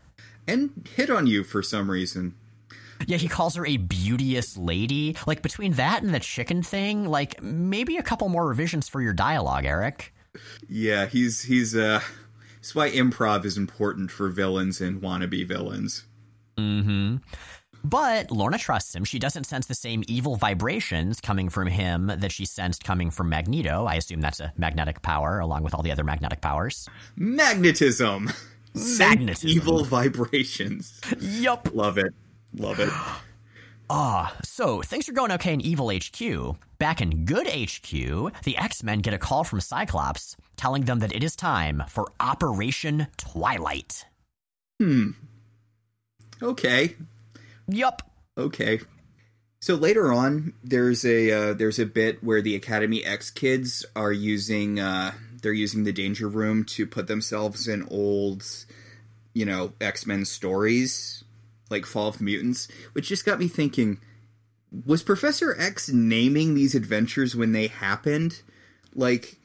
And 0.46 0.88
hit 0.94 1.10
on 1.10 1.26
you 1.26 1.42
for 1.42 1.60
some 1.62 1.90
reason. 1.90 2.36
Yeah, 3.06 3.16
he 3.16 3.28
calls 3.28 3.54
her 3.56 3.66
a 3.66 3.76
beauteous 3.76 4.56
lady. 4.56 5.16
Like 5.26 5.42
between 5.42 5.72
that 5.72 6.02
and 6.02 6.14
the 6.14 6.20
chicken 6.20 6.62
thing, 6.62 7.06
like 7.06 7.42
maybe 7.42 7.96
a 7.96 8.02
couple 8.02 8.28
more 8.28 8.46
revisions 8.46 8.88
for 8.88 9.00
your 9.00 9.12
dialogue, 9.12 9.64
Eric. 9.64 10.14
Yeah, 10.68 11.06
he's 11.06 11.42
he's 11.42 11.76
uh 11.76 12.00
that's 12.56 12.74
why 12.74 12.90
improv 12.90 13.44
is 13.44 13.58
important 13.58 14.10
for 14.10 14.28
villains 14.28 14.80
and 14.80 15.02
wannabe 15.02 15.46
villains. 15.46 16.04
Mm-hmm. 16.56 17.16
But 17.84 18.30
Lorna 18.30 18.56
trusts 18.56 18.94
him. 18.94 19.04
She 19.04 19.18
doesn't 19.18 19.44
sense 19.44 19.66
the 19.66 19.74
same 19.74 20.02
evil 20.08 20.36
vibrations 20.36 21.20
coming 21.20 21.50
from 21.50 21.68
him 21.68 22.06
that 22.06 22.32
she 22.32 22.46
sensed 22.46 22.82
coming 22.82 23.10
from 23.10 23.28
Magneto. 23.28 23.84
I 23.84 23.96
assume 23.96 24.22
that's 24.22 24.40
a 24.40 24.54
magnetic 24.56 25.02
power, 25.02 25.38
along 25.38 25.62
with 25.64 25.74
all 25.74 25.82
the 25.82 25.92
other 25.92 26.04
magnetic 26.04 26.40
powers. 26.40 26.88
Magnetism. 27.16 28.32
Magnetism. 28.74 29.50
Evil 29.50 29.84
vibrations. 29.84 30.98
Yup. 31.20 31.68
Love 31.74 31.98
it. 31.98 32.14
Love 32.56 32.80
it. 32.80 32.90
Ah, 33.90 34.34
so 34.42 34.80
things 34.80 35.10
are 35.10 35.12
going 35.12 35.30
okay 35.32 35.52
in 35.52 35.60
Evil 35.60 35.92
HQ. 35.92 36.56
Back 36.78 37.02
in 37.02 37.26
Good 37.26 37.46
HQ, 37.46 37.90
the 38.42 38.56
X 38.56 38.82
Men 38.82 39.00
get 39.00 39.12
a 39.12 39.18
call 39.18 39.44
from 39.44 39.60
Cyclops 39.60 40.36
telling 40.56 40.84
them 40.84 41.00
that 41.00 41.14
it 41.14 41.22
is 41.22 41.36
time 41.36 41.82
for 41.88 42.10
Operation 42.18 43.08
Twilight. 43.18 44.06
Hmm. 44.80 45.10
Okay. 46.42 46.96
Yup. 47.68 48.10
Okay. 48.38 48.80
So 49.60 49.74
later 49.74 50.12
on, 50.12 50.54
there's 50.62 51.04
a 51.04 51.30
uh, 51.30 51.54
there's 51.54 51.78
a 51.78 51.86
bit 51.86 52.24
where 52.24 52.40
the 52.40 52.56
Academy 52.56 53.04
X 53.04 53.30
kids 53.30 53.84
are 53.94 54.12
using 54.12 54.80
uh, 54.80 55.12
they're 55.42 55.52
using 55.52 55.84
the 55.84 55.92
Danger 55.92 56.28
Room 56.28 56.64
to 56.64 56.86
put 56.86 57.06
themselves 57.06 57.68
in 57.68 57.86
old, 57.90 58.44
you 59.34 59.44
know, 59.44 59.72
X 59.80 60.06
Men 60.06 60.24
stories 60.24 61.23
like 61.74 61.86
Fall 61.86 62.08
of 62.08 62.20
Mutants, 62.20 62.68
which 62.92 63.08
just 63.08 63.26
got 63.26 63.38
me 63.38 63.48
thinking: 63.48 64.00
Was 64.86 65.02
Professor 65.02 65.54
X 65.58 65.88
naming 65.90 66.54
these 66.54 66.74
adventures 66.74 67.36
when 67.36 67.52
they 67.52 67.66
happened? 67.66 68.40
Like 68.94 69.38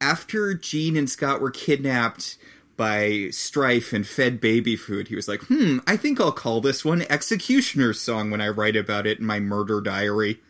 after 0.00 0.54
Jean 0.54 0.96
and 0.96 1.08
Scott 1.08 1.40
were 1.40 1.50
kidnapped 1.50 2.36
by 2.76 3.28
Strife 3.30 3.92
and 3.92 4.06
fed 4.06 4.40
baby 4.40 4.76
food, 4.76 5.08
he 5.08 5.16
was 5.16 5.28
like, 5.28 5.42
hmm, 5.42 5.78
I 5.86 5.96
think 5.96 6.20
I'll 6.20 6.32
call 6.32 6.60
this 6.60 6.84
one 6.84 7.04
X-Cutioner's 7.08 8.00
Song 8.00 8.30
when 8.30 8.40
I 8.40 8.48
write 8.48 8.76
about 8.76 9.06
it 9.06 9.18
in 9.18 9.26
my 9.26 9.40
murder 9.40 9.80
diary. 9.80 10.40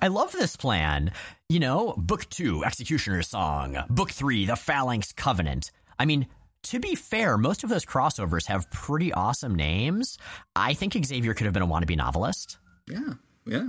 I 0.00 0.08
love 0.08 0.32
this 0.32 0.56
plan. 0.56 1.12
You 1.48 1.60
know, 1.60 1.94
book 1.96 2.28
two, 2.30 2.64
X-Cutioner's 2.64 3.28
Song. 3.28 3.76
Book 3.90 4.10
three, 4.10 4.46
The 4.46 4.56
Phalanx 4.56 5.12
Covenant. 5.12 5.70
I 5.98 6.06
mean, 6.06 6.26
to 6.64 6.80
be 6.80 6.94
fair, 6.94 7.38
most 7.38 7.64
of 7.64 7.70
those 7.70 7.84
crossovers 7.84 8.46
have 8.46 8.70
pretty 8.70 9.12
awesome 9.12 9.54
names. 9.54 10.18
I 10.54 10.74
think 10.74 10.94
Xavier 11.04 11.34
could 11.34 11.44
have 11.44 11.54
been 11.54 11.62
a 11.62 11.66
wannabe 11.66 11.96
novelist. 11.96 12.58
Yeah, 12.88 13.14
yeah. 13.46 13.68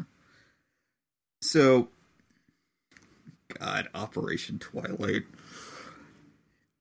So, 1.42 1.90
God, 3.60 3.88
Operation 3.94 4.60
Twilight. 4.60 5.24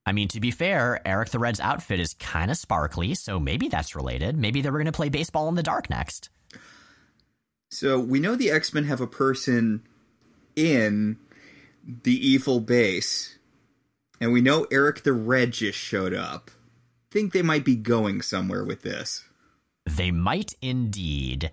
I 0.07 0.13
mean, 0.13 0.29
to 0.29 0.41
be 0.41 0.51
fair, 0.51 1.01
Eric 1.07 1.31
the 1.31 1.39
Red's 1.39 1.61
outfit 1.61 2.01
is 2.01 2.15
kind 2.15 2.51
of 2.51 2.57
sparkly, 2.57 3.15
so 3.15 3.39
maybe 3.39 3.69
that's 3.69 3.95
related. 3.95 4.37
Maybe 4.37 4.61
they 4.61 4.71
were 4.71 4.79
going 4.79 4.87
to 4.87 4.93
play 4.93 5.09
baseball 5.09 5.49
in 5.49 5.55
the 5.55 5.63
dark 5.63 5.89
next. 5.89 6.31
So, 7.71 8.01
we 8.01 8.19
know 8.19 8.35
the 8.35 8.51
X 8.51 8.75
Men 8.75 8.85
have 8.85 9.01
a 9.01 9.07
person 9.07 9.87
in 10.57 11.19
the 12.03 12.29
evil 12.29 12.61
base, 12.61 13.39
and 14.21 14.33
we 14.33 14.41
know 14.41 14.67
Eric 14.71 15.03
the 15.03 15.13
Red 15.13 15.53
just 15.53 15.79
showed 15.79 16.15
up. 16.15 16.51
Think 17.11 17.33
they 17.33 17.43
might 17.43 17.65
be 17.65 17.77
going 17.77 18.23
somewhere 18.23 18.65
with 18.65 18.83
this. 18.83 19.25
They 19.87 20.11
might 20.11 20.55
indeed. 20.61 21.51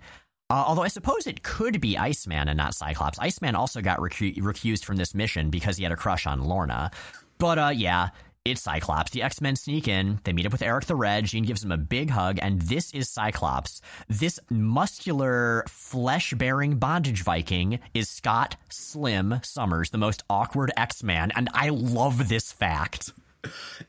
Uh, 0.50 0.64
although 0.66 0.82
I 0.82 0.88
suppose 0.88 1.26
it 1.26 1.42
could 1.42 1.80
be 1.80 1.98
Iceman 1.98 2.48
and 2.48 2.56
not 2.56 2.74
Cyclops. 2.74 3.18
Iceman 3.18 3.54
also 3.54 3.82
got 3.82 3.98
recu- 3.98 4.38
recused 4.38 4.84
from 4.84 4.96
this 4.96 5.14
mission 5.14 5.50
because 5.50 5.76
he 5.76 5.82
had 5.82 5.92
a 5.92 5.96
crush 5.96 6.26
on 6.26 6.44
Lorna. 6.44 6.90
But 7.38 7.58
uh, 7.58 7.72
yeah, 7.74 8.10
It's 8.50 8.62
Cyclops. 8.62 9.10
The 9.10 9.22
X 9.22 9.40
Men 9.40 9.56
sneak 9.56 9.88
in. 9.88 10.20
They 10.24 10.32
meet 10.32 10.46
up 10.46 10.52
with 10.52 10.62
Eric 10.62 10.86
the 10.86 10.96
Red. 10.96 11.26
Jean 11.26 11.44
gives 11.44 11.62
him 11.62 11.70
a 11.70 11.76
big 11.76 12.10
hug, 12.10 12.38
and 12.40 12.62
this 12.62 12.90
is 12.92 13.10
Cyclops. 13.10 13.82
This 14.08 14.40
muscular, 14.48 15.64
flesh 15.68 16.32
bearing 16.32 16.78
bondage 16.78 17.22
Viking 17.22 17.78
is 17.92 18.08
Scott 18.08 18.56
Slim 18.70 19.40
Summers, 19.42 19.90
the 19.90 19.98
most 19.98 20.22
awkward 20.30 20.72
X 20.76 21.02
Man, 21.02 21.30
and 21.36 21.50
I 21.52 21.68
love 21.68 22.28
this 22.28 22.50
fact. 22.50 23.12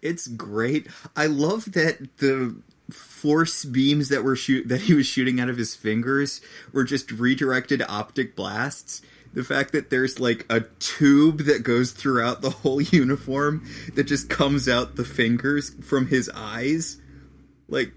It's 0.02 0.28
great. 0.28 0.88
I 1.16 1.28
love 1.28 1.72
that 1.74 2.18
the 2.18 2.62
force 2.92 3.64
beams 3.66 4.10
that 4.10 4.24
were 4.24 4.36
shoot 4.36 4.68
that 4.68 4.82
he 4.82 4.94
was 4.94 5.06
shooting 5.06 5.40
out 5.40 5.50
of 5.50 5.58
his 5.58 5.76
fingers 5.76 6.42
were 6.74 6.84
just 6.84 7.12
redirected 7.12 7.84
optic 7.88 8.36
blasts 8.36 9.02
the 9.34 9.44
fact 9.44 9.72
that 9.72 9.90
there's 9.90 10.20
like 10.20 10.46
a 10.50 10.62
tube 10.80 11.40
that 11.40 11.64
goes 11.64 11.92
throughout 11.92 12.42
the 12.42 12.50
whole 12.50 12.82
uniform 12.82 13.68
that 13.96 14.06
just 14.06 14.30
comes 14.30 14.68
out 14.68 14.96
the 14.96 15.06
fingers 15.06 15.72
from 15.84 16.08
his 16.08 16.30
eyes 16.34 16.98
like 17.68 17.94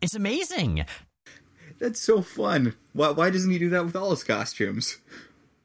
it's 0.00 0.14
amazing 0.14 0.84
that's 1.78 2.00
so 2.00 2.22
fun 2.22 2.74
why, 2.92 3.10
why 3.10 3.30
doesn't 3.30 3.50
he 3.50 3.58
do 3.58 3.70
that 3.70 3.84
with 3.84 3.96
all 3.96 4.10
his 4.10 4.24
costumes 4.24 4.98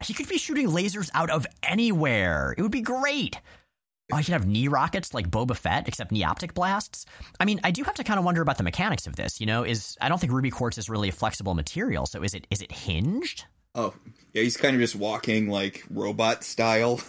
he 0.02 0.14
could 0.14 0.28
be 0.28 0.38
shooting 0.38 0.68
lasers 0.68 1.10
out 1.14 1.30
of 1.30 1.46
anywhere 1.62 2.54
it 2.56 2.62
would 2.62 2.72
be 2.72 2.80
great 2.82 3.40
Oh, 4.12 4.16
I 4.16 4.22
could 4.22 4.32
have 4.32 4.46
knee 4.46 4.68
rockets 4.68 5.14
like 5.14 5.30
Boba 5.30 5.56
Fett, 5.56 5.88
except 5.88 6.12
knee 6.12 6.22
optic 6.22 6.52
blasts. 6.52 7.06
I 7.40 7.46
mean, 7.46 7.60
I 7.64 7.70
do 7.70 7.82
have 7.84 7.94
to 7.94 8.04
kind 8.04 8.18
of 8.18 8.26
wonder 8.26 8.42
about 8.42 8.58
the 8.58 8.62
mechanics 8.62 9.06
of 9.06 9.16
this. 9.16 9.40
You 9.40 9.46
know, 9.46 9.62
is 9.62 9.96
I 10.02 10.10
don't 10.10 10.20
think 10.20 10.32
ruby 10.32 10.50
quartz 10.50 10.76
is 10.76 10.90
really 10.90 11.08
a 11.08 11.12
flexible 11.12 11.54
material. 11.54 12.04
So 12.04 12.22
is 12.22 12.34
it 12.34 12.46
is 12.50 12.60
it 12.60 12.70
hinged? 12.72 13.46
Oh, 13.74 13.94
yeah, 14.32 14.42
he's 14.42 14.56
kind 14.56 14.74
of 14.74 14.80
just 14.80 14.96
walking 14.96 15.48
like 15.48 15.84
robot 15.90 16.44
style. 16.44 17.00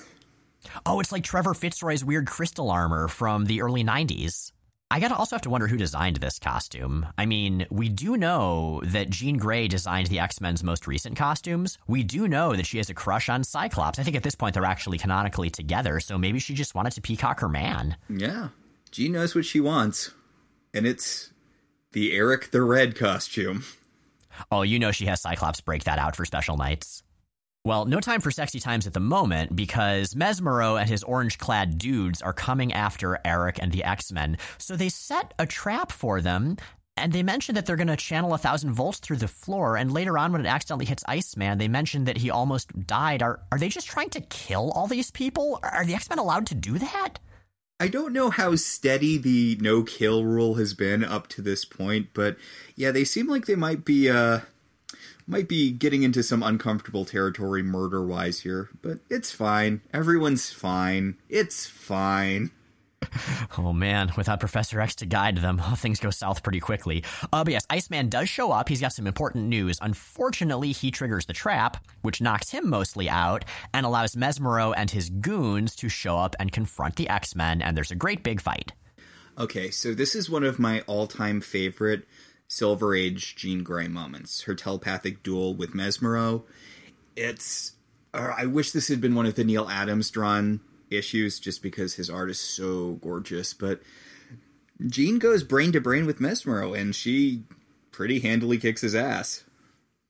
Oh, 0.85 0.99
it's 0.99 1.11
like 1.11 1.23
Trevor 1.23 1.53
Fitzroy's 1.53 2.05
weird 2.05 2.27
crystal 2.27 2.69
armor 2.69 3.07
from 3.07 3.45
the 3.45 3.61
early 3.61 3.83
90s. 3.83 4.51
I 4.89 4.99
gotta 4.99 5.15
also 5.15 5.35
have 5.35 5.41
to 5.41 5.49
wonder 5.49 5.67
who 5.67 5.75
designed 5.75 6.17
this 6.17 6.37
costume. 6.37 7.07
I 7.17 7.25
mean, 7.25 7.65
we 7.71 7.89
do 7.89 8.15
know 8.15 8.79
that 8.85 9.09
Jean 9.09 9.37
Grey 9.37 9.67
designed 9.67 10.07
the 10.07 10.19
X 10.19 10.39
Men's 10.39 10.63
most 10.63 10.85
recent 10.85 11.17
costumes. 11.17 11.79
We 11.87 12.03
do 12.03 12.27
know 12.27 12.55
that 12.55 12.67
she 12.67 12.77
has 12.77 12.91
a 12.91 12.93
crush 12.93 13.27
on 13.27 13.43
Cyclops. 13.43 13.97
I 13.97 14.03
think 14.03 14.15
at 14.15 14.21
this 14.21 14.35
point 14.35 14.53
they're 14.53 14.65
actually 14.65 14.99
canonically 14.99 15.49
together, 15.49 15.99
so 15.99 16.19
maybe 16.19 16.37
she 16.37 16.53
just 16.53 16.75
wanted 16.75 16.93
to 16.93 17.01
peacock 17.01 17.39
her 17.39 17.49
man. 17.49 17.97
Yeah. 18.07 18.49
Jean 18.91 19.13
knows 19.13 19.33
what 19.33 19.45
she 19.45 19.59
wants. 19.59 20.11
And 20.75 20.85
it's 20.85 21.31
the 21.93 22.15
Eric 22.15 22.51
the 22.51 22.61
Red 22.61 22.95
costume. 22.95 23.63
Oh, 24.51 24.61
you 24.61 24.79
know 24.79 24.91
she 24.91 25.05
has 25.05 25.21
Cyclops 25.21 25.61
break 25.61 25.83
that 25.85 25.99
out 25.99 26.15
for 26.15 26.25
special 26.25 26.57
nights. 26.57 27.03
Well, 27.65 27.85
no 27.85 28.01
time 28.01 28.19
for 28.19 28.29
sexy 28.29 28.59
times 28.59 28.87
at 28.87 28.93
the 28.93 28.99
moment 28.99 29.55
because 29.55 30.15
Mesmero 30.15 30.77
and 30.77 30.89
his 30.89 31.01
orange 31.03 31.37
clad 31.37 31.77
dudes 31.77 32.21
are 32.21 32.33
coming 32.33 32.73
after 32.73 33.19
Eric 33.23 33.57
and 33.61 33.71
the 33.71 33.85
X 33.85 34.11
Men. 34.11 34.37
So 34.57 34.75
they 34.75 34.89
set 34.89 35.33
a 35.39 35.45
trap 35.45 35.91
for 35.91 36.19
them. 36.19 36.57
And 36.95 37.11
they 37.11 37.23
mention 37.23 37.55
that 37.55 37.65
they're 37.65 37.75
going 37.75 37.87
to 37.87 37.95
channel 37.95 38.35
a 38.35 38.37
thousand 38.37 38.73
volts 38.73 38.99
through 38.99 39.17
the 39.17 39.27
floor. 39.27 39.77
And 39.77 39.91
later 39.91 40.15
on, 40.15 40.31
when 40.31 40.45
it 40.45 40.47
accidentally 40.47 40.85
hits 40.85 41.03
Iceman, 41.07 41.57
they 41.57 41.67
mention 41.67 42.03
that 42.03 42.17
he 42.17 42.29
almost 42.29 42.85
died. 42.85 43.23
Are 43.23 43.39
are 43.51 43.57
they 43.57 43.69
just 43.69 43.87
trying 43.87 44.09
to 44.11 44.21
kill 44.21 44.71
all 44.71 44.85
these 44.85 45.09
people? 45.09 45.59
Are 45.63 45.85
the 45.85 45.95
X 45.95 46.09
Men 46.09 46.19
allowed 46.19 46.45
to 46.47 46.55
do 46.55 46.77
that? 46.77 47.17
I 47.83 47.89
don't 47.89 48.13
know 48.13 48.29
how 48.29 48.55
steady 48.55 49.17
the 49.17 49.57
no 49.59 49.83
kill 49.83 50.23
rule 50.23 50.53
has 50.53 50.73
been 50.73 51.03
up 51.03 51.27
to 51.27 51.41
this 51.41 51.65
point, 51.65 52.07
but 52.13 52.37
yeah, 52.77 52.91
they 52.91 53.03
seem 53.03 53.27
like 53.27 53.45
they 53.45 53.57
might 53.57 53.83
be 53.83 54.09
uh 54.09 54.39
might 55.27 55.49
be 55.49 55.69
getting 55.69 56.01
into 56.03 56.23
some 56.23 56.41
uncomfortable 56.43 57.03
territory 57.03 57.61
murder 57.61 58.01
wise 58.01 58.39
here, 58.39 58.69
but 58.81 58.99
it's 59.09 59.33
fine. 59.33 59.81
Everyone's 59.93 60.49
fine. 60.49 61.17
It's 61.27 61.65
fine. 61.65 62.51
Oh 63.57 63.71
man, 63.71 64.11
without 64.17 64.39
Professor 64.39 64.81
X 64.81 64.95
to 64.95 65.05
guide 65.05 65.37
them, 65.37 65.59
things 65.77 65.99
go 65.99 66.09
south 66.09 66.43
pretty 66.43 66.59
quickly. 66.59 67.03
Uh, 67.31 67.43
but 67.43 67.53
yes, 67.53 67.65
Iceman 67.69 68.09
does 68.09 68.27
show 68.27 68.51
up. 68.51 68.67
He's 68.67 68.81
got 68.81 68.93
some 68.93 69.05
important 69.05 69.45
news. 69.45 69.77
Unfortunately, 69.81 70.71
he 70.71 70.91
triggers 70.91 71.25
the 71.25 71.33
trap, 71.33 71.77
which 72.01 72.21
knocks 72.21 72.49
him 72.49 72.69
mostly 72.69 73.09
out 73.09 73.45
and 73.73 73.85
allows 73.85 74.15
Mesmero 74.15 74.73
and 74.75 74.89
his 74.89 75.09
goons 75.09 75.75
to 75.77 75.89
show 75.89 76.17
up 76.17 76.35
and 76.39 76.51
confront 76.51 76.95
the 76.95 77.07
X 77.09 77.35
Men, 77.35 77.61
and 77.61 77.77
there's 77.77 77.91
a 77.91 77.95
great 77.95 78.23
big 78.23 78.41
fight. 78.41 78.73
Okay, 79.37 79.71
so 79.71 79.93
this 79.93 80.15
is 80.15 80.29
one 80.29 80.43
of 80.43 80.59
my 80.59 80.81
all 80.81 81.07
time 81.07 81.41
favorite 81.41 82.05
Silver 82.47 82.95
Age 82.95 83.35
Jean 83.35 83.63
Grey 83.63 83.87
moments. 83.87 84.43
Her 84.43 84.55
telepathic 84.55 85.23
duel 85.23 85.55
with 85.55 85.73
Mesmero. 85.73 86.43
It's. 87.15 87.73
I 88.13 88.45
wish 88.45 88.71
this 88.71 88.89
had 88.89 89.01
been 89.01 89.15
one 89.15 89.25
of 89.25 89.33
the 89.33 89.43
Neal 89.43 89.67
Adams 89.67 90.11
drawn 90.11 90.59
issues 90.93 91.39
just 91.39 91.61
because 91.61 91.95
his 91.95 92.09
art 92.09 92.29
is 92.29 92.39
so 92.39 92.93
gorgeous. 93.01 93.53
But 93.53 93.81
Jean 94.85 95.19
goes 95.19 95.43
brain 95.43 95.71
to 95.73 95.81
brain 95.81 96.05
with 96.05 96.19
Mesmero, 96.19 96.77
and 96.77 96.95
she 96.95 97.43
pretty 97.91 98.19
handily 98.19 98.57
kicks 98.57 98.81
his 98.81 98.95
ass. 98.95 99.43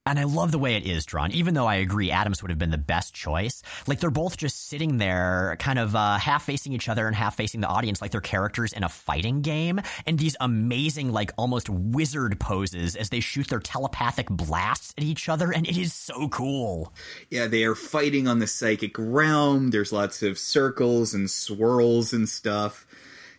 And 0.05 0.19
I 0.19 0.25
love 0.25 0.51
the 0.51 0.59
way 0.59 0.75
it 0.75 0.85
is 0.85 1.05
drawn, 1.05 1.31
even 1.31 1.53
though 1.53 1.65
I 1.65 1.75
agree 1.75 2.11
Adams 2.11 2.41
would 2.41 2.51
have 2.51 2.59
been 2.59 2.71
the 2.71 2.77
best 2.77 3.13
choice. 3.13 3.63
Like 3.87 4.01
they're 4.01 4.11
both 4.11 4.35
just 4.35 4.67
sitting 4.67 4.97
there, 4.97 5.55
kind 5.59 5.79
of 5.79 5.95
uh, 5.95 6.17
half 6.17 6.43
facing 6.43 6.73
each 6.73 6.89
other 6.89 7.07
and 7.07 7.15
half 7.15 7.37
facing 7.37 7.61
the 7.61 7.67
audience, 7.67 8.01
like 8.01 8.11
they're 8.11 8.19
characters 8.19 8.73
in 8.73 8.83
a 8.83 8.89
fighting 8.89 9.41
game. 9.41 9.79
And 10.05 10.19
these 10.19 10.35
amazing, 10.41 11.13
like 11.13 11.31
almost 11.37 11.69
wizard 11.69 12.37
poses 12.37 12.97
as 12.97 13.09
they 13.09 13.21
shoot 13.21 13.47
their 13.47 13.61
telepathic 13.61 14.27
blasts 14.29 14.93
at 14.97 15.05
each 15.05 15.29
other. 15.29 15.53
And 15.53 15.65
it 15.65 15.77
is 15.77 15.93
so 15.93 16.27
cool. 16.27 16.93
Yeah, 17.29 17.47
they 17.47 17.63
are 17.63 17.75
fighting 17.75 18.27
on 18.27 18.39
the 18.39 18.47
psychic 18.47 18.95
realm. 18.97 19.69
There's 19.69 19.93
lots 19.93 20.21
of 20.21 20.37
circles 20.37 21.13
and 21.13 21.31
swirls 21.31 22.11
and 22.11 22.27
stuff, 22.27 22.85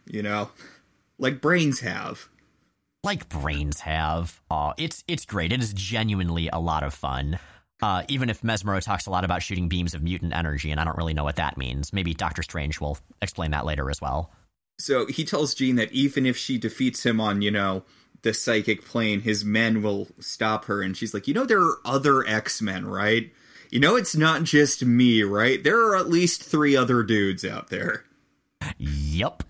you 0.07 0.23
know, 0.23 0.49
like 1.19 1.43
brains 1.43 1.81
have 1.81 2.29
like 3.05 3.29
brains 3.29 3.81
have. 3.81 4.41
Uh, 4.51 4.73
it's 4.77 5.05
it's 5.07 5.25
great. 5.25 5.53
It 5.53 5.61
is 5.61 5.73
genuinely 5.73 6.49
a 6.53 6.59
lot 6.59 6.83
of 6.83 6.95
fun. 6.95 7.39
Uh, 7.83 8.03
even 8.09 8.31
if 8.31 8.41
Mesmero 8.41 8.81
talks 8.81 9.07
a 9.07 9.11
lot 9.11 9.25
about 9.25 9.43
shooting 9.43 9.69
beams 9.69 9.95
of 9.95 10.03
mutant 10.03 10.35
energy, 10.35 10.71
and 10.71 10.81
I 10.81 10.85
don't 10.85 10.97
really 10.97 11.13
know 11.13 11.25
what 11.25 11.37
that 11.37 11.59
means. 11.59 11.93
Maybe 11.93 12.15
Doctor 12.15 12.43
Strange 12.43 12.81
will 12.81 12.97
explain 13.21 13.51
that 13.51 13.67
later 13.67 13.91
as 13.91 14.01
well. 14.01 14.31
So 14.79 15.07
he 15.07 15.25
tells 15.25 15.55
Jean 15.55 15.77
that 15.77 15.93
even 15.93 16.27
if 16.27 16.37
she 16.37 16.59
defeats 16.59 17.05
him 17.05 17.21
on, 17.21 17.43
you 17.43 17.51
know, 17.51 17.85
the 18.23 18.33
psychic 18.33 18.85
plane, 18.85 19.21
his 19.21 19.45
men 19.45 19.83
will 19.83 20.09
stop 20.19 20.65
her. 20.65 20.83
And 20.83 20.97
she's 20.97 21.13
like, 21.13 21.29
you 21.29 21.35
know, 21.35 21.45
there 21.45 21.61
are 21.61 21.79
other 21.85 22.27
X 22.27 22.63
Men, 22.63 22.87
right? 22.87 23.31
You 23.71 23.81
know, 23.81 23.97
it's 23.97 24.17
not 24.17 24.45
just 24.45 24.85
me, 24.85 25.23
right? 25.23 25.63
There 25.63 25.79
are 25.79 25.97
at 25.97 26.09
least 26.09 26.43
three 26.43 26.77
other 26.77 27.03
dudes 27.03 27.45
out 27.45 27.69
there. 27.69 28.05
Yep. 28.79 29.43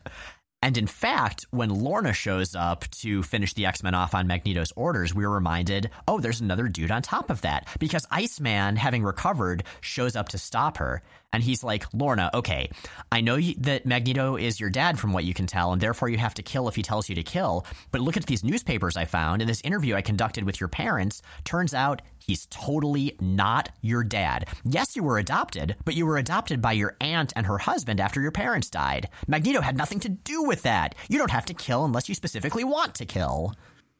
And 0.64 0.78
in 0.78 0.86
fact, 0.86 1.44
when 1.50 1.68
Lorna 1.68 2.14
shows 2.14 2.56
up 2.56 2.88
to 3.02 3.22
finish 3.22 3.52
the 3.52 3.66
X 3.66 3.82
Men 3.82 3.94
off 3.94 4.14
on 4.14 4.26
Magneto's 4.26 4.72
orders, 4.74 5.14
we 5.14 5.24
are 5.24 5.30
reminded, 5.30 5.90
oh, 6.08 6.20
there's 6.20 6.40
another 6.40 6.68
dude 6.68 6.90
on 6.90 7.02
top 7.02 7.28
of 7.28 7.42
that. 7.42 7.68
Because 7.78 8.06
Iceman, 8.10 8.76
having 8.76 9.02
recovered, 9.02 9.64
shows 9.82 10.16
up 10.16 10.30
to 10.30 10.38
stop 10.38 10.78
her. 10.78 11.02
And 11.34 11.42
he's 11.42 11.62
like, 11.62 11.84
Lorna, 11.92 12.30
okay, 12.32 12.70
I 13.12 13.20
know 13.20 13.36
you, 13.36 13.56
that 13.58 13.84
Magneto 13.84 14.36
is 14.36 14.58
your 14.58 14.70
dad 14.70 14.98
from 14.98 15.12
what 15.12 15.24
you 15.24 15.34
can 15.34 15.46
tell, 15.46 15.72
and 15.72 15.82
therefore 15.82 16.08
you 16.08 16.16
have 16.16 16.34
to 16.34 16.42
kill 16.42 16.68
if 16.68 16.76
he 16.76 16.82
tells 16.82 17.08
you 17.08 17.14
to 17.16 17.24
kill. 17.24 17.66
But 17.90 18.00
look 18.00 18.16
at 18.16 18.24
these 18.24 18.44
newspapers 18.44 18.96
I 18.96 19.04
found, 19.04 19.42
and 19.42 19.48
this 19.48 19.60
interview 19.62 19.96
I 19.96 20.00
conducted 20.00 20.44
with 20.44 20.60
your 20.60 20.68
parents. 20.68 21.20
Turns 21.42 21.74
out 21.74 22.00
He's 22.26 22.46
totally 22.46 23.16
not 23.20 23.68
your 23.82 24.02
dad. 24.02 24.48
Yes, 24.64 24.96
you 24.96 25.02
were 25.02 25.18
adopted, 25.18 25.76
but 25.84 25.94
you 25.94 26.06
were 26.06 26.16
adopted 26.16 26.62
by 26.62 26.72
your 26.72 26.96
aunt 26.98 27.34
and 27.36 27.44
her 27.44 27.58
husband 27.58 28.00
after 28.00 28.18
your 28.18 28.30
parents 28.30 28.70
died. 28.70 29.10
Magneto 29.28 29.60
had 29.60 29.76
nothing 29.76 30.00
to 30.00 30.08
do 30.08 30.42
with 30.42 30.62
that. 30.62 30.94
You 31.10 31.18
don't 31.18 31.30
have 31.30 31.44
to 31.44 31.54
kill 31.54 31.84
unless 31.84 32.08
you 32.08 32.14
specifically 32.14 32.64
want 32.64 32.94
to 32.94 33.04
kill. 33.04 33.54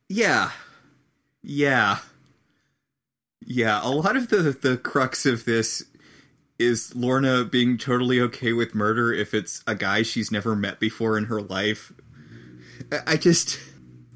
Yeah. 0.09 0.53
Yeah. 1.43 1.99
Yeah, 3.45 3.81
a 3.83 3.91
lot 3.91 4.17
of 4.17 4.31
the 4.31 4.57
the 4.59 4.79
crux 4.79 5.27
of 5.27 5.45
this 5.45 5.85
is 6.59 6.97
Lorna 6.97 7.45
being 7.45 7.77
totally 7.77 8.23
okay 8.23 8.55
with 8.55 8.75
murder 8.75 9.13
if 9.13 9.35
it's 9.35 9.63
a 9.67 9.75
guy 9.75 10.01
she's 10.01 10.33
never 10.33 10.57
met 10.57 10.81
before 10.81 11.19
in 11.19 11.25
her 11.25 11.43
life. 11.43 11.93
I 13.07 13.19
just 13.19 13.61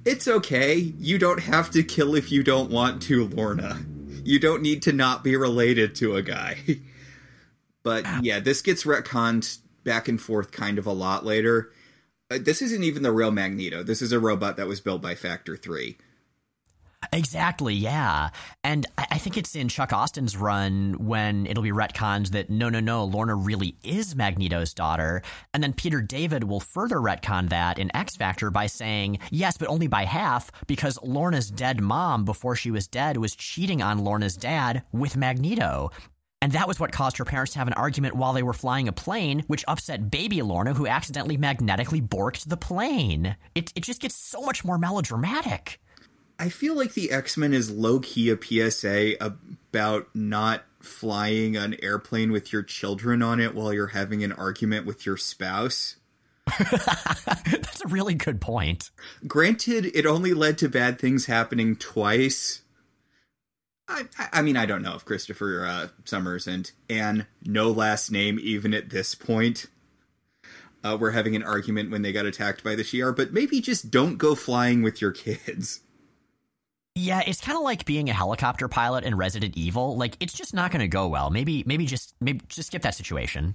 it's 0.07 0.27
okay. 0.27 0.77
You 0.77 1.19
don't 1.19 1.41
have 1.41 1.71
to 1.73 1.83
kill 1.83 2.15
if 2.15 2.33
you 2.33 2.43
don't 2.43 2.71
want 2.71 3.03
to, 3.03 3.27
Lorna 3.27 3.85
you 4.29 4.39
don't 4.39 4.61
need 4.61 4.83
to 4.83 4.93
not 4.93 5.25
be 5.25 5.37
related 5.37 5.95
to 5.95 6.15
a 6.15 6.23
guy. 6.23 6.59
but 7.83 8.05
yeah, 8.23 8.41
this 8.41 8.61
gets 8.61 8.85
retconned 8.85 9.59
back 9.85 10.07
and 10.07 10.21
forth 10.21 10.51
kind 10.53 10.79
of 10.79 10.87
a 10.87 10.93
lot 10.93 11.25
later. 11.25 11.73
Uh, 12.31 12.37
this 12.39 12.61
isn't 12.61 12.85
even 12.85 13.03
the 13.03 13.11
real 13.11 13.31
Magneto. 13.31 13.83
This 13.83 14.03
is 14.03 14.13
a 14.13 14.21
robot 14.21 14.59
that 14.59 14.67
was 14.67 14.83
built 14.83 15.01
by 15.01 15.15
Factor 15.15 15.57
3. 15.57 15.97
Exactly, 17.13 17.75
yeah. 17.75 18.31
And 18.65 18.85
I 18.97 19.19
think 19.19 19.37
it's 19.37 19.55
in 19.55 19.69
Chuck 19.69 19.93
Austen's 19.93 20.37
run 20.37 20.95
when 20.99 21.47
it'll 21.47 21.63
be 21.63 21.71
retconned 21.71 22.31
that 22.31 22.51
no, 22.51 22.69
no, 22.69 22.81
no, 22.81 23.05
Lorna 23.05 23.37
really 23.37 23.77
is 23.85 24.17
Magneto's 24.17 24.75
daughter. 24.75 25.23
And 25.55 25.63
then 25.63 25.73
Peter 25.73 26.01
David 26.01 26.45
will 26.45 26.61
further 26.61 26.97
retcon 26.97 27.51
that 27.51 27.79
in 27.79 27.95
X 27.95 28.17
Factor 28.17 28.51
by 28.51 28.67
saying, 28.67 29.21
yes, 29.31 29.57
but 29.57 29.69
only 29.69 29.87
by 29.87 30.05
half, 30.05 30.51
because 30.67 30.99
Lorna's 31.03 31.51
dead 31.51 31.81
mom, 31.81 32.25
before 32.25 32.57
she 32.57 32.73
was 32.73 32.89
dead, 32.89 33.17
was 33.17 33.37
cheating 33.37 33.81
on 33.81 33.99
Lorna's 34.01 34.37
dad 34.37 34.83
with 34.93 35.17
Magneto. 35.17 35.91
And 36.43 36.53
that 36.53 36.69
was 36.69 36.81
what 36.81 36.93
caused 36.93 37.17
her 37.19 37.25
parents 37.25 37.53
to 37.53 37.59
have 37.61 37.69
an 37.69 37.75
argument 37.75 38.15
while 38.17 38.33
they 38.33 38.43
were 38.43 38.53
flying 38.53 38.89
a 38.89 38.93
plane, 38.93 39.45
which 39.47 39.65
upset 39.69 40.11
baby 40.11 40.43
Lorna, 40.43 40.75
who 40.75 40.87
accidentally 40.87 41.37
magnetically 41.37 42.01
borked 42.01 42.49
the 42.49 42.57
plane. 42.57 43.37
It, 43.55 43.73
it 43.77 43.83
just 43.83 44.01
gets 44.01 44.17
so 44.17 44.43
much 44.43 44.65
more 44.65 44.79
melodramatic. 44.79 45.81
I 46.39 46.49
feel 46.49 46.77
like 46.77 46.95
the 46.95 47.11
X 47.11 47.37
Men 47.37 47.53
is 47.53 47.71
low 47.71 47.99
key 47.99 48.31
a 48.31 48.39
PSA 48.41 49.17
about 49.21 50.09
not 50.15 50.65
flying 50.81 51.57
an 51.57 51.77
airplane 51.83 52.31
with 52.31 52.53
your 52.53 52.63
children 52.63 53.23
on 53.23 53.41
it 53.41 53.55
while 53.55 53.73
you're 53.73 53.89
having 53.89 54.23
an 54.23 54.33
argument 54.33 54.87
with 54.87 55.05
your 55.05 55.17
spouse. 55.17 55.97
That's 56.59 57.85
a 57.85 57.89
really 57.89 58.15
good 58.15 58.41
point. 58.41 58.91
Granted, 59.27 59.87
it 59.87 60.07
only 60.07 60.33
led 60.33 60.59
to 60.59 60.69
bad 60.69 60.99
things 60.99 61.27
happening 61.27 61.77
twice. 61.77 62.63
I, 63.89 64.05
I 64.33 64.43
mean, 64.43 64.57
I 64.57 64.67
don't 64.67 64.83
know 64.83 64.95
if 64.95 65.05
Christopher 65.05 65.67
uh, 65.67 65.89
Summers 66.05 66.47
and 66.47 66.71
Anne, 66.89 67.27
no 67.45 67.71
last 67.71 68.11
name, 68.11 68.39
even 68.41 68.75
at 68.75 68.91
this 68.91 69.15
point, 69.15 69.67
uh, 70.85 70.97
were 70.99 71.11
having 71.11 71.35
an 71.35 71.43
argument 71.43 71.91
when 71.91 72.03
they 72.03 72.13
got 72.13 72.27
attacked 72.27 72.63
by 72.63 72.75
the 72.75 72.83
Shi'ar, 72.83 73.17
but 73.17 73.33
maybe 73.33 73.61
just 73.61 73.91
don't 73.91 74.17
go 74.17 74.35
flying 74.35 74.83
with 74.83 75.01
your 75.01 75.13
kids. 75.13 75.81
Yeah, 77.01 77.23
it's 77.25 77.41
kind 77.41 77.57
of 77.57 77.63
like 77.63 77.85
being 77.85 78.11
a 78.11 78.13
helicopter 78.13 78.67
pilot 78.67 79.05
in 79.05 79.17
Resident 79.17 79.57
Evil. 79.57 79.97
Like, 79.97 80.17
it's 80.19 80.33
just 80.33 80.53
not 80.53 80.73
going 80.73 80.81
to 80.81 80.89
go 80.89 81.07
well. 81.07 81.31
Maybe, 81.31 81.63
maybe 81.65 81.87
just, 81.87 82.13
maybe 82.21 82.41
just 82.49 82.67
skip 82.67 82.83
that 82.83 82.97
situation. 82.97 83.55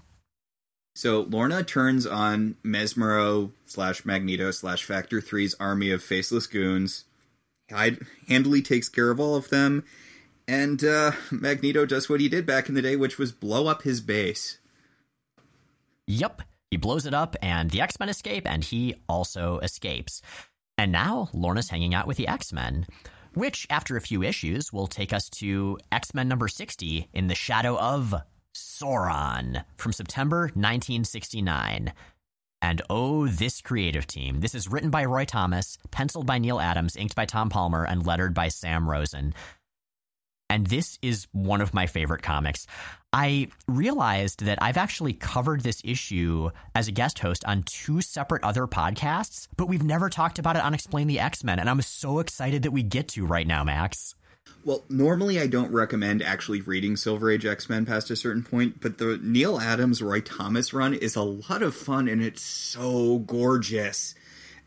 So 0.95 1.23
Lorna 1.23 1.61
turns 1.61 2.07
on 2.07 2.55
Mesmero 2.63 3.51
slash 3.65 4.05
Magneto 4.05 4.51
slash 4.51 4.85
Factor 4.85 5.19
3's 5.19 5.55
army 5.59 5.91
of 5.91 6.01
faceless 6.01 6.47
goons. 6.47 7.03
Hyde 7.69 7.99
handily 8.29 8.61
takes 8.61 8.87
care 8.87 9.11
of 9.11 9.19
all 9.19 9.35
of 9.35 9.49
them, 9.49 9.83
and 10.47 10.81
uh, 10.81 11.11
Magneto 11.29 11.85
does 11.85 12.07
what 12.07 12.21
he 12.21 12.29
did 12.29 12.45
back 12.45 12.69
in 12.69 12.75
the 12.75 12.81
day, 12.81 12.95
which 12.95 13.17
was 13.17 13.33
blow 13.33 13.67
up 13.67 13.81
his 13.81 13.99
base. 13.99 14.59
Yep, 16.07 16.43
he 16.71 16.77
blows 16.77 17.05
it 17.05 17.13
up, 17.13 17.35
and 17.41 17.71
the 17.71 17.81
X 17.81 17.99
Men 17.99 18.07
escape, 18.07 18.49
and 18.49 18.63
he 18.63 18.95
also 19.09 19.59
escapes. 19.59 20.21
And 20.77 20.93
now 20.93 21.29
Lorna's 21.33 21.69
hanging 21.69 21.93
out 21.93 22.07
with 22.07 22.17
the 22.17 22.27
X 22.27 22.53
Men, 22.53 22.85
which, 23.33 23.67
after 23.69 23.97
a 23.97 24.01
few 24.01 24.23
issues, 24.23 24.71
will 24.71 24.87
take 24.87 25.13
us 25.13 25.29
to 25.29 25.77
X 25.91 26.13
Men 26.13 26.27
number 26.27 26.47
60 26.47 27.09
in 27.13 27.27
the 27.27 27.35
shadow 27.35 27.77
of 27.77 28.13
Sauron 28.55 29.63
from 29.77 29.93
September 29.93 30.41
1969. 30.53 31.93
And 32.61 32.81
oh, 32.89 33.27
this 33.27 33.61
creative 33.61 34.07
team. 34.07 34.39
This 34.39 34.55
is 34.55 34.69
written 34.69 34.89
by 34.89 35.03
Roy 35.03 35.25
Thomas, 35.25 35.77
penciled 35.91 36.25
by 36.25 36.37
Neal 36.37 36.61
Adams, 36.61 36.95
inked 36.95 37.15
by 37.15 37.25
Tom 37.25 37.49
Palmer, 37.49 37.85
and 37.85 38.05
lettered 38.05 38.33
by 38.33 38.47
Sam 38.47 38.89
Rosen. 38.89 39.33
And 40.49 40.67
this 40.67 40.97
is 41.01 41.27
one 41.33 41.61
of 41.61 41.73
my 41.73 41.87
favorite 41.87 42.21
comics. 42.21 42.67
I 43.13 43.49
realized 43.67 44.43
that 44.43 44.57
I've 44.59 44.75
actually 44.75 45.13
covered 45.13 45.61
this 45.61 45.81
issue 45.85 46.49
as 46.73 46.87
a 46.87 46.91
guest 46.91 47.19
host 47.19 47.45
on 47.45 47.61
two 47.61 48.01
separate 48.01 48.43
other 48.43 48.65
podcasts, 48.65 49.47
but 49.55 49.67
we've 49.67 49.83
never 49.83 50.09
talked 50.09 50.39
about 50.39 50.55
it 50.55 50.63
on 50.63 50.73
Explain 50.73 51.05
the 51.05 51.19
X 51.19 51.43
Men. 51.43 51.59
And 51.59 51.69
I'm 51.69 51.81
so 51.81 52.17
excited 52.17 52.63
that 52.63 52.71
we 52.71 52.81
get 52.81 53.09
to 53.09 53.23
right 53.23 53.45
now, 53.45 53.63
Max. 53.63 54.15
Well, 54.65 54.83
normally 54.89 55.39
I 55.39 55.45
don't 55.45 55.71
recommend 55.71 56.23
actually 56.23 56.61
reading 56.61 56.95
Silver 56.95 57.29
Age 57.29 57.45
X 57.45 57.69
Men 57.69 57.85
past 57.85 58.09
a 58.09 58.15
certain 58.15 58.41
point, 58.41 58.81
but 58.81 58.97
the 58.97 59.19
Neal 59.21 59.59
Adams 59.59 60.01
Roy 60.01 60.21
Thomas 60.21 60.73
run 60.73 60.95
is 60.95 61.15
a 61.15 61.21
lot 61.21 61.61
of 61.61 61.75
fun 61.75 62.07
and 62.07 62.23
it's 62.23 62.41
so 62.41 63.19
gorgeous. 63.19 64.15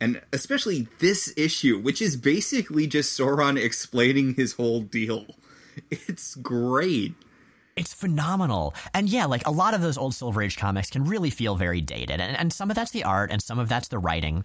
And 0.01 0.21
especially 0.33 0.87
this 1.01 1.33
issue, 1.37 1.81
which 1.81 2.01
is 2.01 2.17
basically 2.17 2.87
just 2.87 3.19
Sauron 3.19 3.61
explaining 3.61 4.35
his 4.35 4.53
whole 4.53 4.83
deal. 4.83 5.27
It's 5.91 6.37
great. 6.37 7.13
It's 7.77 7.93
phenomenal. 7.93 8.75
And 8.95 9.09
yeah, 9.09 9.27
like 9.27 9.47
a 9.47 9.51
lot 9.51 9.75
of 9.75 9.83
those 9.83 9.99
old 9.99 10.15
Silver 10.15 10.43
Age 10.43 10.57
comics 10.57 10.91
can 10.91 11.05
really 11.05 11.31
feel 11.31 11.57
very 11.57 11.83
dated. 11.83 12.21
And, 12.21 12.37
and 12.37 12.53
some 12.53 12.71
of 12.71 12.77
that's 12.77 12.91
the 12.91 13.05
art 13.05 13.31
and 13.31 13.43
some 13.43 13.59
of 13.59 13.69
that's 13.69 13.89
the 13.89 13.99
writing. 13.99 14.45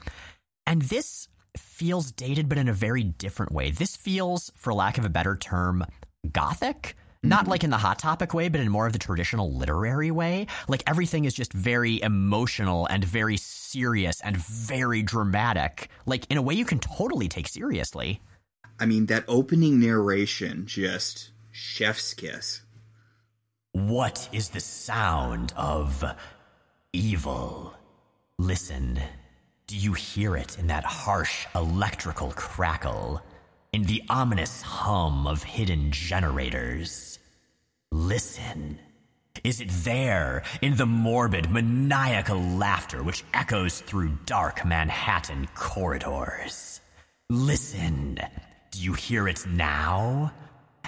And 0.67 0.81
this 0.81 1.29
feels 1.57 2.11
dated, 2.11 2.49
but 2.49 2.57
in 2.57 2.67
a 2.67 2.73
very 2.73 3.03
different 3.03 3.51
way. 3.51 3.71
This 3.71 3.95
feels, 3.95 4.51
for 4.55 4.73
lack 4.73 4.97
of 4.97 5.05
a 5.05 5.09
better 5.09 5.35
term, 5.35 5.85
gothic. 6.31 6.95
Not 7.23 7.41
mm-hmm. 7.41 7.51
like 7.51 7.63
in 7.63 7.69
the 7.69 7.77
hot 7.77 7.99
topic 7.99 8.33
way, 8.33 8.49
but 8.49 8.61
in 8.61 8.69
more 8.69 8.87
of 8.87 8.93
the 8.93 8.99
traditional 8.99 9.55
literary 9.55 10.11
way. 10.11 10.47
Like 10.67 10.83
everything 10.87 11.25
is 11.25 11.33
just 11.33 11.53
very 11.53 12.01
emotional 12.01 12.87
and 12.87 13.03
very 13.05 13.37
serious 13.37 14.19
and 14.21 14.37
very 14.37 15.03
dramatic. 15.03 15.89
Like 16.05 16.25
in 16.29 16.37
a 16.37 16.41
way 16.41 16.55
you 16.55 16.65
can 16.65 16.79
totally 16.79 17.27
take 17.27 17.47
seriously. 17.47 18.21
I 18.79 18.87
mean, 18.87 19.05
that 19.05 19.25
opening 19.27 19.79
narration 19.79 20.65
just 20.65 21.29
chef's 21.51 22.15
kiss. 22.15 22.61
What 23.73 24.27
is 24.33 24.49
the 24.49 24.59
sound 24.59 25.53
of 25.55 26.03
evil? 26.91 27.73
Listen. 28.37 28.99
Do 29.67 29.77
you 29.77 29.93
hear 29.93 30.35
it 30.35 30.59
in 30.59 30.67
that 30.67 30.83
harsh 30.83 31.45
electrical 31.55 32.33
crackle? 32.35 33.21
In 33.71 33.83
the 33.83 34.03
ominous 34.09 34.61
hum 34.61 35.25
of 35.25 35.43
hidden 35.43 35.91
generators? 35.91 37.19
Listen. 37.93 38.77
Is 39.45 39.61
it 39.61 39.69
there 39.69 40.43
in 40.61 40.75
the 40.75 40.85
morbid, 40.85 41.49
maniacal 41.49 42.41
laughter 42.41 43.01
which 43.01 43.23
echoes 43.33 43.79
through 43.79 44.17
dark 44.25 44.65
Manhattan 44.65 45.47
corridors? 45.55 46.81
Listen. 47.29 48.19
Do 48.71 48.81
you 48.81 48.93
hear 48.93 49.29
it 49.29 49.45
now? 49.47 50.33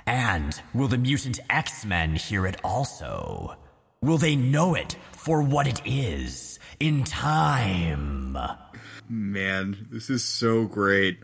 And 0.05 0.59
will 0.73 0.87
the 0.87 0.97
mutant 0.97 1.39
X 1.49 1.85
Men 1.85 2.15
hear 2.15 2.45
it 2.45 2.59
also? 2.63 3.55
Will 4.01 4.17
they 4.17 4.35
know 4.35 4.75
it 4.75 4.97
for 5.11 5.41
what 5.41 5.67
it 5.67 5.81
is 5.85 6.59
in 6.79 7.03
time? 7.03 8.37
Man, 9.07 9.87
this 9.91 10.09
is 10.09 10.23
so 10.23 10.65
great. 10.65 11.19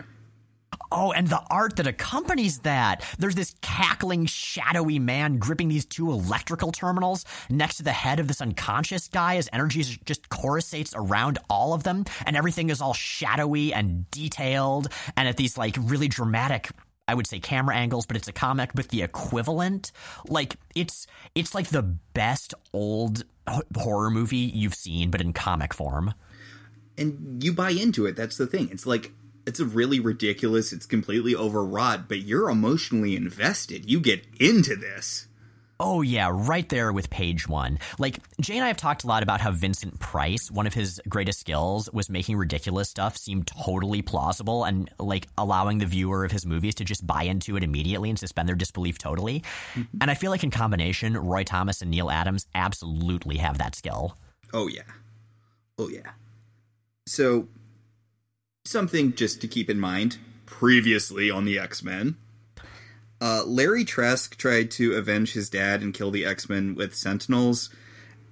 Oh, 0.92 1.12
and 1.12 1.28
the 1.28 1.42
art 1.52 1.76
that 1.76 1.86
accompanies 1.86 2.60
that. 2.60 3.06
There's 3.20 3.36
this 3.36 3.54
cackling, 3.62 4.26
shadowy 4.26 4.98
man 4.98 5.38
gripping 5.38 5.68
these 5.68 5.86
two 5.86 6.12
electrical 6.12 6.72
terminals 6.72 7.26
next 7.50 7.78
to 7.78 7.84
the 7.84 7.92
head 7.92 8.20
of 8.20 8.28
this 8.28 8.42
unconscious 8.42 9.08
guy 9.08 9.36
as 9.36 9.50
energy 9.54 9.84
just 9.84 10.30
coruscates 10.30 10.94
around 10.96 11.38
all 11.50 11.74
of 11.74 11.84
them, 11.84 12.06
and 12.26 12.36
everything 12.36 12.70
is 12.70 12.82
all 12.82 12.94
shadowy 12.94 13.72
and 13.72 14.10
detailed, 14.10 14.88
and 15.16 15.28
at 15.28 15.38
these 15.38 15.58
like 15.58 15.76
really 15.80 16.08
dramatic 16.08 16.70
I 17.10 17.16
would 17.16 17.26
say 17.26 17.40
camera 17.40 17.76
angles, 17.76 18.06
but 18.06 18.16
it's 18.16 18.28
a 18.28 18.32
comic 18.32 18.70
but 18.76 18.90
the 18.90 19.02
equivalent. 19.02 19.92
Like 20.28 20.58
it's 20.76 21.08
it's 21.34 21.56
like 21.56 21.70
the 21.70 21.82
best 21.82 22.54
old 22.72 23.24
horror 23.76 24.12
movie 24.12 24.38
you've 24.38 24.76
seen, 24.76 25.10
but 25.10 25.20
in 25.20 25.34
comic 25.34 25.74
form. 25.74 26.14
And 27.00 27.44
you 27.44 27.52
buy 27.52 27.72
into 27.72 28.06
it. 28.06 28.16
That's 28.16 28.38
the 28.38 28.46
thing. 28.46 28.70
It's 28.72 28.86
like 28.86 29.12
it's 29.48 29.60
really 29.60 30.00
ridiculous. 30.00 30.72
It's 30.72 30.86
completely 30.86 31.36
overwrought, 31.36 32.08
but 32.08 32.20
you're 32.20 32.48
emotionally 32.48 33.16
invested. 33.16 33.90
You 33.90 34.00
get 34.00 34.24
into 34.40 34.76
this. 34.76 35.26
Oh, 35.82 36.02
yeah, 36.02 36.30
right 36.34 36.68
there 36.68 36.92
with 36.92 37.10
page 37.10 37.48
one. 37.48 37.80
Like, 37.98 38.20
Jay 38.42 38.56
and 38.56 38.66
I 38.66 38.68
have 38.68 38.76
talked 38.76 39.06
a 39.06 39.08
lot 39.08 39.24
about 39.24 39.40
how 39.40 39.52
Vincent 39.52 39.98
Price, 40.00 40.52
one 40.52 40.68
of 40.68 40.74
his 40.74 41.00
greatest 41.08 41.40
skills 41.40 41.90
was 41.94 42.10
making 42.10 42.36
ridiculous 42.36 42.90
stuff 42.90 43.16
seem 43.16 43.44
totally 43.44 44.02
plausible 44.02 44.66
and, 44.66 44.92
like, 45.00 45.28
allowing 45.38 45.78
the 45.78 45.86
viewer 45.86 46.26
of 46.26 46.34
his 46.34 46.46
movies 46.46 46.76
to 46.76 46.84
just 46.84 47.08
buy 47.08 47.24
into 47.24 47.56
it 47.56 47.64
immediately 47.64 48.10
and 48.10 48.20
suspend 48.20 48.50
their 48.50 48.58
disbelief 48.58 48.98
totally. 48.98 49.42
Mm-hmm. 49.74 49.98
And 50.02 50.12
I 50.12 50.16
feel 50.16 50.32
like 50.32 50.44
in 50.44 50.52
combination, 50.52 51.16
Roy 51.16 51.44
Thomas 51.44 51.82
and 51.82 51.90
Neal 51.90 52.12
Adams 52.12 52.46
absolutely 52.54 53.38
have 53.38 53.58
that 53.60 53.74
skill. 53.74 54.18
Oh, 54.54 54.68
yeah. 54.68 54.82
Oh, 55.78 55.88
yeah. 55.88 56.12
So, 57.08 57.48
something 58.66 59.16
just 59.16 59.40
to 59.42 59.48
keep 59.48 59.70
in 59.70 59.80
mind 59.80 60.18
previously 60.46 61.32
on 61.32 61.46
the 61.46 61.58
X 61.58 61.82
Men 61.84 62.18
uh, 63.22 63.44
Larry 63.46 63.84
Trask 63.84 64.38
tried 64.38 64.72
to 64.72 64.94
avenge 64.94 65.34
his 65.34 65.50
dad 65.50 65.82
and 65.82 65.94
kill 65.94 66.12
the 66.12 66.26
X 66.26 66.50
Men 66.50 66.76
with 66.76 66.96
Sentinels, 66.96 67.70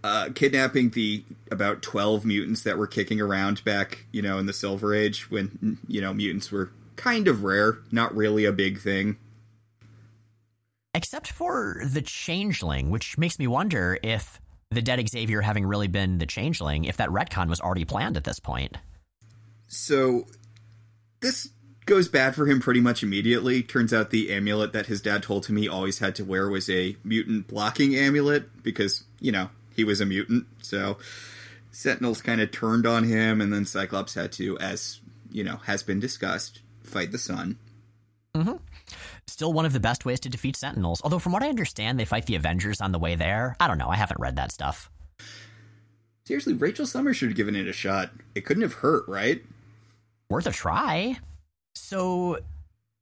uh, 0.03 0.29
kidnapping 0.33 0.91
the 0.91 1.23
about 1.51 1.81
twelve 1.81 2.25
mutants 2.25 2.63
that 2.63 2.77
were 2.77 2.87
kicking 2.87 3.19
around 3.19 3.63
back, 3.63 4.05
you 4.11 4.21
know, 4.21 4.37
in 4.37 4.45
the 4.45 4.53
Silver 4.53 4.93
Age 4.93 5.29
when 5.29 5.77
you 5.87 5.99
know 6.01 6.13
mutants 6.13 6.51
were 6.51 6.71
kind 6.95 7.27
of 7.27 7.43
rare, 7.43 7.79
not 7.91 8.15
really 8.15 8.45
a 8.45 8.51
big 8.51 8.79
thing. 8.79 9.17
Except 10.93 11.31
for 11.31 11.83
the 11.85 12.01
Changeling, 12.01 12.89
which 12.89 13.17
makes 13.17 13.37
me 13.37 13.45
wonder 13.45 13.99
if 14.01 14.41
the 14.71 14.81
dead 14.81 15.07
Xavier 15.07 15.41
having 15.41 15.65
really 15.65 15.87
been 15.87 16.17
the 16.17 16.25
Changeling, 16.25 16.85
if 16.85 16.97
that 16.97 17.09
retcon 17.09 17.49
was 17.49 17.61
already 17.61 17.85
planned 17.85 18.17
at 18.17 18.23
this 18.23 18.39
point. 18.39 18.77
So, 19.67 20.25
this 21.21 21.49
goes 21.87 22.07
bad 22.07 22.35
for 22.35 22.45
him 22.45 22.59
pretty 22.59 22.79
much 22.79 23.01
immediately. 23.01 23.63
Turns 23.63 23.93
out 23.93 24.11
the 24.11 24.31
amulet 24.31 24.73
that 24.73 24.85
his 24.85 25.01
dad 25.01 25.23
told 25.23 25.47
him 25.47 25.57
he 25.57 25.67
always 25.67 25.99
had 25.99 26.15
to 26.15 26.25
wear 26.25 26.47
was 26.49 26.69
a 26.69 26.95
mutant 27.03 27.47
blocking 27.47 27.95
amulet 27.95 28.61
because, 28.61 29.03
you 29.19 29.31
know, 29.31 29.49
he 29.75 29.83
was 29.83 29.99
a 29.99 30.05
mutant. 30.05 30.45
So 30.61 30.97
Sentinels 31.71 32.21
kind 32.21 32.41
of 32.41 32.51
turned 32.51 32.85
on 32.85 33.03
him, 33.03 33.41
and 33.41 33.51
then 33.51 33.65
Cyclops 33.65 34.13
had 34.13 34.31
to, 34.33 34.57
as, 34.59 34.99
you 35.31 35.43
know, 35.43 35.57
has 35.65 35.83
been 35.83 35.99
discussed, 35.99 36.61
fight 36.83 37.11
the 37.11 37.17
sun. 37.17 37.57
Mm-hmm. 38.35 38.57
Still 39.25 39.53
one 39.53 39.65
of 39.65 39.73
the 39.73 39.79
best 39.79 40.05
ways 40.05 40.19
to 40.21 40.29
defeat 40.29 40.55
Sentinels. 40.55 41.01
Although, 41.03 41.19
from 41.19 41.33
what 41.33 41.43
I 41.43 41.49
understand, 41.49 41.99
they 41.99 42.05
fight 42.05 42.25
the 42.25 42.35
Avengers 42.35 42.81
on 42.81 42.91
the 42.91 42.99
way 42.99 43.15
there. 43.15 43.55
I 43.59 43.67
don't 43.67 43.77
know. 43.77 43.89
I 43.89 43.95
haven't 43.95 44.19
read 44.19 44.35
that 44.37 44.51
stuff. 44.51 44.89
Seriously, 46.25 46.53
Rachel 46.53 46.85
Summers 46.85 47.17
should 47.17 47.29
have 47.29 47.37
given 47.37 47.55
it 47.55 47.67
a 47.67 47.73
shot. 47.73 48.11
It 48.35 48.45
couldn't 48.45 48.63
have 48.63 48.73
hurt, 48.73 49.07
right? 49.07 49.41
Worth 50.29 50.47
a 50.47 50.51
try. 50.51 51.17
So, 51.77 52.39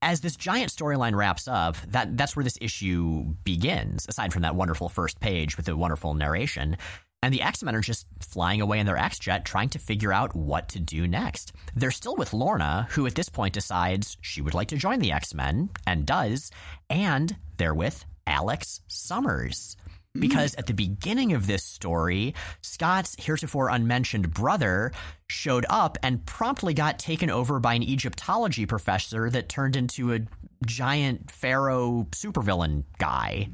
as 0.01 0.21
this 0.21 0.35
giant 0.35 0.71
storyline 0.71 1.15
wraps 1.15 1.47
up, 1.47 1.77
that 1.87 2.17
that's 2.17 2.35
where 2.35 2.43
this 2.43 2.57
issue 2.61 3.23
begins. 3.43 4.05
Aside 4.07 4.33
from 4.33 4.43
that 4.43 4.55
wonderful 4.55 4.89
first 4.89 5.19
page 5.19 5.57
with 5.57 5.65
the 5.65 5.75
wonderful 5.75 6.13
narration, 6.13 6.77
and 7.23 7.33
the 7.33 7.41
X 7.41 7.63
Men 7.63 7.75
are 7.75 7.81
just 7.81 8.05
flying 8.19 8.61
away 8.61 8.79
in 8.79 8.85
their 8.85 8.97
X 8.97 9.17
Jet 9.17 9.45
trying 9.45 9.69
to 9.69 9.79
figure 9.79 10.13
out 10.13 10.35
what 10.35 10.69
to 10.69 10.79
do 10.79 11.07
next. 11.07 11.53
They're 11.75 11.89
still 11.89 12.15
with 12.15 12.33
Lorna, 12.33 12.87
who 12.91 13.07
at 13.07 13.15
this 13.15 13.29
point 13.29 13.53
decides 13.55 14.17
she 14.21 14.41
would 14.41 14.53
like 14.53 14.67
to 14.67 14.77
join 14.77 14.99
the 14.99 15.11
X 15.11 15.33
Men, 15.33 15.69
and 15.87 16.05
does, 16.05 16.51
and 16.89 17.35
they're 17.57 17.73
with 17.73 18.05
Alex 18.27 18.81
Summers. 18.87 19.75
Because 20.19 20.55
at 20.55 20.67
the 20.67 20.73
beginning 20.73 21.33
of 21.33 21.47
this 21.47 21.63
story, 21.63 22.33
Scott's 22.61 23.15
heretofore 23.19 23.69
unmentioned 23.69 24.33
brother 24.33 24.91
showed 25.27 25.65
up 25.69 25.97
and 26.03 26.25
promptly 26.25 26.73
got 26.73 26.99
taken 26.99 27.29
over 27.29 27.59
by 27.59 27.73
an 27.73 27.83
Egyptology 27.83 28.65
professor 28.65 29.29
that 29.29 29.49
turned 29.49 29.75
into 29.75 30.13
a 30.13 30.21
giant 30.65 31.29
pharaoh 31.31 32.07
supervillain 32.11 32.83
guy. 32.97 33.49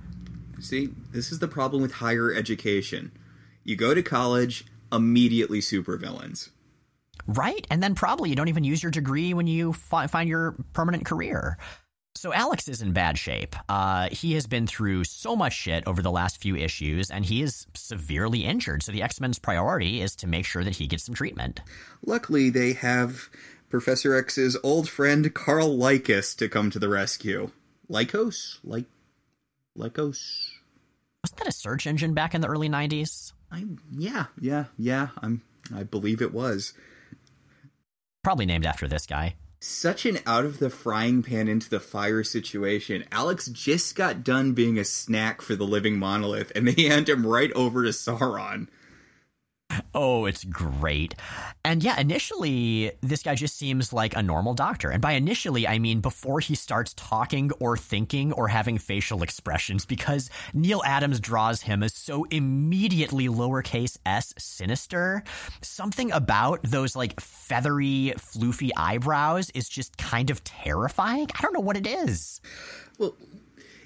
See, 0.59 0.89
this 1.12 1.32
is 1.32 1.39
the 1.39 1.47
problem 1.47 1.82
with 1.82 1.93
higher 1.93 2.32
education. 2.32 3.12
You 3.64 3.76
go 3.76 3.93
to 3.93 4.03
college, 4.03 4.66
immediately 4.91 5.59
supervillains. 5.59 6.49
Right? 7.28 7.66
And 7.70 7.82
then 7.82 7.95
probably 7.95 8.30
you 8.30 8.36
don't 8.36 8.47
even 8.47 8.64
use 8.64 8.82
your 8.82 8.91
degree 8.91 9.34
when 9.34 9.47
you 9.47 9.74
fi- 9.74 10.07
find 10.07 10.30
your 10.30 10.55
permanent 10.74 11.05
career. 11.05 11.57
So 12.16 12.34
Alex 12.34 12.68
is 12.68 12.82
in 12.82 12.91
bad 12.91 13.18
shape. 13.18 13.55
Uh, 13.70 14.09
he 14.12 14.34
has 14.34 14.45
been 14.45 14.68
through 14.68 15.05
so 15.05 15.36
much 15.36 15.53
shit 15.53 15.84
over 15.88 16.01
the 16.01 16.12
last 16.12 16.41
few 16.41 16.55
issues, 16.55 17.09
and 17.09 17.26
he 17.26 17.41
is 17.41 17.66
severely 17.74 18.45
injured. 18.45 18.84
So 18.84 18.91
the 18.91 19.01
X 19.01 19.20
Men's 19.20 19.39
priority 19.39 20.01
is 20.01 20.16
to 20.18 20.28
make 20.28 20.45
sure 20.45 20.64
that 20.64 20.76
he 20.76 20.88
gets 20.88 21.03
some 21.05 21.16
treatment. 21.16 21.62
Luckily, 22.05 22.49
they 22.49 22.74
have 22.74 23.30
Professor 23.70 24.16
X's 24.16 24.57
old 24.62 24.89
friend 24.89 25.34
Carl 25.34 25.78
Lykos 25.78 26.36
to 26.38 26.49
come 26.49 26.70
to 26.70 26.80
the 26.80 26.89
rescue. 26.89 27.51
Lykos? 27.89 28.59
Like 28.64 28.86
Lycos? 29.78 30.49
Wasn't 31.24 31.38
that 31.38 31.47
a 31.47 31.51
search 31.51 31.88
engine 31.88 32.14
back 32.14 32.36
in 32.36 32.41
the 32.41 32.47
early 32.47 32.70
'90s? 32.70 33.34
I 33.51 33.66
yeah 33.91 34.26
yeah 34.39 34.66
yeah 34.78 35.09
I'm 35.22 35.41
I 35.74 35.84
believe 35.84 36.22
it 36.22 36.34
was. 36.34 36.74
Probably 38.24 38.45
named 38.45 38.66
after 38.66 38.88
this 38.88 39.05
guy. 39.05 39.36
Such 39.64 40.07
an 40.07 40.18
out 40.26 40.43
of 40.43 40.57
the 40.57 40.72
frying 40.72 41.22
pan 41.22 41.47
into 41.47 41.70
the 41.70 41.80
fire 41.80 42.24
situation. 42.24 43.05
Alex 43.12 43.47
just 43.47 43.95
got 43.95 44.24
done 44.24 44.53
being 44.53 44.80
a 44.80 44.84
snack 44.84 45.39
for 45.39 45.55
the 45.55 45.68
living 45.68 45.99
monolith, 45.99 46.51
and 46.55 46.68
they 46.68 46.88
hand 46.89 47.07
him 47.07 47.28
right 47.28 47.51
over 47.51 47.84
to 47.84 47.89
Sauron. 47.89 48.70
Oh, 49.93 50.26
it's 50.26 50.43
great. 50.43 51.15
And 51.63 51.84
yeah, 51.84 51.99
initially, 51.99 52.91
this 53.01 53.24
guy 53.24 53.36
just 53.36 53.57
seems 53.57 53.93
like 53.93 54.15
a 54.15 54.24
normal 54.24 54.53
doctor. 54.53 54.89
And 54.89 55.01
by 55.01 55.13
initially, 55.13 55.67
I 55.67 55.80
mean 55.80 56.01
before 56.01 56.39
he 56.39 56.55
starts 56.55 56.93
talking 56.95 57.51
or 57.59 57.78
thinking 57.78 58.34
or 58.34 58.47
having 58.47 58.78
facial 58.78 59.24
expressions, 59.24 59.86
because 59.86 60.30
Neal 60.53 60.82
Adams 60.86 61.19
draws 61.19 61.61
him 61.61 61.84
as 61.84 61.93
so 61.93 62.26
immediately 62.32 63.28
lowercase 63.28 63.97
s 64.05 64.34
sinister. 64.38 65.24
Something 65.61 66.11
about 66.11 66.61
those 66.63 66.95
like 66.95 67.19
feathery, 67.19 68.13
floofy 68.17 68.72
eyebrows 68.76 69.49
is 69.51 69.69
just 69.69 69.97
kind 69.97 70.30
of 70.30 70.43
terrifying. 70.43 71.28
I 71.38 71.41
don't 71.41 71.53
know 71.53 71.59
what 71.59 71.78
it 71.78 71.88
is. 71.88 72.41
Well, 72.97 73.15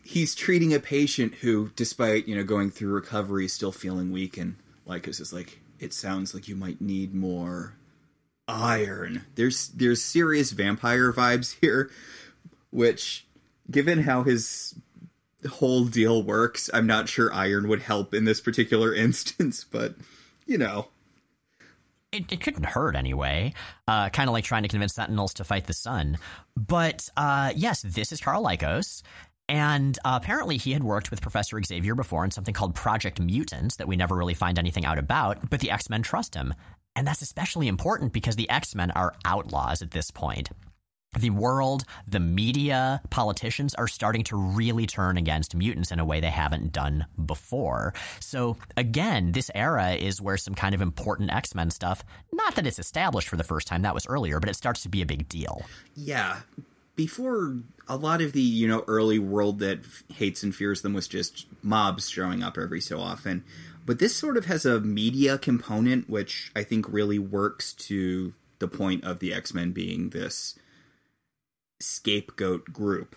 he's 0.04 0.36
treating 0.36 0.74
a 0.74 0.80
patient 0.80 1.36
who, 1.36 1.72
despite, 1.76 2.28
you 2.28 2.36
know, 2.36 2.44
going 2.44 2.72
through 2.72 2.94
recovery, 2.94 3.46
is 3.46 3.54
still 3.54 3.72
feeling 3.72 4.12
weak 4.12 4.38
and 4.38 4.56
Lykos 4.88 5.08
is 5.08 5.18
just 5.18 5.34
like, 5.34 5.60
it 5.80 5.94
sounds 5.94 6.34
like 6.34 6.48
you 6.48 6.56
might 6.56 6.82
need 6.82 7.14
more 7.14 7.74
iron. 8.48 9.26
There's 9.36 9.70
there's 9.70 10.02
serious 10.02 10.52
vampire 10.52 11.12
vibes 11.12 11.60
here, 11.60 11.90
which 12.72 13.26
given 13.70 14.04
how 14.04 14.24
his 14.24 14.76
whole 15.48 15.86
deal 15.86 16.24
works, 16.24 16.70
I'm 16.74 16.88
not 16.88 17.10
sure 17.10 17.34
iron 17.34 17.68
would 17.68 17.82
help 17.82 18.14
in 18.14 18.26
this 18.26 18.42
particular 18.42 18.94
instance, 18.96 19.66
but 19.70 19.96
you 20.46 20.58
know. 20.58 20.88
It, 22.12 22.32
it 22.32 22.40
couldn't 22.40 22.66
hurt 22.66 22.96
anyway. 22.96 23.54
Uh, 23.90 24.08
kind 24.10 24.30
of 24.30 24.34
like 24.34 24.46
trying 24.46 24.64
to 24.64 24.70
convince 24.70 24.94
Sentinels 24.94 25.34
to 25.34 25.44
fight 25.44 25.68
the 25.68 25.74
sun. 25.74 26.18
But 26.56 27.10
uh, 27.18 27.52
yes, 27.56 27.82
this 27.82 28.14
is 28.14 28.22
Carl 28.22 28.42
Lykos, 28.42 29.02
and 29.48 29.98
uh, 30.04 30.20
apparently, 30.22 30.58
he 30.58 30.72
had 30.72 30.84
worked 30.84 31.12
with 31.12 31.22
Professor 31.22 31.62
Xavier 31.62 31.96
before 31.96 32.24
on 32.24 32.32
something 32.32 32.54
called 32.54 32.76
Project 32.76 33.20
Mutant 33.20 33.78
that 33.78 33.88
we 33.88 33.96
never 33.96 34.16
really 34.16 34.34
find 34.34 34.58
anything 34.58 34.86
out 34.86 34.98
about, 34.98 35.50
but 35.50 35.60
the 35.60 35.72
X 35.72 35.90
Men 35.90 36.02
trust 36.02 36.36
him. 36.36 36.54
And 36.96 37.06
that's 37.06 37.22
especially 37.22 37.68
important 37.68 38.14
because 38.14 38.36
the 38.36 38.50
X 38.50 38.74
Men 38.74 38.92
are 38.92 39.14
outlaws 39.26 39.82
at 39.82 39.92
this 39.92 40.12
point. 40.12 40.50
The 41.18 41.30
world, 41.30 41.86
the 42.08 42.20
media, 42.20 43.02
politicians 43.10 43.74
are 43.76 43.88
starting 43.88 44.24
to 44.26 44.36
really 44.36 44.86
turn 44.86 45.18
against 45.18 45.56
mutants 45.56 45.92
in 45.92 46.00
a 46.00 46.06
way 46.06 46.20
they 46.20 46.30
haven't 46.30 46.74
done 46.74 47.06
before. 47.26 47.94
So, 48.20 48.58
again, 48.76 49.32
this 49.32 49.50
era 49.56 49.94
is 49.94 50.22
where 50.22 50.36
some 50.36 50.56
kind 50.56 50.76
of 50.76 50.82
important 50.82 51.32
X 51.32 51.56
Men 51.56 51.70
stuff, 51.70 52.04
not 52.34 52.56
that 52.56 52.68
it's 52.68 52.80
established 52.80 53.30
for 53.30 53.38
the 53.38 53.44
first 53.44 53.68
time, 53.68 53.84
that 53.84 53.94
was 53.94 54.08
earlier, 54.08 54.40
but 54.40 54.50
it 54.50 54.56
starts 54.56 54.84
to 54.84 54.90
be 54.90 55.02
a 55.02 55.06
big 55.06 55.30
deal. 55.30 55.62
Yeah, 55.96 56.40
before 56.96 57.58
a 57.88 57.98
lot 57.98 58.22
of 58.22 58.34
the 58.34 58.42
you 58.42 58.68
know 58.68 58.84
early 58.88 59.20
world 59.20 59.60
that 59.60 59.80
hates 60.14 60.44
and 60.44 60.56
fears 60.56 60.82
them 60.82 60.94
was 60.94 61.08
just 61.08 61.46
mobs 61.62 62.10
showing 62.10 62.44
up 62.44 62.58
every 62.58 62.82
so 62.82 63.00
often. 63.00 63.44
But 63.86 64.00
this 64.00 64.16
sort 64.16 64.38
of 64.38 64.46
has 64.46 64.66
a 64.66 64.80
media 64.80 65.38
component 65.38 66.10
which 66.10 66.52
i 66.56 66.64
think 66.64 66.88
really 66.90 67.20
works 67.20 67.74
to 67.74 68.34
the 68.60 68.68
point 68.68 69.04
of 69.04 69.20
the 69.20 69.34
x-men 69.34 69.72
being 69.72 70.10
this 70.10 70.58
scapegoat 71.80 72.72
group 72.72 73.16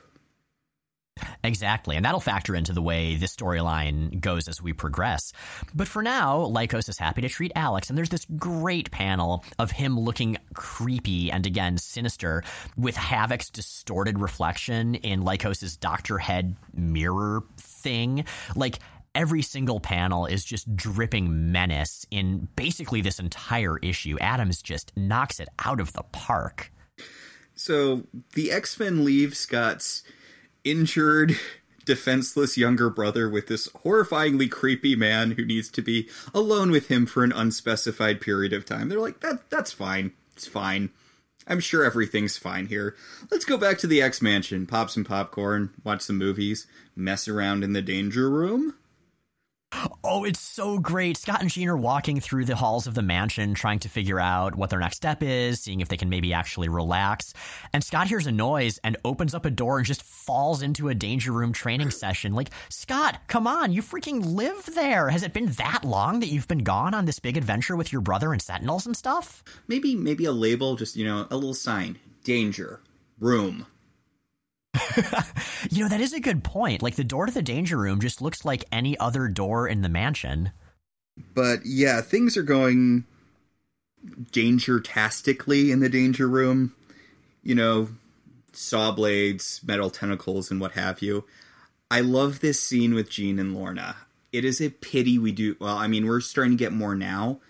Exactly. 1.45 1.97
And 1.97 2.05
that'll 2.05 2.21
factor 2.21 2.55
into 2.55 2.73
the 2.73 2.83
way 2.83 3.17
this 3.17 3.35
storyline 3.35 4.21
goes 4.21 4.49
as 4.49 4.63
we 4.63 4.73
progress. 4.73 5.33
But 5.75 5.89
for 5.89 6.03
now, 6.03 6.41
Lykos 6.41 6.89
is 6.89 6.99
happy 6.99 7.23
to 7.23 7.29
treat 7.29 7.53
Alex, 7.55 7.89
and 7.89 7.99
there's 7.99 8.09
this 8.09 8.27
great 8.37 8.91
panel 8.91 9.45
of 9.59 9.71
him 9.71 9.99
looking 9.99 10.37
creepy 10.55 11.31
and 11.31 11.47
again 11.47 11.79
sinister 11.79 12.43
with 12.77 12.97
Havok's 12.97 13.51
distorted 13.51 14.21
reflection 14.21 14.95
in 14.97 15.23
Lykos's 15.23 15.77
Doctor 15.77 16.19
Head 16.19 16.57
mirror 16.75 17.45
thing. 17.57 18.25
Like, 18.57 18.79
every 19.15 19.43
single 19.43 19.81
panel 19.81 20.27
is 20.27 20.45
just 20.45 20.77
dripping 20.77 21.51
menace 21.51 22.07
in 22.11 22.49
basically 22.57 23.01
this 23.01 23.19
entire 23.19 23.79
issue. 23.79 24.17
Adams 24.21 24.63
just 24.63 24.93
knocks 24.97 25.41
it 25.41 25.49
out 25.65 25.81
of 25.81 25.93
the 25.93 26.05
park. 26.13 26.71
So 27.55 28.05
the 28.35 28.53
X 28.53 28.79
Men 28.79 29.05
leave 29.05 29.37
Scott's 29.37 30.05
injured, 30.71 31.39
defenseless 31.85 32.59
younger 32.59 32.91
brother 32.91 33.29
with 33.29 33.47
this 33.47 33.69
horrifyingly 33.69 34.51
creepy 34.51 34.95
man 34.95 35.33
who 35.33 35.45
needs 35.45 35.71
to 35.71 35.83
be 35.83 36.09
alone 36.35 36.71
with 36.71 36.89
him 36.89 37.07
for 37.07 37.25
an 37.25 37.33
unspecified 37.33 38.21
period 38.21 38.53
of 38.53 38.67
time. 38.67 38.89
They're 38.89 39.01
like, 39.01 39.21
that 39.21 39.49
that's 39.51 39.73
fine. 39.73 40.13
It's 40.37 40.47
fine. 40.47 40.91
I'm 41.47 41.61
sure 41.61 41.85
everything's 41.85 42.37
fine 42.37 42.67
here. 42.67 42.95
Let's 43.31 43.47
go 43.47 43.57
back 43.57 43.79
to 43.79 43.87
the 43.87 44.03
X 44.03 44.21
Mansion, 44.21 44.67
pop 44.67 44.91
some 44.91 45.05
popcorn, 45.05 45.71
watch 45.83 46.03
some 46.03 46.19
movies, 46.19 46.67
mess 46.95 47.27
around 47.27 47.65
in 47.65 47.73
the 47.73 47.81
danger 47.81 48.29
room. 48.29 48.75
Oh, 50.03 50.25
it's 50.25 50.41
so 50.41 50.79
great. 50.79 51.19
Scott 51.19 51.43
and 51.43 51.51
Jean 51.51 51.69
are 51.69 51.77
walking 51.77 52.21
through 52.21 52.47
the 52.47 52.57
halls 52.57 52.87
of 52.87 52.95
the 52.95 53.03
mansion 53.03 53.53
trying 53.53 53.79
to 53.81 53.89
figure 53.89 54.19
out 54.19 54.55
what 54.55 54.71
their 54.71 54.79
next 54.79 54.97
step 54.97 55.23
is, 55.23 55.61
seeing 55.61 55.81
if 55.81 55.89
they 55.89 55.99
can 55.99 56.09
maybe 56.09 56.33
actually 56.33 56.69
relax. 56.69 57.35
And 57.75 57.85
Scott 57.85 58.09
hears 58.09 58.27
a 58.27 58.33
noise 58.33 58.79
and 58.83 58.97
opens 59.05 59.35
up 59.35 59.45
a 59.45 59.51
door 59.51 59.77
and 59.77 59.87
just 59.87 60.03
falls 60.03 60.63
into 60.63 60.89
a 60.89 60.95
danger 60.95 61.33
room 61.33 61.53
training 61.53 61.91
session. 61.91 62.33
Like, 62.33 62.51
Scott, 62.71 63.21
come 63.29 63.47
on, 63.47 63.73
you 63.73 63.83
freaking 63.83 64.35
live 64.35 64.75
there. 64.75 65.11
Has 65.11 65.23
it 65.23 65.35
been 65.35 65.53
that 65.53 65.85
long 65.85 66.21
that 66.21 66.29
you've 66.29 66.49
been 66.49 66.65
gone 66.65 66.95
on 66.95 67.05
this 67.05 67.19
big 67.19 67.37
adventure 67.37 67.77
with 67.77 67.93
your 67.93 68.01
brother 68.01 68.33
and 68.33 68.41
Sentinels 68.41 68.87
and 68.87 68.97
stuff? 68.97 69.45
Maybe 69.67 69.95
maybe 69.95 70.25
a 70.25 70.33
label, 70.33 70.77
just, 70.77 70.97
you 70.97 71.05
know, 71.05 71.27
a 71.31 71.37
little 71.37 71.55
sign. 71.55 71.99
Danger. 72.25 72.81
Room. 73.21 73.67
you 75.71 75.83
know, 75.83 75.89
that 75.89 76.01
is 76.01 76.13
a 76.13 76.21
good 76.21 76.45
point. 76.45 76.83
Like 76.83 76.97
the 76.97 77.05
door 77.05 77.27
to 77.27 77.33
the 77.33 77.43
danger 77.43 77.77
room 77.77 78.01
just 78.01 78.23
looks 78.23 78.45
like 78.45 78.65
any 78.71 78.99
other 78.99 79.29
door 79.29 79.69
in 79.69 79.83
the 79.83 79.89
mansion. 79.89 80.51
But 81.35 81.61
yeah, 81.65 82.01
things 82.01 82.37
are 82.37 82.43
going 82.43 83.05
danger-tastically 84.31 85.71
in 85.71 85.81
the 85.81 85.89
danger 85.89 86.29
room. 86.29 86.75
You 87.43 87.55
know, 87.55 87.89
saw 88.53 88.93
blades, 88.93 89.61
metal 89.67 89.91
tentacles, 89.91 90.51
and 90.51 90.61
what 90.61 90.73
have 90.73 91.03
you. 91.03 91.25
I 91.91 92.01
love 92.01 92.41
this 92.41 92.61
scene 92.61 92.95
with 92.95 93.11
Jean 93.11 93.39
and 93.39 93.55
Lorna. 93.55 93.97
It 94.33 94.45
is 94.45 94.61
a 94.61 94.71
pity 94.71 95.19
we 95.19 95.33
do. 95.33 95.57
Well, 95.59 95.77
I 95.77 95.87
mean, 95.87 96.07
we're 96.07 96.21
starting 96.21 96.53
to 96.53 96.63
get 96.65 96.73
more 96.73 96.95
now. 96.95 97.41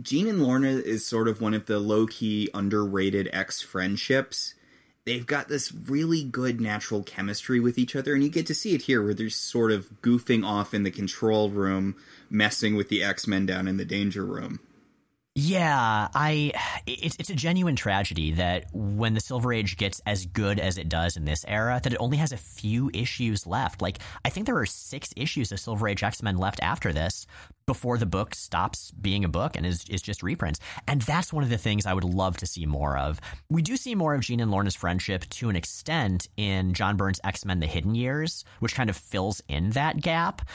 Jean 0.00 0.28
and 0.28 0.42
Lorna 0.42 0.68
is 0.68 1.06
sort 1.06 1.28
of 1.28 1.40
one 1.40 1.54
of 1.54 1.66
the 1.66 1.78
low 1.78 2.06
key, 2.06 2.48
underrated 2.54 3.28
X 3.32 3.62
friendships 3.62 4.54
they've 5.06 5.26
got 5.26 5.48
this 5.48 5.72
really 5.72 6.22
good 6.22 6.60
natural 6.60 7.02
chemistry 7.02 7.60
with 7.60 7.78
each 7.78 7.96
other, 7.96 8.12
and 8.12 8.22
you 8.22 8.28
get 8.28 8.46
to 8.46 8.54
see 8.54 8.74
it 8.74 8.82
here 8.82 9.02
where 9.02 9.14
they're 9.14 9.30
sort 9.30 9.72
of 9.72 9.88
goofing 10.02 10.44
off 10.44 10.74
in 10.74 10.82
the 10.82 10.90
control 10.90 11.48
room, 11.48 11.96
messing 12.28 12.76
with 12.76 12.90
the 12.90 13.02
X 13.02 13.26
Men 13.26 13.46
down 13.46 13.66
in 13.66 13.78
the 13.78 13.84
danger 13.84 14.24
room. 14.24 14.60
Yeah, 15.38 16.08
I 16.14 16.52
it's 16.86 17.14
it's 17.18 17.28
a 17.28 17.34
genuine 17.34 17.76
tragedy 17.76 18.32
that 18.32 18.64
when 18.72 19.12
the 19.12 19.20
Silver 19.20 19.52
Age 19.52 19.76
gets 19.76 20.00
as 20.06 20.24
good 20.24 20.58
as 20.58 20.78
it 20.78 20.88
does 20.88 21.18
in 21.18 21.26
this 21.26 21.44
era, 21.46 21.78
that 21.84 21.92
it 21.92 21.98
only 22.00 22.16
has 22.16 22.32
a 22.32 22.38
few 22.38 22.90
issues 22.94 23.46
left. 23.46 23.82
Like 23.82 23.98
I 24.24 24.30
think 24.30 24.46
there 24.46 24.56
are 24.56 24.64
six 24.64 25.12
issues 25.14 25.52
of 25.52 25.60
Silver 25.60 25.88
Age 25.88 26.02
X 26.02 26.22
Men 26.22 26.38
left 26.38 26.58
after 26.62 26.90
this 26.90 27.26
before 27.66 27.98
the 27.98 28.06
book 28.06 28.34
stops 28.34 28.92
being 28.92 29.26
a 29.26 29.28
book 29.28 29.56
and 29.56 29.66
is 29.66 29.84
is 29.90 30.00
just 30.00 30.22
reprints. 30.22 30.58
And 30.88 31.02
that's 31.02 31.34
one 31.34 31.44
of 31.44 31.50
the 31.50 31.58
things 31.58 31.84
I 31.84 31.92
would 31.92 32.04
love 32.04 32.38
to 32.38 32.46
see 32.46 32.64
more 32.64 32.96
of. 32.96 33.20
We 33.50 33.60
do 33.60 33.76
see 33.76 33.94
more 33.94 34.14
of 34.14 34.22
Jean 34.22 34.40
and 34.40 34.50
Lorna's 34.50 34.74
friendship 34.74 35.28
to 35.28 35.50
an 35.50 35.56
extent 35.56 36.28
in 36.38 36.72
John 36.72 36.96
Byrne's 36.96 37.20
X 37.22 37.44
Men: 37.44 37.60
The 37.60 37.66
Hidden 37.66 37.94
Years, 37.94 38.42
which 38.60 38.74
kind 38.74 38.88
of 38.88 38.96
fills 38.96 39.42
in 39.48 39.68
that 39.72 40.00
gap. 40.00 40.48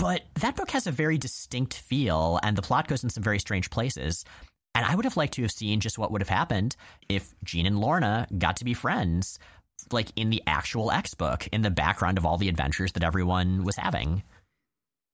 But 0.00 0.22
that 0.40 0.56
book 0.56 0.70
has 0.70 0.86
a 0.86 0.90
very 0.90 1.18
distinct 1.18 1.74
feel, 1.74 2.40
and 2.42 2.56
the 2.56 2.62
plot 2.62 2.88
goes 2.88 3.04
in 3.04 3.10
some 3.10 3.22
very 3.22 3.38
strange 3.38 3.68
places. 3.68 4.24
And 4.74 4.86
I 4.86 4.94
would 4.94 5.04
have 5.04 5.18
liked 5.18 5.34
to 5.34 5.42
have 5.42 5.50
seen 5.50 5.80
just 5.80 5.98
what 5.98 6.10
would 6.10 6.22
have 6.22 6.28
happened 6.30 6.74
if 7.10 7.34
Jean 7.44 7.66
and 7.66 7.78
Lorna 7.78 8.26
got 8.38 8.56
to 8.56 8.64
be 8.64 8.72
friends, 8.72 9.38
like 9.92 10.10
in 10.16 10.30
the 10.30 10.42
actual 10.46 10.90
X 10.90 11.12
book, 11.12 11.46
in 11.52 11.60
the 11.60 11.70
background 11.70 12.16
of 12.16 12.24
all 12.24 12.38
the 12.38 12.48
adventures 12.48 12.92
that 12.92 13.04
everyone 13.04 13.62
was 13.62 13.76
having. 13.76 14.22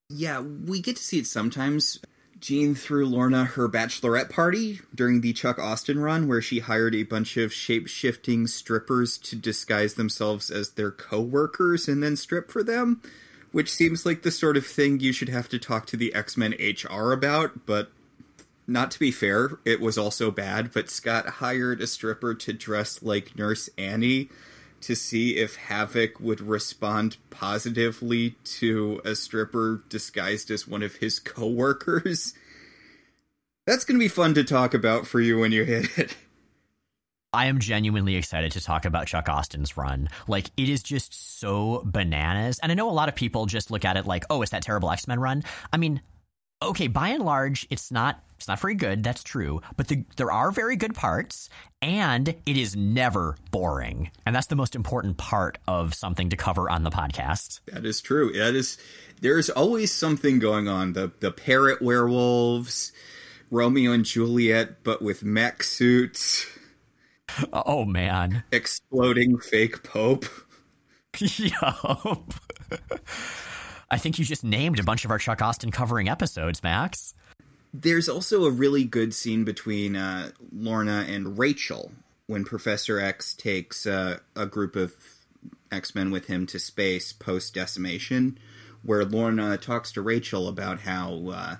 Yeah, 0.09 0.41
we 0.41 0.81
get 0.81 0.97
to 0.97 1.03
see 1.03 1.19
it 1.19 1.27
sometimes. 1.27 1.99
Jean 2.39 2.77
threw 2.77 3.07
Lorna 3.07 3.45
her 3.45 3.69
bachelorette 3.69 4.31
party 4.31 4.79
during 4.95 5.21
the 5.21 5.33
Chuck 5.33 5.59
Austen 5.59 5.99
run, 5.99 6.29
where 6.29 6.43
she 6.43 6.61
hired 6.61 6.95
a 6.95 7.03
bunch 7.03 7.37
of 7.37 7.53
shape 7.53 7.89
shifting 7.89 8.47
strippers 8.47 9.19
to 9.19 9.35
disguise 9.35 9.95
themselves 9.95 10.49
as 10.49 10.73
their 10.73 10.93
co 10.93 11.21
workers 11.21 11.89
and 11.89 12.05
then 12.05 12.15
strip 12.15 12.53
for 12.53 12.63
them 12.63 13.03
which 13.57 13.73
seems 13.73 14.05
like 14.05 14.21
the 14.21 14.31
sort 14.31 14.55
of 14.55 14.67
thing 14.67 15.01
you 15.01 15.15
should 15.15 15.31
have 15.31 15.49
to 15.49 15.59
talk 15.59 15.87
to 15.87 15.97
the 15.97 16.15
X 16.15 16.37
Men 16.37 16.55
HR 16.61 17.11
about, 17.13 17.65
but 17.65 17.91
not 18.67 18.91
to 18.91 18.99
be 18.99 19.11
fair, 19.11 19.59
it 19.65 19.81
was 19.81 19.97
also 19.97 20.31
bad. 20.31 20.75
But 20.75 20.91
Scott 20.91 21.27
hired 21.27 21.81
a 21.81 21.87
stripper 21.87 22.35
to 22.35 22.53
dress 22.53 23.03
like 23.03 23.39
Nurse 23.39 23.71
Annie 23.79 24.29
to 24.83 24.95
see 24.95 25.39
if 25.39 25.57
Havok 25.57 26.21
would 26.21 26.43
respond 26.43 27.17
positively 27.31 28.37
to 28.45 29.01
a 29.07 29.15
stripper 29.15 29.83
disguised 29.89 30.51
as 30.51 30.69
one 30.69 30.83
of 30.83 30.97
his 30.97 31.19
coworkers. 31.19 32.35
That's 33.67 33.87
going 33.87 33.99
to 33.99 34.05
be 34.05 34.09
fun 34.09 34.35
to 34.35 34.45
talk 34.45 34.75
about 34.75 35.07
for 35.07 35.19
you 35.19 35.39
when 35.39 35.53
you 35.53 35.65
hit 35.65 35.97
it. 35.97 36.15
I 37.33 37.47
am 37.47 37.59
genuinely 37.59 38.17
excited 38.17 38.53
to 38.53 38.61
talk 38.63 38.85
about 38.85 39.09
Chuck 39.09 39.29
Austen's 39.29 39.77
run. 39.77 40.09
Like, 40.27 40.51
it 40.57 40.69
is 40.69 40.83
just 40.83 41.39
so 41.39 41.83
bananas. 41.85 42.59
And 42.63 42.73
I 42.73 42.75
know 42.75 42.89
a 42.89 42.93
lot 42.93 43.09
of 43.09 43.15
people 43.15 43.47
just 43.47 43.71
look 43.71 43.85
at 43.85 43.97
it 43.97 44.07
like, 44.07 44.25
oh, 44.31 44.43
it's 44.43 44.53
that 44.53 44.63
terrible 44.63 44.91
X 44.91 45.07
Men 45.07 45.21
run. 45.21 45.45
I 45.73 45.77
mean, 45.77 46.01
okay, 46.63 46.87
by 46.87 47.09
and 47.09 47.25
large, 47.25 47.67
it's 47.71 47.91
not 47.91 48.23
it's 48.37 48.49
not 48.49 48.61
very 48.61 48.75
good. 48.75 49.03
That's 49.03 49.23
true, 49.23 49.63
but 49.77 49.89
the, 49.89 50.05
there 50.17 50.31
are 50.31 50.51
very 50.51 50.77
good 50.77 50.95
parts, 50.95 51.49
and 51.81 52.29
it 52.29 52.57
is 52.57 52.77
never 52.77 53.35
boring. 53.51 54.11
And 54.27 54.37
that's 54.37 54.49
the 54.49 54.57
most 54.57 54.75
important 54.75 55.17
part 55.17 55.57
of 55.67 55.95
something 55.95 56.29
to 56.31 56.37
cover 56.37 56.69
on 56.69 56.83
the 56.83 56.91
podcast. 56.91 57.61
That 57.73 57.87
is 57.87 58.01
true. 58.01 58.33
That 58.33 58.55
is. 58.55 58.79
There's 59.23 59.49
always 59.49 59.93
something 59.93 60.39
going 60.39 60.69
on. 60.69 60.93
The 60.93 61.13
the 61.21 61.31
parrot 61.31 61.81
werewolves, 61.81 62.93
Romeo 63.51 63.93
and 63.93 64.05
Juliet, 64.05 64.85
but 64.85 65.01
with 65.01 65.25
mech 65.25 65.63
suits. 65.63 66.47
Oh 67.53 67.85
man. 67.85 68.45
Exploding 68.53 69.39
fake 69.39 69.83
Pope. 69.83 70.25
yup. 71.19 72.35
I 73.91 73.99
think 73.99 74.19
you 74.19 74.25
just 74.25 74.45
named 74.45 74.79
a 74.79 74.83
bunch 74.83 75.05
of 75.05 75.11
our 75.11 75.19
Chuck 75.19 75.43
Austen 75.43 75.71
covering 75.71 76.09
episodes, 76.09 76.63
Max. 76.63 77.15
There's 77.73 78.09
also 78.09 78.45
a 78.45 78.51
really 78.51 78.85
good 78.85 79.15
scene 79.15 79.45
between 79.45 79.97
uh, 79.97 80.31
Lorna 80.53 81.05
and 81.09 81.39
Rachel 81.39 81.93
when 82.27 82.45
Professor 82.45 82.99
X 82.99 83.35
takes 83.35 83.87
uh, 83.87 84.19
a 84.35 84.47
group 84.47 84.77
of 84.77 84.95
X 85.71 85.95
Men 85.95 86.11
with 86.11 86.27
him 86.27 86.47
to 86.47 86.59
space 86.59 87.13
post 87.13 87.55
decimation, 87.55 88.39
where 88.83 89.05
Lorna 89.05 89.57
talks 89.57 89.93
to 89.93 90.03
Rachel 90.03 90.49
about 90.49 90.81
how 90.81 91.29
uh, 91.29 91.57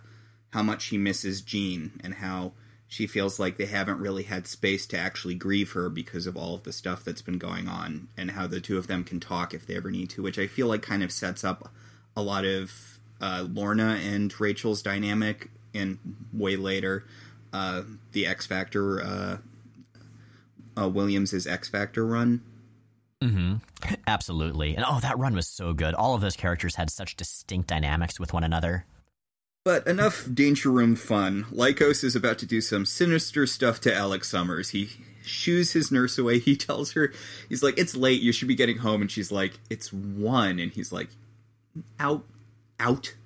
how 0.51 0.63
much 0.63 0.87
he 0.87 0.99
misses 0.99 1.43
Jean 1.43 1.93
and 2.03 2.15
how 2.15 2.53
she 2.89 3.07
feels 3.07 3.41
like 3.41 3.57
they 3.57 3.67
haven't 3.67 3.99
really 3.99 4.23
had 4.23 4.47
space 4.47 4.87
to 4.87 4.99
actually 4.99 5.35
grieve 5.35 5.73
her 5.73 5.89
because 5.89 6.27
of 6.27 6.37
all 6.37 6.55
of 6.55 6.63
the 6.63 6.73
stuff 6.73 7.05
that's 7.05 7.23
been 7.23 7.39
going 7.39 7.69
on 7.69 8.09
and 8.17 8.31
how 8.31 8.47
the 8.47 8.61
two 8.61 8.79
of 8.79 8.87
them 8.87 9.05
can 9.05 9.21
talk 9.21 9.53
if 9.55 9.67
they 9.67 9.77
ever 9.77 9.91
need 9.91 10.11
to 10.11 10.23
which 10.23 10.39
i 10.39 10.47
feel 10.47 10.67
like 10.67 10.83
kind 10.83 11.03
of 11.03 11.13
sets 11.13 11.45
up 11.45 11.71
a 12.17 12.23
lot 12.23 12.45
of 12.45 12.99
uh, 13.21 13.47
lorna 13.53 13.99
and 14.03 14.39
rachel's 14.41 14.83
dynamic 14.83 15.51
in 15.73 15.99
way 16.33 16.57
later 16.57 17.05
uh, 17.53 17.83
the 18.13 18.27
x 18.27 18.47
factor 18.47 19.03
uh, 19.03 19.37
uh 20.81 20.89
williams's 20.89 21.47
x 21.47 21.69
factor 21.69 22.05
run 22.05 22.41
Mm-hmm. 23.23 23.55
Absolutely. 24.07 24.77
And 24.77 24.85
oh, 24.87 25.01
that 25.01 25.19
run 25.19 25.35
was 25.35 25.49
so 25.49 25.73
good. 25.73 25.95
All 25.95 26.15
of 26.15 26.21
those 26.21 26.37
characters 26.37 26.75
had 26.75 26.91
such 26.91 27.17
distinct 27.17 27.69
dynamics 27.69 28.21
with 28.21 28.33
one 28.33 28.45
another. 28.45 28.85
But 29.67 29.85
enough 29.89 30.29
Danger 30.33 30.71
Room 30.71 30.95
fun. 30.95 31.47
Lykos 31.53 32.05
is 32.05 32.15
about 32.15 32.39
to 32.39 32.47
do 32.47 32.61
some 32.61 32.87
sinister 32.87 33.49
stuff 33.49 33.81
to 33.81 33.93
Alex 33.93 34.29
Summers. 34.29 34.69
He 34.69 34.91
shoos 35.25 35.73
his 35.73 35.91
nurse 35.91 36.19
away. 36.19 36.39
He 36.47 36.55
tells 36.55 36.93
her, 36.93 37.13
he's 37.49 37.65
like, 37.65 37.77
it's 37.77 37.97
late, 37.97 38.23
you 38.23 38.31
should 38.31 38.47
be 38.47 38.55
getting 38.55 38.77
home. 38.77 39.01
And 39.03 39.11
she's 39.11 39.33
like, 39.33 39.59
it's 39.69 39.93
one. 39.93 40.61
And 40.61 40.71
he's 40.71 40.93
like, 40.93 41.09
out, 41.99 42.23
out. 42.79 43.17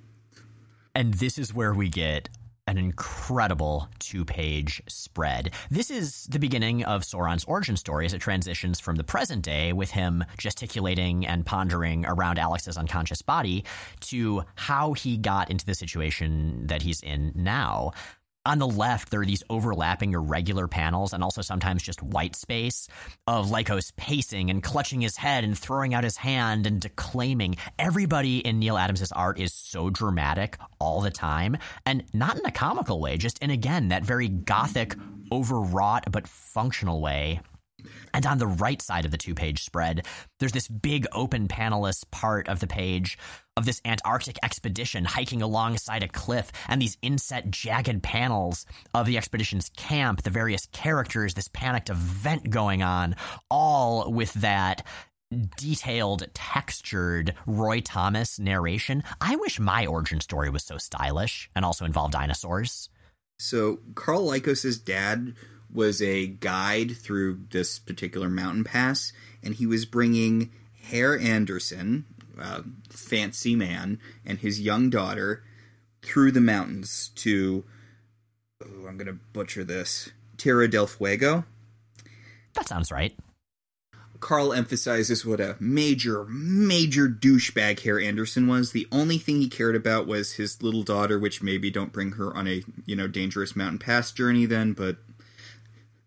And 0.94 1.12
this 1.12 1.36
is 1.36 1.52
where 1.52 1.74
we 1.74 1.90
get 1.90 2.30
an 2.70 2.78
incredible 2.78 3.88
two 3.98 4.24
page 4.24 4.80
spread. 4.86 5.52
This 5.70 5.90
is 5.90 6.26
the 6.30 6.38
beginning 6.38 6.84
of 6.84 7.02
Sauron's 7.02 7.44
origin 7.44 7.76
story 7.76 8.06
as 8.06 8.14
it 8.14 8.20
transitions 8.20 8.78
from 8.78 8.94
the 8.94 9.02
present 9.02 9.42
day 9.42 9.72
with 9.72 9.90
him 9.90 10.24
gesticulating 10.38 11.26
and 11.26 11.44
pondering 11.44 12.06
around 12.06 12.38
Alex's 12.38 12.78
unconscious 12.78 13.22
body 13.22 13.64
to 14.00 14.44
how 14.54 14.92
he 14.92 15.16
got 15.16 15.50
into 15.50 15.66
the 15.66 15.74
situation 15.74 16.68
that 16.68 16.82
he's 16.82 17.02
in 17.02 17.32
now 17.34 17.90
on 18.46 18.58
the 18.58 18.66
left, 18.66 19.10
there 19.10 19.20
are 19.20 19.26
these 19.26 19.42
overlapping 19.50 20.14
irregular 20.14 20.66
panels 20.66 21.12
and 21.12 21.22
also 21.22 21.42
sometimes 21.42 21.82
just 21.82 22.02
white 22.02 22.34
space 22.34 22.88
of 23.26 23.48
Lykos 23.50 23.94
pacing 23.96 24.50
and 24.50 24.62
clutching 24.62 25.00
his 25.00 25.16
head 25.16 25.44
and 25.44 25.56
throwing 25.56 25.94
out 25.94 26.04
his 26.04 26.16
hand 26.16 26.66
and 26.66 26.80
declaiming. 26.80 27.56
Everybody 27.78 28.38
in 28.38 28.58
Neal 28.58 28.78
Adams' 28.78 29.12
art 29.12 29.38
is 29.38 29.52
so 29.52 29.90
dramatic 29.90 30.58
all 30.78 31.00
the 31.00 31.10
time 31.10 31.58
and 31.84 32.04
not 32.12 32.38
in 32.38 32.46
a 32.46 32.50
comical 32.50 33.00
way, 33.00 33.16
just 33.16 33.38
in, 33.40 33.50
again, 33.50 33.88
that 33.88 34.04
very 34.04 34.28
gothic, 34.28 34.94
overwrought 35.32 36.10
but 36.10 36.26
functional 36.26 37.00
way 37.00 37.40
and 38.12 38.26
on 38.26 38.38
the 38.38 38.46
right 38.46 38.80
side 38.80 39.04
of 39.04 39.10
the 39.10 39.18
two 39.18 39.34
page 39.34 39.64
spread, 39.64 40.06
there's 40.38 40.52
this 40.52 40.68
big 40.68 41.06
open 41.12 41.48
panelless 41.48 42.04
part 42.10 42.48
of 42.48 42.60
the 42.60 42.66
page 42.66 43.18
of 43.56 43.66
this 43.66 43.80
Antarctic 43.84 44.38
expedition 44.42 45.04
hiking 45.04 45.42
alongside 45.42 46.02
a 46.02 46.08
cliff, 46.08 46.50
and 46.68 46.80
these 46.80 46.96
inset 47.02 47.50
jagged 47.50 48.02
panels 48.02 48.64
of 48.94 49.06
the 49.06 49.18
expedition's 49.18 49.70
camp, 49.76 50.22
the 50.22 50.30
various 50.30 50.66
characters, 50.66 51.34
this 51.34 51.48
panicked 51.48 51.90
event 51.90 52.50
going 52.50 52.82
on, 52.82 53.16
all 53.50 54.10
with 54.10 54.32
that 54.34 54.86
detailed, 55.56 56.26
textured 56.34 57.34
Roy 57.46 57.80
Thomas 57.80 58.38
narration. 58.38 59.02
I 59.20 59.36
wish 59.36 59.60
my 59.60 59.86
origin 59.86 60.20
story 60.20 60.50
was 60.50 60.64
so 60.64 60.78
stylish 60.78 61.50
and 61.54 61.64
also 61.64 61.84
involved 61.84 62.12
dinosaurs. 62.12 62.88
So, 63.38 63.80
Carl 63.94 64.26
Lykos' 64.26 64.84
dad 64.84 65.34
was 65.72 66.02
a 66.02 66.26
guide 66.26 66.96
through 66.96 67.40
this 67.50 67.78
particular 67.78 68.28
mountain 68.28 68.64
pass, 68.64 69.12
and 69.42 69.54
he 69.54 69.66
was 69.66 69.84
bringing 69.84 70.50
Herr 70.82 71.18
Anderson, 71.18 72.06
uh, 72.40 72.62
fancy 72.88 73.54
man, 73.54 74.00
and 74.24 74.38
his 74.38 74.60
young 74.60 74.90
daughter 74.90 75.44
through 76.02 76.32
the 76.32 76.40
mountains 76.40 77.10
to. 77.16 77.64
Oh, 78.62 78.86
I'm 78.86 78.96
going 78.96 79.06
to 79.06 79.18
butcher 79.32 79.64
this. 79.64 80.10
Tierra 80.36 80.68
del 80.68 80.86
Fuego. 80.86 81.44
That 82.54 82.68
sounds 82.68 82.90
right. 82.90 83.16
Carl 84.20 84.52
emphasizes 84.52 85.24
what 85.24 85.40
a 85.40 85.56
major, 85.58 86.26
major 86.26 87.08
douchebag 87.08 87.80
Herr 87.80 87.98
Anderson 87.98 88.46
was. 88.46 88.72
The 88.72 88.86
only 88.92 89.16
thing 89.18 89.40
he 89.40 89.48
cared 89.48 89.74
about 89.74 90.06
was 90.06 90.34
his 90.34 90.62
little 90.62 90.82
daughter, 90.82 91.18
which 91.18 91.42
maybe 91.42 91.70
don't 91.70 91.92
bring 91.92 92.12
her 92.12 92.36
on 92.36 92.46
a, 92.46 92.62
you 92.84 92.94
know, 92.94 93.08
dangerous 93.08 93.56
mountain 93.56 93.78
pass 93.78 94.12
journey 94.12 94.44
then, 94.44 94.74
but 94.74 94.98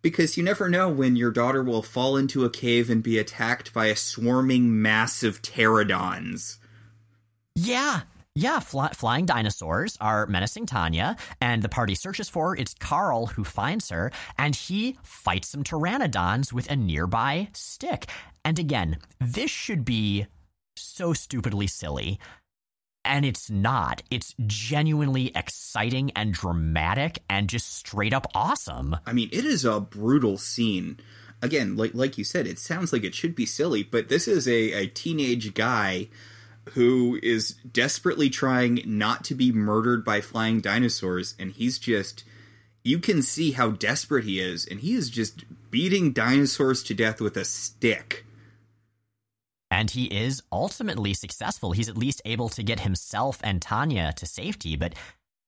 because 0.03 0.37
you 0.37 0.43
never 0.43 0.69
know 0.69 0.87
when 0.89 1.15
your 1.15 1.31
daughter 1.31 1.63
will 1.63 1.81
fall 1.81 2.15
into 2.15 2.45
a 2.45 2.49
cave 2.51 2.91
and 2.91 3.01
be 3.01 3.17
attacked 3.17 3.73
by 3.73 3.87
a 3.87 3.95
swarming 3.95 4.79
mass 4.81 5.23
of 5.23 5.41
pterodons. 5.41 6.57
Yeah, 7.55 8.01
Yeah, 8.35 8.59
fly- 8.59 8.89
flying 8.93 9.27
dinosaurs 9.27 9.95
are 10.01 10.25
menacing 10.25 10.65
Tanya, 10.65 11.15
and 11.39 11.61
the 11.61 11.69
party 11.69 11.93
searches 11.93 12.29
for 12.29 12.49
her. 12.49 12.55
It's 12.55 12.73
Carl 12.73 13.27
who 13.27 13.43
finds 13.43 13.89
her, 13.89 14.11
and 14.39 14.55
he 14.55 14.97
fights 15.03 15.49
some 15.49 15.63
pteranodons 15.63 16.51
with 16.51 16.67
a 16.71 16.75
nearby 16.75 17.49
stick. 17.53 18.07
And 18.43 18.57
again, 18.57 18.97
this 19.21 19.51
should 19.51 19.85
be 19.85 20.25
so 20.75 21.13
stupidly 21.13 21.67
silly. 21.67 22.19
And 23.05 23.25
it's 23.25 23.49
not. 23.49 24.01
It's 24.09 24.33
genuinely 24.45 25.31
exciting 25.35 26.11
and 26.15 26.33
dramatic 26.33 27.19
and 27.29 27.49
just 27.49 27.73
straight 27.75 28.13
up 28.13 28.27
awesome. 28.33 28.95
I 29.05 29.13
mean, 29.13 29.29
it 29.31 29.45
is 29.45 29.65
a 29.65 29.79
brutal 29.79 30.37
scene. 30.37 30.99
Again, 31.41 31.75
like 31.75 31.93
like 31.93 32.17
you 32.17 32.23
said, 32.23 32.47
it 32.47 32.59
sounds 32.59 32.93
like 32.93 33.03
it 33.03 33.13
should 33.13 33.35
be 33.35 33.45
silly, 33.45 33.83
but 33.83 34.07
this 34.07 34.27
is 34.27 34.47
a, 34.47 34.71
a 34.71 34.87
teenage 34.87 35.53
guy 35.53 36.07
who 36.71 37.19
is 37.21 37.55
desperately 37.69 38.29
trying 38.29 38.81
not 38.85 39.25
to 39.25 39.35
be 39.35 39.51
murdered 39.51 40.05
by 40.05 40.21
flying 40.21 40.61
dinosaurs, 40.61 41.35
and 41.37 41.51
he's 41.51 41.77
just 41.77 42.23
you 42.83 42.99
can 42.99 43.21
see 43.21 43.51
how 43.51 43.71
desperate 43.71 44.25
he 44.25 44.39
is, 44.39 44.65
and 44.65 44.81
he 44.81 44.93
is 44.93 45.09
just 45.09 45.43
beating 45.71 46.11
dinosaurs 46.11 46.83
to 46.83 46.93
death 46.93 47.21
with 47.21 47.37
a 47.37 47.45
stick. 47.45 48.25
And 49.74 49.89
he 49.89 50.05
is 50.05 50.43
ultimately 50.51 51.15
successful. 51.15 51.71
He's 51.71 51.89
at 51.89 51.97
least 51.97 52.21
able 52.26 52.47
to 52.49 52.61
get 52.61 52.82
himself 52.82 53.39
and 53.43 53.59
Tanya 53.59 54.13
to 54.17 54.28
safety, 54.28 54.76
but 54.76 54.93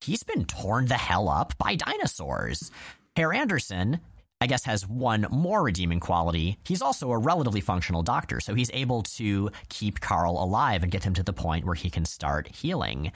he's 0.01 0.23
been 0.23 0.45
torn 0.45 0.88
the 0.88 0.95
hell 0.95 1.30
up 1.30 1.55
by 1.59 1.76
dinosaurs. 1.76 2.71
Herr 3.15 3.34
Anderson, 3.34 3.99
I 4.41 4.47
guess, 4.47 4.63
has 4.63 4.88
one 4.88 5.28
more 5.30 5.61
redeeming 5.61 5.99
quality. 5.99 6.57
He's 6.65 6.82
also 6.82 7.11
a 7.11 7.19
relatively 7.19 7.61
functional 7.61 8.01
doctor, 8.01 8.39
so 8.39 8.55
he's 8.55 8.71
able 8.73 9.03
to 9.03 9.51
keep 9.69 9.99
Carl 9.99 10.43
alive 10.43 10.82
and 10.82 10.91
get 10.91 11.03
him 11.03 11.13
to 11.13 11.23
the 11.23 11.32
point 11.32 11.63
where 11.63 11.76
he 11.76 11.91
can 11.91 12.05
start 12.05 12.47
healing. 12.47 13.11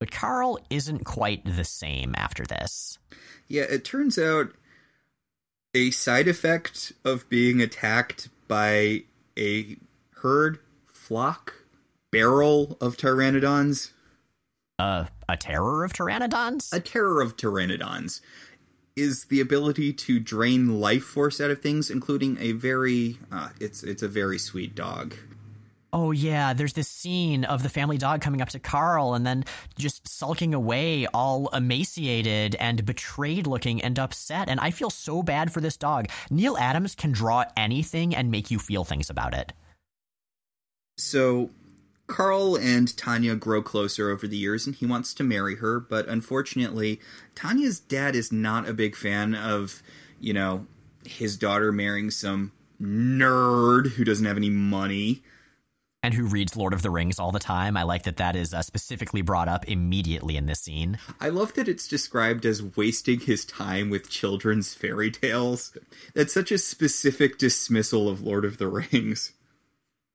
But 0.00 0.10
Carl 0.10 0.58
isn't 0.68 1.04
quite 1.04 1.44
the 1.44 1.64
same 1.64 2.12
after 2.16 2.44
this. 2.44 2.98
Yeah, 3.46 3.62
it 3.62 3.84
turns 3.84 4.18
out 4.18 4.48
a 5.74 5.92
side 5.92 6.26
effect 6.26 6.92
of 7.04 7.28
being 7.28 7.60
attacked 7.60 8.30
by 8.48 9.04
a 9.38 9.76
herd, 10.24 10.58
flock, 10.86 11.52
barrel 12.10 12.78
of 12.80 12.96
pteranodons. 12.96 13.92
Uh, 14.78 15.04
a 15.28 15.36
terror 15.36 15.84
of 15.84 15.92
pteranodons? 15.92 16.72
A 16.72 16.80
terror 16.80 17.20
of 17.20 17.36
pteranodons 17.36 18.22
is 18.96 19.26
the 19.26 19.40
ability 19.40 19.92
to 19.92 20.18
drain 20.18 20.80
life 20.80 21.04
force 21.04 21.42
out 21.42 21.50
of 21.50 21.60
things, 21.60 21.90
including 21.90 22.38
a 22.40 22.52
very 22.52 23.18
uh, 23.30 23.50
it's 23.60 23.82
it's 23.82 24.02
a 24.02 24.08
very 24.08 24.38
sweet 24.38 24.74
dog. 24.74 25.14
Oh 25.92 26.10
yeah, 26.10 26.54
there's 26.54 26.72
this 26.72 26.88
scene 26.88 27.44
of 27.44 27.62
the 27.62 27.68
family 27.68 27.98
dog 27.98 28.22
coming 28.22 28.40
up 28.40 28.48
to 28.48 28.58
Carl 28.58 29.12
and 29.12 29.26
then 29.26 29.44
just 29.78 30.08
sulking 30.08 30.54
away, 30.54 31.06
all 31.12 31.48
emaciated 31.48 32.54
and 32.54 32.86
betrayed 32.86 33.46
looking 33.46 33.82
and 33.82 33.98
upset. 33.98 34.48
And 34.48 34.58
I 34.58 34.70
feel 34.70 34.90
so 34.90 35.22
bad 35.22 35.52
for 35.52 35.60
this 35.60 35.76
dog. 35.76 36.08
Neal 36.30 36.56
Adams 36.56 36.94
can 36.94 37.12
draw 37.12 37.44
anything 37.58 38.16
and 38.16 38.30
make 38.30 38.50
you 38.50 38.58
feel 38.58 38.84
things 38.84 39.10
about 39.10 39.34
it. 39.34 39.52
So 40.96 41.50
Carl 42.06 42.56
and 42.56 42.94
Tanya 42.96 43.34
grow 43.34 43.62
closer 43.62 44.10
over 44.10 44.26
the 44.26 44.36
years 44.36 44.66
and 44.66 44.74
he 44.74 44.86
wants 44.86 45.14
to 45.14 45.24
marry 45.24 45.56
her, 45.56 45.80
but 45.80 46.08
unfortunately, 46.08 47.00
Tanya's 47.34 47.80
dad 47.80 48.14
is 48.14 48.30
not 48.30 48.68
a 48.68 48.74
big 48.74 48.94
fan 48.94 49.34
of, 49.34 49.82
you 50.20 50.32
know, 50.32 50.66
his 51.04 51.36
daughter 51.36 51.72
marrying 51.72 52.10
some 52.10 52.52
nerd 52.80 53.92
who 53.92 54.04
doesn't 54.04 54.26
have 54.26 54.36
any 54.36 54.50
money. 54.50 55.22
And 56.02 56.12
who 56.12 56.26
reads 56.26 56.54
Lord 56.54 56.74
of 56.74 56.82
the 56.82 56.90
Rings 56.90 57.18
all 57.18 57.32
the 57.32 57.38
time. 57.38 57.78
I 57.78 57.82
like 57.84 58.02
that 58.02 58.18
that 58.18 58.36
is 58.36 58.52
uh, 58.52 58.60
specifically 58.60 59.22
brought 59.22 59.48
up 59.48 59.66
immediately 59.66 60.36
in 60.36 60.44
this 60.44 60.60
scene. 60.60 60.98
I 61.18 61.30
love 61.30 61.54
that 61.54 61.66
it's 61.66 61.88
described 61.88 62.44
as 62.44 62.62
wasting 62.62 63.20
his 63.20 63.46
time 63.46 63.88
with 63.88 64.10
children's 64.10 64.74
fairy 64.74 65.10
tales. 65.10 65.74
That's 66.14 66.34
such 66.34 66.52
a 66.52 66.58
specific 66.58 67.38
dismissal 67.38 68.10
of 68.10 68.22
Lord 68.22 68.44
of 68.44 68.58
the 68.58 68.68
Rings. 68.68 69.32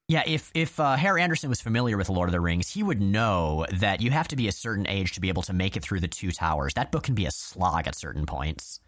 Yeah, 0.10 0.24
if 0.26 0.50
if 0.56 0.80
uh, 0.80 0.96
Herr 0.96 1.20
Anderson 1.20 1.50
was 1.50 1.62
familiar 1.62 1.96
with 1.96 2.10
Lord 2.10 2.30
of 2.30 2.34
the 2.34 2.42
Rings, 2.42 2.72
he 2.72 2.82
would 2.82 3.00
know 3.00 3.68
that 3.72 4.02
you 4.02 4.10
have 4.10 4.28
to 4.30 4.36
be 4.36 4.48
a 4.48 4.52
certain 4.52 4.88
age 4.88 5.14
to 5.14 5.22
be 5.22 5.30
able 5.30 5.44
to 5.44 5.54
make 5.54 5.78
it 5.78 5.84
through 5.84 6.00
the 6.00 6.08
two 6.08 6.32
towers. 6.32 6.74
That 6.74 6.92
book 6.92 7.04
can 7.04 7.14
be 7.14 7.28
a 7.28 7.32
slog 7.32 7.88
at 7.88 7.94
certain 7.94 8.26
points. 8.26 8.80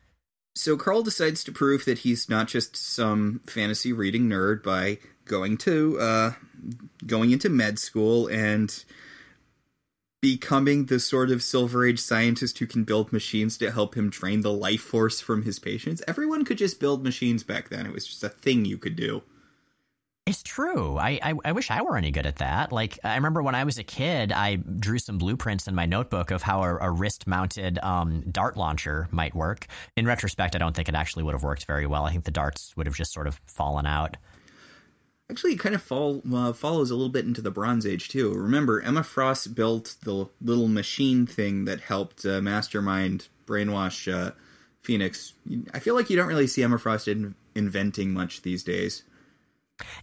So 0.56 0.76
Carl 0.76 1.04
decides 1.04 1.44
to 1.44 1.52
prove 1.52 1.86
that 1.86 2.00
he's 2.00 2.28
not 2.28 2.48
just 2.48 2.76
some 2.76 3.42
fantasy 3.46 3.94
reading 3.94 4.30
nerd 4.30 4.64
by 4.64 4.98
going 5.26 5.58
to 5.60 6.00
uh, 6.00 6.32
going 7.06 7.30
into 7.30 7.50
med 7.50 7.78
school 7.78 8.26
and 8.26 8.84
becoming 10.24 10.88
the 10.88 11.00
sort 11.00 11.30
of 11.30 11.44
silver 11.44 11.86
age 11.86 12.00
scientist 12.00 12.58
who 12.58 12.66
can 12.66 12.84
build 12.84 13.14
machines 13.14 13.60
to 13.60 13.70
help 13.70 13.94
him 13.94 14.10
drain 14.10 14.42
the 14.42 14.52
life 14.52 14.82
force 14.82 15.22
from 15.22 15.44
his 15.44 15.60
patients. 15.60 16.02
Everyone 16.08 16.46
could 16.46 16.58
just 16.58 16.80
build 16.80 17.04
machines 17.04 17.44
back 17.44 17.70
then. 17.70 17.86
It 17.86 17.94
was 17.94 18.08
just 18.08 18.24
a 18.24 18.30
thing 18.30 18.66
you 18.66 18.80
could 18.80 18.96
do. 18.96 19.22
It's 20.28 20.44
true. 20.44 20.98
I, 20.98 21.20
I, 21.24 21.34
I 21.44 21.52
wish 21.52 21.72
I 21.72 21.82
were 21.82 21.98
any 21.98 22.12
good 22.12 22.28
at 22.28 22.36
that. 22.38 22.72
Like 22.72 23.00
I 23.04 23.16
remember 23.16 23.42
when 23.42 23.56
I 23.56 23.64
was 23.64 23.80
a 23.80 23.84
kid, 23.84 24.32
I 24.32 24.58
drew 24.58 25.00
some 25.00 25.18
blueprints 25.18 25.68
in 25.68 25.74
my 25.74 25.88
notebook 25.88 26.30
of 26.30 26.44
how 26.44 26.62
a, 26.62 26.78
a 26.78 26.92
wrist-mounted 26.92 27.80
um, 27.80 28.22
dart 28.32 28.56
launcher 28.56 29.08
might 29.10 29.34
work. 29.34 29.66
In 29.98 30.06
retrospect, 30.06 30.56
I 30.56 30.60
don't 30.60 30.76
think 30.76 30.88
it 30.88 30.96
actually 30.96 31.24
would 31.24 31.34
have 31.34 31.44
worked 31.44 31.66
very 31.66 31.88
well. 31.88 32.06
I 32.06 32.12
think 32.12 32.26
the 32.26 32.32
darts 32.32 32.78
would 32.78 32.86
have 32.86 32.96
just 32.96 33.14
sort 33.14 33.26
of 33.26 33.42
fallen 33.48 33.88
out. 33.88 34.16
Actually, 35.30 35.54
it 35.54 35.60
kind 35.60 35.74
of 35.74 35.82
fall, 35.82 36.22
uh, 36.32 36.54
follows 36.54 36.92
a 36.92 36.96
little 36.96 37.10
bit 37.10 37.26
into 37.26 37.42
the 37.42 37.52
Bronze 37.52 37.86
Age 37.86 38.08
too. 38.08 38.32
Remember, 38.32 38.80
Emma 38.82 39.02
Frost 39.02 39.56
built 39.56 39.96
the 40.04 40.28
little 40.40 40.68
machine 40.68 41.26
thing 41.26 41.66
that 41.66 41.82
helped 41.82 42.26
uh, 42.26 42.42
Mastermind 42.42 43.28
brainwash 43.48 44.14
uh, 44.14 44.32
Phoenix. 44.84 45.34
I 45.74 45.80
feel 45.80 45.96
like 45.96 46.12
you 46.12 46.16
don't 46.16 46.28
really 46.28 46.48
see 46.48 46.62
Emma 46.62 46.78
Frost 46.78 47.08
in- 47.08 47.34
inventing 47.56 48.14
much 48.14 48.44
these 48.44 48.62
days. 48.62 49.04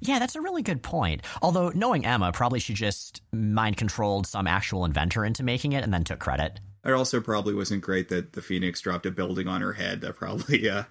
Yeah, 0.00 0.18
that's 0.18 0.36
a 0.36 0.40
really 0.40 0.62
good 0.62 0.82
point. 0.82 1.22
Although, 1.42 1.70
knowing 1.70 2.04
Emma, 2.04 2.32
probably 2.32 2.60
she 2.60 2.74
just 2.74 3.22
mind 3.32 3.76
controlled 3.76 4.26
some 4.26 4.46
actual 4.46 4.84
inventor 4.84 5.24
into 5.24 5.42
making 5.42 5.72
it 5.72 5.84
and 5.84 5.92
then 5.92 6.04
took 6.04 6.20
credit. 6.20 6.60
It 6.84 6.92
also 6.92 7.20
probably 7.20 7.54
wasn't 7.54 7.82
great 7.82 8.08
that 8.08 8.32
the 8.32 8.42
Phoenix 8.42 8.80
dropped 8.80 9.06
a 9.06 9.10
building 9.10 9.48
on 9.48 9.60
her 9.60 9.72
head. 9.72 10.00
That 10.00 10.16
probably, 10.16 10.68
uh, 10.68 10.84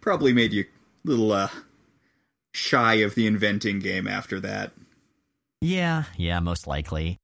probably 0.00 0.32
made 0.32 0.52
you 0.52 0.64
a 0.64 1.08
little, 1.08 1.32
uh, 1.32 1.48
shy 2.52 2.94
of 2.94 3.14
the 3.14 3.26
inventing 3.26 3.78
game 3.78 4.08
after 4.08 4.40
that. 4.40 4.72
Yeah, 5.60 6.04
yeah, 6.16 6.40
most 6.40 6.66
likely. 6.66 7.18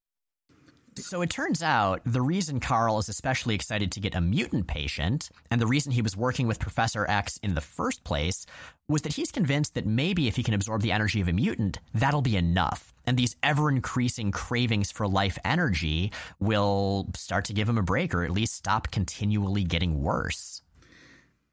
So 0.97 1.23
it 1.23 1.31
turns 1.31 1.63
out 1.63 2.01
the 2.05 2.23
reason 2.23 2.61
Carl 2.61 2.99
is 2.99 3.09
especially 3.09 3.55
excited 3.55 3.91
to 3.93 4.01
get 4.01 4.15
a 4.15 4.21
mutant 4.21 4.67
patient, 4.67 5.29
and 5.51 5.61
the 5.61 5.67
reason 5.67 5.93
he 5.93 6.03
was 6.03 6.17
working 6.17 6.47
with 6.47 6.61
Professor 6.61 7.05
X 7.09 7.37
in 7.43 7.55
the 7.55 7.61
first 7.61 8.05
place, 8.05 8.47
was 8.89 9.03
that 9.03 9.15
he's 9.15 9.33
convinced 9.33 9.75
that 9.75 9.87
maybe 9.87 10.29
if 10.29 10.37
he 10.37 10.43
can 10.43 10.55
absorb 10.55 10.83
the 10.83 10.93
energy 10.93 11.21
of 11.21 11.29
a 11.29 11.33
mutant, 11.33 11.79
that'll 11.95 12.23
be 12.23 12.37
enough. 12.37 12.93
And 13.07 13.17
these 13.17 13.37
ever 13.43 13.69
increasing 13.69 14.31
cravings 14.31 14.93
for 14.93 15.09
life 15.09 15.39
energy 15.45 16.13
will 16.39 17.09
start 17.15 17.45
to 17.47 17.53
give 17.53 17.69
him 17.69 17.79
a 17.79 17.83
break, 17.83 18.15
or 18.15 18.25
at 18.25 18.31
least 18.31 18.55
stop 18.55 18.91
continually 18.91 19.65
getting 19.65 20.03
worse. 20.03 20.63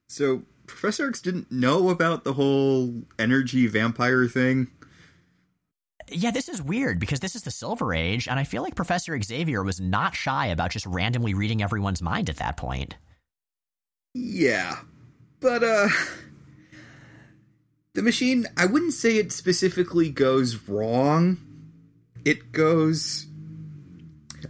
So 0.08 0.44
Professor 0.68 1.08
X 1.08 1.22
didn't 1.22 1.52
know 1.52 1.90
about 1.90 2.24
the 2.24 2.34
whole 2.34 3.04
energy 3.18 3.68
vampire 3.68 4.28
thing 4.28 4.68
yeah, 6.12 6.32
this 6.32 6.50
is 6.50 6.62
weird 6.62 7.00
because 7.00 7.20
this 7.20 7.36
is 7.36 7.44
the 7.44 7.52
Silver 7.52 7.94
Age, 7.94 8.28
and 8.28 8.40
I 8.40 8.44
feel 8.44 8.62
like 8.62 8.76
Professor 8.76 9.20
Xavier 9.22 9.64
was 9.64 9.80
not 9.80 10.16
shy 10.16 10.48
about 10.48 10.72
just 10.72 10.86
randomly 10.86 11.34
reading 11.34 11.62
everyone's 11.62 12.02
mind 12.02 12.30
at 12.30 12.38
that 12.38 12.58
point. 12.58 12.96
Yeah, 14.14 14.80
but, 15.40 15.64
uh. 15.64 15.90
The 17.94 18.02
machine, 18.02 18.48
I 18.56 18.68
wouldn't 18.68 18.94
say 18.94 19.18
it 19.18 19.32
specifically 19.34 20.10
goes 20.10 20.68
wrong. 20.70 21.38
It 22.24 22.52
goes. 22.54 23.28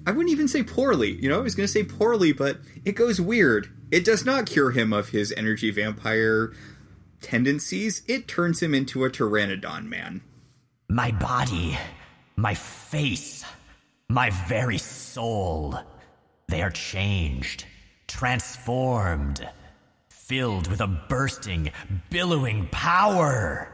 I 0.05 0.11
wouldn't 0.11 0.31
even 0.31 0.47
say 0.47 0.61
poorly. 0.61 1.13
You 1.13 1.29
know, 1.29 1.39
I 1.39 1.41
was 1.41 1.55
going 1.55 1.65
to 1.65 1.71
say 1.71 1.83
poorly, 1.83 2.33
but 2.33 2.59
it 2.85 2.93
goes 2.93 3.19
weird. 3.19 3.67
It 3.89 4.05
does 4.05 4.25
not 4.25 4.45
cure 4.45 4.71
him 4.71 4.93
of 4.93 5.09
his 5.09 5.33
energy 5.35 5.71
vampire 5.71 6.53
tendencies, 7.21 8.01
it 8.07 8.27
turns 8.27 8.61
him 8.61 8.73
into 8.73 9.05
a 9.05 9.09
pteranodon 9.09 9.85
man. 9.85 10.21
My 10.91 11.11
body, 11.11 11.77
my 12.35 12.53
face, 12.53 13.45
my 14.09 14.29
very 14.49 14.77
soul. 14.77 15.79
They 16.49 16.61
are 16.61 16.69
changed, 16.69 17.63
transformed, 18.07 19.47
filled 20.09 20.67
with 20.67 20.81
a 20.81 20.87
bursting, 20.87 21.71
billowing 22.09 22.67
power. 22.73 23.69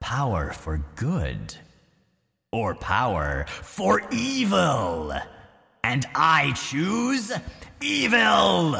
Power 0.00 0.52
for 0.52 0.84
good, 0.96 1.54
or 2.52 2.74
power 2.74 3.46
for 3.48 4.02
evil. 4.12 5.14
And 5.82 6.04
I 6.14 6.52
choose 6.52 7.32
evil! 7.80 8.76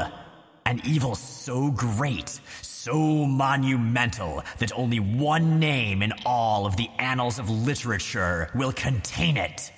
An 0.66 0.82
evil 0.84 1.14
so 1.14 1.70
great, 1.70 2.40
so 2.88 3.26
monumental 3.26 4.42
that 4.58 4.72
only 4.74 4.98
one 4.98 5.58
name 5.58 6.02
in 6.02 6.10
all 6.24 6.64
of 6.64 6.76
the 6.76 6.88
annals 6.98 7.38
of 7.38 7.50
literature 7.50 8.50
will 8.54 8.72
contain 8.72 9.36
it 9.36 9.70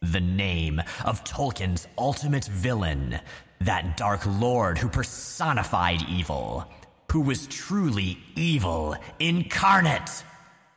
the 0.00 0.20
name 0.20 0.80
of 1.04 1.24
Tolkien's 1.24 1.88
ultimate 1.98 2.44
villain, 2.44 3.18
that 3.60 3.96
dark 3.96 4.20
lord 4.24 4.78
who 4.78 4.88
personified 4.88 6.08
evil, 6.08 6.70
who 7.10 7.22
was 7.22 7.48
truly 7.48 8.18
evil 8.36 8.94
incarnate, 9.18 10.22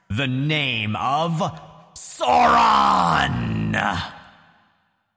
the 0.09 0.27
name 0.27 0.95
of 0.95 1.33
Sauron! 1.93 3.77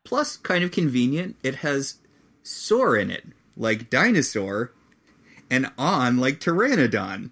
Plus, 0.05 0.37
kind 0.37 0.63
of 0.63 0.73
convenient, 0.73 1.37
it 1.43 1.57
has 1.57 2.01
Sor 2.43 2.97
in 2.97 3.11
it, 3.11 3.25
like 3.57 3.89
dinosaur, 3.89 4.75
and 5.51 5.71
on 5.79 6.19
like 6.19 6.41
pteranodon. 6.41 7.31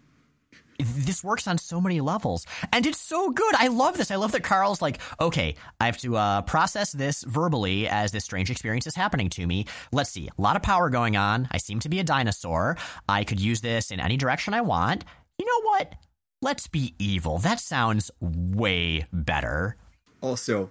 This 0.80 1.24
works 1.24 1.48
on 1.48 1.58
so 1.58 1.80
many 1.80 2.00
levels 2.00 2.46
and 2.72 2.86
it's 2.86 3.00
so 3.00 3.30
good. 3.30 3.54
I 3.56 3.66
love 3.66 3.96
this. 3.96 4.10
I 4.10 4.16
love 4.16 4.32
that 4.32 4.44
carl's 4.44 4.80
like 4.80 5.00
okay 5.20 5.56
i 5.80 5.86
have 5.86 5.98
to 5.98 6.16
uh, 6.16 6.42
process 6.42 6.92
this 6.92 7.24
verbally 7.24 7.88
as 7.88 8.12
this 8.12 8.24
strange 8.24 8.50
experience 8.50 8.86
is 8.86 8.94
happening 8.94 9.28
to 9.30 9.46
me. 9.46 9.66
Let's 9.92 10.10
see. 10.10 10.28
A 10.28 10.40
lot 10.40 10.56
of 10.56 10.62
power 10.62 10.90
going 10.90 11.16
on. 11.16 11.48
I 11.50 11.58
seem 11.58 11.80
to 11.80 11.88
be 11.88 11.98
a 12.00 12.04
dinosaur. 12.04 12.76
I 13.08 13.24
could 13.24 13.40
use 13.40 13.60
this 13.60 13.90
in 13.90 14.00
any 14.00 14.16
direction 14.16 14.54
i 14.54 14.60
want. 14.60 15.04
You 15.38 15.46
know 15.46 15.68
what? 15.68 15.94
Let's 16.40 16.68
be 16.68 16.94
evil. 16.98 17.38
That 17.38 17.58
sounds 17.58 18.10
way 18.20 19.06
better. 19.12 19.76
Also 20.20 20.70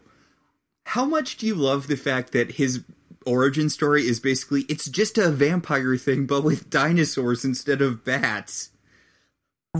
how 0.88 1.04
much 1.04 1.36
do 1.36 1.46
you 1.46 1.54
love 1.54 1.88
the 1.88 1.98
fact 1.98 2.32
that 2.32 2.52
his 2.52 2.86
origin 3.28 3.70
story 3.70 4.08
is 4.08 4.20
basically 4.20 4.62
it's 4.64 4.86
just 4.86 5.18
a 5.18 5.30
vampire 5.30 5.98
thing 5.98 6.26
but 6.26 6.44
with 6.44 6.70
dinosaurs 6.70 7.44
instead 7.44 7.82
of 7.82 8.04
bats 8.04 8.72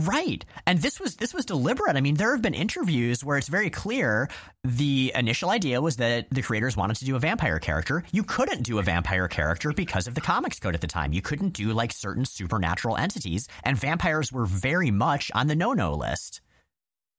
Right. 0.06 0.44
And 0.64 0.80
this 0.80 1.00
was 1.00 1.16
this 1.16 1.34
was 1.34 1.44
deliberate. 1.44 1.96
I 1.96 2.00
mean, 2.00 2.14
there 2.14 2.30
have 2.30 2.42
been 2.42 2.54
interviews 2.54 3.24
where 3.24 3.36
it's 3.36 3.48
very 3.48 3.68
clear 3.68 4.28
the 4.62 5.12
initial 5.14 5.50
idea 5.50 5.80
was 5.80 5.96
that 5.96 6.30
the 6.30 6.42
creators 6.42 6.76
wanted 6.76 6.96
to 6.98 7.04
do 7.04 7.16
a 7.16 7.18
vampire 7.18 7.58
character. 7.58 8.04
You 8.12 8.22
couldn't 8.22 8.62
do 8.62 8.78
a 8.78 8.82
vampire 8.82 9.26
character 9.26 9.72
because 9.72 10.06
of 10.06 10.14
the 10.14 10.20
comics 10.20 10.60
code 10.60 10.74
at 10.74 10.82
the 10.82 10.86
time. 10.86 11.12
You 11.12 11.22
couldn't 11.22 11.52
do 11.52 11.72
like 11.72 11.92
certain 11.92 12.24
supernatural 12.24 12.96
entities 12.96 13.48
and 13.64 13.76
vampires 13.76 14.30
were 14.30 14.46
very 14.46 14.92
much 14.92 15.32
on 15.34 15.48
the 15.48 15.56
no-no 15.56 15.94
list. 15.94 16.42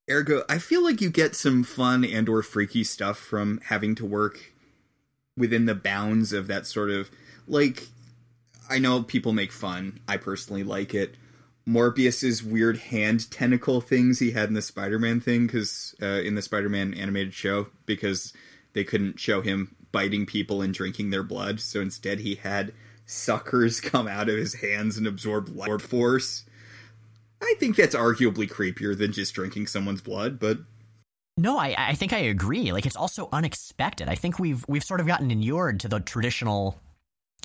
Ergo, 0.10 0.44
I 0.48 0.58
feel 0.58 0.84
like 0.84 1.02
you 1.02 1.10
get 1.10 1.36
some 1.36 1.64
fun 1.64 2.06
and 2.06 2.30
or 2.30 2.42
freaky 2.42 2.84
stuff 2.84 3.18
from 3.18 3.60
having 3.66 3.94
to 3.96 4.06
work 4.06 4.54
within 5.40 5.66
the 5.66 5.74
bounds 5.74 6.34
of 6.34 6.46
that 6.48 6.68
sort 6.68 6.92
of 6.92 7.10
like 7.48 7.88
I 8.70 8.78
know 8.78 9.02
people 9.02 9.34
make 9.34 9.52
fun. 9.52 10.00
I 10.08 10.18
personally 10.18 10.64
like 10.64 10.94
it 10.94 11.16
Morbius's 11.70 12.44
weird 12.44 12.78
hand 12.78 13.30
tentacle 13.30 13.80
things 13.80 14.18
he 14.18 14.32
had 14.32 14.50
in 14.50 14.56
the 14.56 14.62
Spider-Man 14.62 15.22
thing 15.22 15.46
because 15.46 15.94
uh, 16.02 16.22
in 16.24 16.34
the 16.34 16.42
Spider-Man 16.42 16.96
animated 16.96 17.34
show 17.34 17.68
because 17.86 18.34
they 18.74 18.84
couldn't 18.84 19.20
show 19.20 19.42
him 19.42 19.76
biting 19.92 20.26
people 20.26 20.64
and 20.64 20.74
drinking 20.74 21.12
their 21.12 21.22
blood, 21.22 21.60
so 21.60 21.80
instead 21.80 22.20
he 22.20 22.36
had 22.36 22.74
suckers 23.06 23.80
come 23.82 24.08
out 24.08 24.30
of 24.30 24.38
his 24.38 24.56
hands 24.56 24.98
and 24.98 25.06
absorb 25.06 25.50
life 25.50 25.82
force. 25.82 26.44
I 27.42 27.54
think 27.60 27.76
that's 27.76 27.96
arguably 27.96 28.50
creepier 28.50 28.98
than 28.98 29.14
just 29.14 29.36
drinking 29.36 29.68
someone's 29.68 30.02
blood, 30.02 30.40
but 30.40 30.58
no, 31.40 31.58
I, 31.58 31.74
I 31.78 31.96
think 31.96 32.12
I 32.12 32.18
agree. 32.20 32.74
Like 32.74 32.86
it's 32.86 32.96
also 32.96 33.30
unexpected. 33.32 34.10
I 34.10 34.16
think 34.16 34.40
we've 34.40 34.66
we've 34.68 34.84
sort 34.84 35.00
of 35.00 35.08
gotten 35.08 35.32
inured 35.32 35.80
to 35.82 35.88
the 35.88 36.00
traditional 36.00 36.80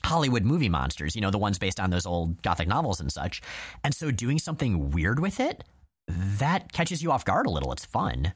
Hollywood 0.05 0.45
movie 0.45 0.68
monsters, 0.68 1.14
you 1.14 1.22
know, 1.22 1.30
the 1.30 1.38
ones 1.38 1.59
based 1.59 1.78
on 1.78 1.90
those 1.90 2.05
old 2.05 2.42
gothic 2.42 2.68
novels 2.68 3.01
and 3.01 3.12
such. 3.12 3.40
And 3.84 3.95
so 3.95 4.11
doing 4.11 4.38
something 4.38 4.90
weird 4.90 5.20
with 5.20 5.38
it, 5.38 5.64
that 6.09 6.72
catches 6.72 7.03
you 7.03 7.12
off 7.12 7.24
guard 7.24 7.47
a 7.47 7.51
little. 7.51 7.72
It's 7.72 7.84
fun. 7.84 8.34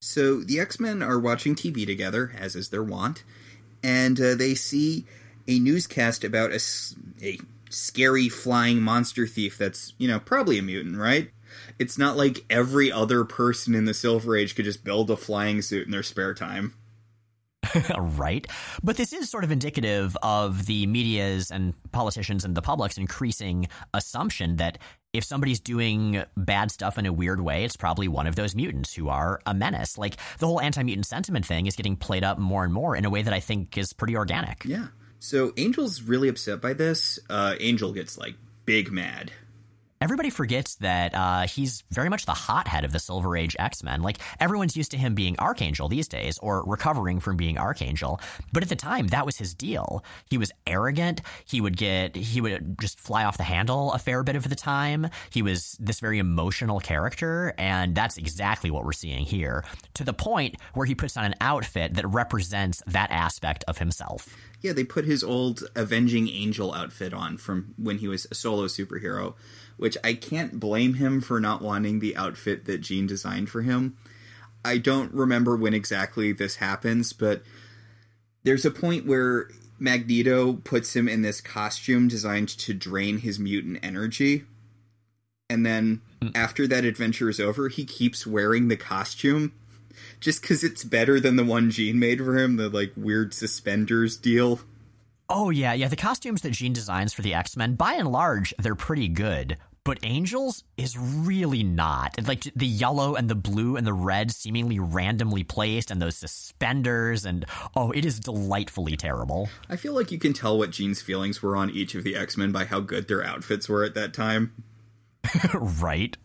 So 0.00 0.40
the 0.40 0.60
X 0.60 0.78
Men 0.78 1.02
are 1.02 1.18
watching 1.18 1.54
TV 1.54 1.86
together, 1.86 2.34
as 2.38 2.54
is 2.54 2.68
their 2.68 2.84
wont, 2.84 3.24
and 3.82 4.20
uh, 4.20 4.34
they 4.34 4.54
see 4.54 5.06
a 5.48 5.58
newscast 5.58 6.24
about 6.24 6.52
a, 6.52 6.60
a 7.22 7.38
scary 7.70 8.28
flying 8.28 8.82
monster 8.82 9.26
thief 9.26 9.56
that's, 9.56 9.94
you 9.96 10.06
know, 10.06 10.20
probably 10.20 10.58
a 10.58 10.62
mutant, 10.62 10.98
right? 10.98 11.30
It's 11.78 11.98
not 11.98 12.16
like 12.16 12.44
every 12.50 12.90
other 12.90 13.24
person 13.24 13.74
in 13.74 13.84
the 13.84 13.94
Silver 13.94 14.36
Age 14.36 14.54
could 14.54 14.64
just 14.64 14.84
build 14.84 15.10
a 15.10 15.16
flying 15.16 15.62
suit 15.62 15.86
in 15.86 15.92
their 15.92 16.02
spare 16.02 16.34
time. 16.34 16.74
right? 17.98 18.46
But 18.82 18.96
this 18.96 19.12
is 19.12 19.30
sort 19.30 19.44
of 19.44 19.50
indicative 19.50 20.16
of 20.22 20.66
the 20.66 20.86
media's 20.86 21.50
and 21.50 21.74
politicians 21.92 22.44
and 22.44 22.54
the 22.54 22.62
public's 22.62 22.98
increasing 22.98 23.68
assumption 23.94 24.56
that 24.56 24.78
if 25.12 25.24
somebody's 25.24 25.60
doing 25.60 26.22
bad 26.36 26.70
stuff 26.70 26.98
in 26.98 27.06
a 27.06 27.12
weird 27.12 27.40
way, 27.40 27.64
it's 27.64 27.76
probably 27.76 28.08
one 28.08 28.26
of 28.26 28.36
those 28.36 28.54
mutants 28.54 28.94
who 28.94 29.08
are 29.08 29.40
a 29.46 29.54
menace. 29.54 29.96
Like 29.96 30.16
the 30.38 30.46
whole 30.46 30.60
anti 30.60 30.82
mutant 30.82 31.06
sentiment 31.06 31.46
thing 31.46 31.66
is 31.66 31.76
getting 31.76 31.96
played 31.96 32.24
up 32.24 32.38
more 32.38 32.64
and 32.64 32.72
more 32.72 32.96
in 32.96 33.04
a 33.04 33.10
way 33.10 33.22
that 33.22 33.32
I 33.32 33.40
think 33.40 33.78
is 33.78 33.92
pretty 33.92 34.16
organic. 34.16 34.64
Yeah. 34.64 34.88
So 35.18 35.52
Angel's 35.56 36.02
really 36.02 36.28
upset 36.28 36.60
by 36.60 36.74
this. 36.74 37.18
Uh, 37.30 37.54
Angel 37.60 37.92
gets 37.92 38.18
like 38.18 38.34
big 38.66 38.92
mad 38.92 39.32
everybody 40.00 40.30
forgets 40.30 40.76
that 40.76 41.14
uh, 41.14 41.46
he's 41.46 41.84
very 41.90 42.08
much 42.08 42.26
the 42.26 42.34
hothead 42.34 42.84
of 42.84 42.92
the 42.92 42.98
Silver 42.98 43.36
Age 43.36 43.56
X 43.58 43.82
Men. 43.82 44.02
Like 44.02 44.18
everyone's 44.40 44.76
used 44.76 44.90
to 44.92 44.96
him 44.96 45.14
being 45.14 45.38
Archangel 45.38 45.88
these 45.88 46.08
days, 46.08 46.38
or 46.38 46.64
recovering 46.64 47.20
from 47.20 47.36
being 47.36 47.58
Archangel. 47.58 48.20
But 48.52 48.62
at 48.62 48.68
the 48.68 48.76
time, 48.76 49.08
that 49.08 49.26
was 49.26 49.36
his 49.36 49.54
deal. 49.54 50.04
He 50.28 50.38
was 50.38 50.52
arrogant. 50.66 51.22
He 51.44 51.60
would 51.60 51.76
get 51.76 52.16
he 52.16 52.40
would 52.40 52.78
just 52.80 53.00
fly 53.00 53.24
off 53.24 53.36
the 53.36 53.44
handle 53.44 53.92
a 53.92 53.98
fair 53.98 54.22
bit 54.22 54.36
of 54.36 54.48
the 54.48 54.56
time. 54.56 55.08
He 55.30 55.42
was 55.42 55.76
this 55.80 56.00
very 56.00 56.18
emotional 56.18 56.80
character, 56.80 57.54
and 57.58 57.94
that's 57.94 58.16
exactly 58.16 58.70
what 58.70 58.84
we're 58.84 58.92
seeing 58.92 59.24
here. 59.24 59.64
To 59.94 60.04
the 60.04 60.12
point 60.12 60.56
where 60.74 60.86
he 60.86 60.94
puts 60.94 61.16
on 61.16 61.24
an 61.24 61.34
outfit 61.40 61.94
that 61.94 62.06
represents 62.06 62.82
that 62.86 63.10
aspect 63.10 63.64
of 63.68 63.78
himself. 63.78 64.36
Yeah, 64.60 64.72
they 64.72 64.84
put 64.84 65.04
his 65.04 65.22
old 65.22 65.62
Avenging 65.74 66.28
Angel 66.28 66.74
outfit 66.74 67.12
on 67.12 67.36
from 67.36 67.74
when 67.76 67.98
he 67.98 68.08
was 68.08 68.26
a 68.30 68.34
solo 68.34 68.66
superhero 68.66 69.34
which 69.76 69.96
I 70.02 70.14
can't 70.14 70.58
blame 70.58 70.94
him 70.94 71.20
for 71.20 71.40
not 71.40 71.62
wanting 71.62 71.98
the 71.98 72.16
outfit 72.16 72.64
that 72.64 72.80
Jean 72.80 73.06
designed 73.06 73.50
for 73.50 73.62
him. 73.62 73.96
I 74.64 74.78
don't 74.78 75.12
remember 75.12 75.56
when 75.56 75.74
exactly 75.74 76.32
this 76.32 76.56
happens, 76.56 77.12
but 77.12 77.42
there's 78.42 78.64
a 78.64 78.70
point 78.70 79.06
where 79.06 79.48
Magneto 79.78 80.54
puts 80.54 80.96
him 80.96 81.08
in 81.08 81.22
this 81.22 81.40
costume 81.40 82.08
designed 82.08 82.48
to 82.48 82.74
drain 82.74 83.18
his 83.18 83.38
mutant 83.38 83.78
energy. 83.82 84.44
And 85.48 85.64
then 85.64 86.00
hmm. 86.20 86.28
after 86.34 86.66
that 86.66 86.84
adventure 86.84 87.28
is 87.28 87.38
over, 87.38 87.68
he 87.68 87.84
keeps 87.84 88.26
wearing 88.26 88.68
the 88.68 88.76
costume 88.76 89.52
just 90.20 90.40
because 90.40 90.64
it's 90.64 90.84
better 90.84 91.20
than 91.20 91.36
the 91.36 91.44
one 91.44 91.70
Jean 91.70 91.98
made 91.98 92.18
for 92.18 92.36
him, 92.36 92.56
the 92.56 92.68
like 92.68 92.92
weird 92.96 93.34
suspenders 93.34 94.16
deal. 94.16 94.60
Oh 95.28 95.50
yeah, 95.50 95.72
yeah. 95.72 95.88
The 95.88 95.96
costumes 95.96 96.42
that 96.42 96.52
Jean 96.52 96.72
designs 96.72 97.12
for 97.12 97.22
the 97.22 97.34
X 97.34 97.56
Men, 97.56 97.74
by 97.74 97.94
and 97.94 98.10
large, 98.10 98.54
they're 98.58 98.74
pretty 98.74 99.08
good. 99.08 99.56
But 99.84 100.00
Angels 100.02 100.64
is 100.76 100.98
really 100.98 101.62
not. 101.62 102.16
Like 102.26 102.42
the 102.56 102.66
yellow 102.66 103.14
and 103.14 103.28
the 103.28 103.36
blue 103.36 103.76
and 103.76 103.86
the 103.86 103.92
red 103.92 104.32
seemingly 104.32 104.80
randomly 104.80 105.44
placed, 105.44 105.90
and 105.90 106.02
those 106.02 106.16
suspenders, 106.16 107.24
and 107.24 107.44
oh, 107.76 107.92
it 107.92 108.04
is 108.04 108.18
delightfully 108.18 108.96
terrible. 108.96 109.48
I 109.68 109.76
feel 109.76 109.94
like 109.94 110.10
you 110.10 110.18
can 110.18 110.32
tell 110.32 110.58
what 110.58 110.70
Jean's 110.70 111.02
feelings 111.02 111.40
were 111.42 111.56
on 111.56 111.70
each 111.70 111.94
of 111.94 112.02
the 112.02 112.16
X 112.16 112.36
Men 112.36 112.50
by 112.50 112.64
how 112.64 112.80
good 112.80 113.06
their 113.06 113.24
outfits 113.24 113.68
were 113.68 113.84
at 113.84 113.94
that 113.94 114.12
time. 114.12 114.52
right. 115.54 116.16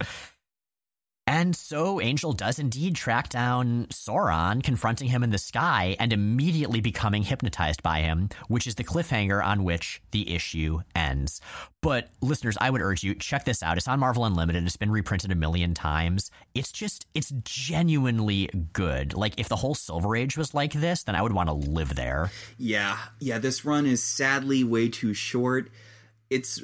And 1.27 1.55
so 1.55 2.01
Angel 2.01 2.33
does 2.33 2.59
indeed 2.59 2.95
track 2.95 3.29
down 3.29 3.85
Sauron, 3.87 4.63
confronting 4.63 5.07
him 5.07 5.23
in 5.23 5.29
the 5.29 5.37
sky 5.37 5.95
and 5.99 6.11
immediately 6.11 6.81
becoming 6.81 7.23
hypnotized 7.23 7.83
by 7.83 8.01
him, 8.01 8.29
which 8.47 8.65
is 8.67 8.75
the 8.75 8.83
cliffhanger 8.83 9.43
on 9.43 9.63
which 9.63 10.01
the 10.11 10.33
issue 10.33 10.81
ends. 10.95 11.39
But 11.81 12.09
listeners, 12.21 12.57
I 12.59 12.69
would 12.69 12.81
urge 12.81 13.03
you 13.03 13.15
check 13.15 13.45
this 13.45 13.61
out. 13.63 13.77
It's 13.77 13.87
on 13.87 13.99
Marvel 13.99 14.25
Unlimited. 14.25 14.65
It's 14.65 14.77
been 14.77 14.91
reprinted 14.91 15.31
a 15.31 15.35
million 15.35 15.73
times. 15.73 16.31
It's 16.53 16.71
just 16.71 17.05
it's 17.13 17.31
genuinely 17.43 18.49
good. 18.73 19.13
Like 19.13 19.39
if 19.39 19.47
the 19.47 19.55
whole 19.55 19.75
Silver 19.75 20.15
Age 20.15 20.37
was 20.37 20.53
like 20.53 20.73
this, 20.73 21.03
then 21.03 21.15
I 21.15 21.21
would 21.21 21.33
want 21.33 21.49
to 21.49 21.53
live 21.53 21.95
there. 21.95 22.31
Yeah. 22.57 22.97
Yeah, 23.19 23.37
this 23.37 23.63
run 23.63 23.85
is 23.85 24.03
sadly 24.03 24.63
way 24.63 24.89
too 24.89 25.13
short. 25.13 25.69
It's 26.29 26.61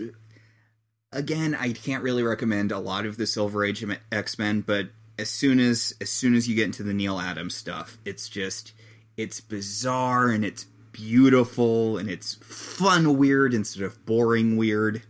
again, 1.11 1.55
I 1.55 1.73
can't 1.73 2.03
really 2.03 2.23
recommend 2.23 2.71
a 2.71 2.79
lot 2.79 3.05
of 3.05 3.17
the 3.17 3.27
Silver 3.27 3.63
Age 3.63 3.85
X 4.11 4.37
Men, 4.39 4.61
but 4.61 4.89
as 5.17 5.29
soon 5.29 5.59
as 5.59 5.95
as 6.01 6.09
soon 6.09 6.35
as 6.35 6.47
you 6.47 6.55
get 6.55 6.65
into 6.65 6.83
the 6.83 6.93
Neal 6.93 7.19
Adams 7.19 7.55
stuff, 7.55 7.97
it's 8.05 8.29
just 8.29 8.73
it's 9.15 9.41
bizarre 9.41 10.29
and 10.29 10.45
it's 10.45 10.65
beautiful 10.91 11.97
and 11.97 12.09
it's 12.09 12.35
fun 12.35 13.17
weird 13.17 13.53
instead 13.53 13.83
of 13.83 14.05
boring 14.05 14.57
weird. 14.57 15.03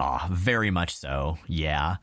Ah, 0.00 0.28
oh, 0.30 0.34
very 0.34 0.70
much 0.70 0.96
so. 0.96 1.38
Yeah. 1.46 1.96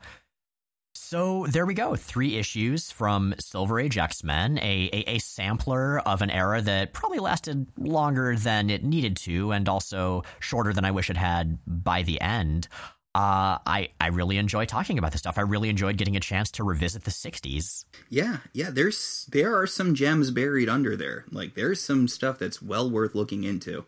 So 1.10 1.44
there 1.48 1.66
we 1.66 1.74
go. 1.74 1.96
Three 1.96 2.36
issues 2.36 2.92
from 2.92 3.34
Silver 3.40 3.80
Age 3.80 3.98
X 3.98 4.22
Men, 4.22 4.58
a, 4.58 4.88
a, 4.92 5.16
a, 5.16 5.18
sampler 5.18 5.98
of 5.98 6.22
an 6.22 6.30
era 6.30 6.62
that 6.62 6.92
probably 6.92 7.18
lasted 7.18 7.66
longer 7.76 8.36
than 8.36 8.70
it 8.70 8.84
needed 8.84 9.16
to, 9.16 9.50
and 9.50 9.68
also 9.68 10.22
shorter 10.38 10.72
than 10.72 10.84
I 10.84 10.92
wish 10.92 11.10
it 11.10 11.16
had 11.16 11.58
by 11.66 12.04
the 12.04 12.20
end. 12.20 12.68
uh, 13.16 13.58
I 13.66 13.88
I 14.00 14.06
really 14.06 14.36
enjoy 14.36 14.66
talking 14.66 14.98
about 14.98 15.10
this 15.10 15.18
stuff. 15.22 15.36
I 15.36 15.40
really 15.40 15.68
enjoyed 15.68 15.96
getting 15.96 16.14
a 16.14 16.20
chance 16.20 16.48
to 16.52 16.62
revisit 16.62 17.02
the 17.02 17.10
'60s. 17.10 17.86
Yeah, 18.08 18.36
yeah. 18.52 18.70
There's 18.70 19.26
there 19.32 19.60
are 19.60 19.66
some 19.66 19.96
gems 19.96 20.30
buried 20.30 20.68
under 20.68 20.96
there. 20.96 21.24
Like 21.32 21.56
there's 21.56 21.80
some 21.80 22.06
stuff 22.06 22.38
that's 22.38 22.62
well 22.62 22.88
worth 22.88 23.16
looking 23.16 23.42
into. 23.42 23.84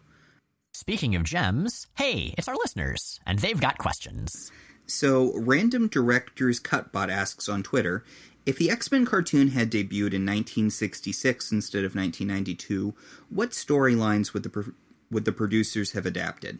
Speaking 0.75 1.15
of 1.15 1.23
gems, 1.23 1.87
hey, 1.95 2.35
it's 2.37 2.49
our 2.49 2.57
listeners, 2.57 3.21
and 3.25 3.39
they've 3.39 3.61
got 3.61 3.79
questions. 3.79 4.51
So, 4.87 5.33
Random 5.39 5.89
Directors 5.89 6.61
Cutbot 6.61 7.09
asks 7.09 7.49
on 7.49 7.63
Twitter 7.63 8.05
if 8.45 8.59
the 8.59 8.71
X 8.71 8.91
Men 8.91 9.07
cartoon 9.07 9.49
had 9.49 9.71
debuted 9.71 10.15
in 10.15 10.27
1966 10.27 11.53
instead 11.53 11.85
of 11.85 11.95
1992, 11.95 12.95
what 13.31 13.51
storylines 13.51 14.33
would 14.33 14.43
the 14.43 14.73
would 15.11 15.25
the 15.25 15.33
producers 15.33 15.93
have 15.93 16.07
adapted? 16.07 16.59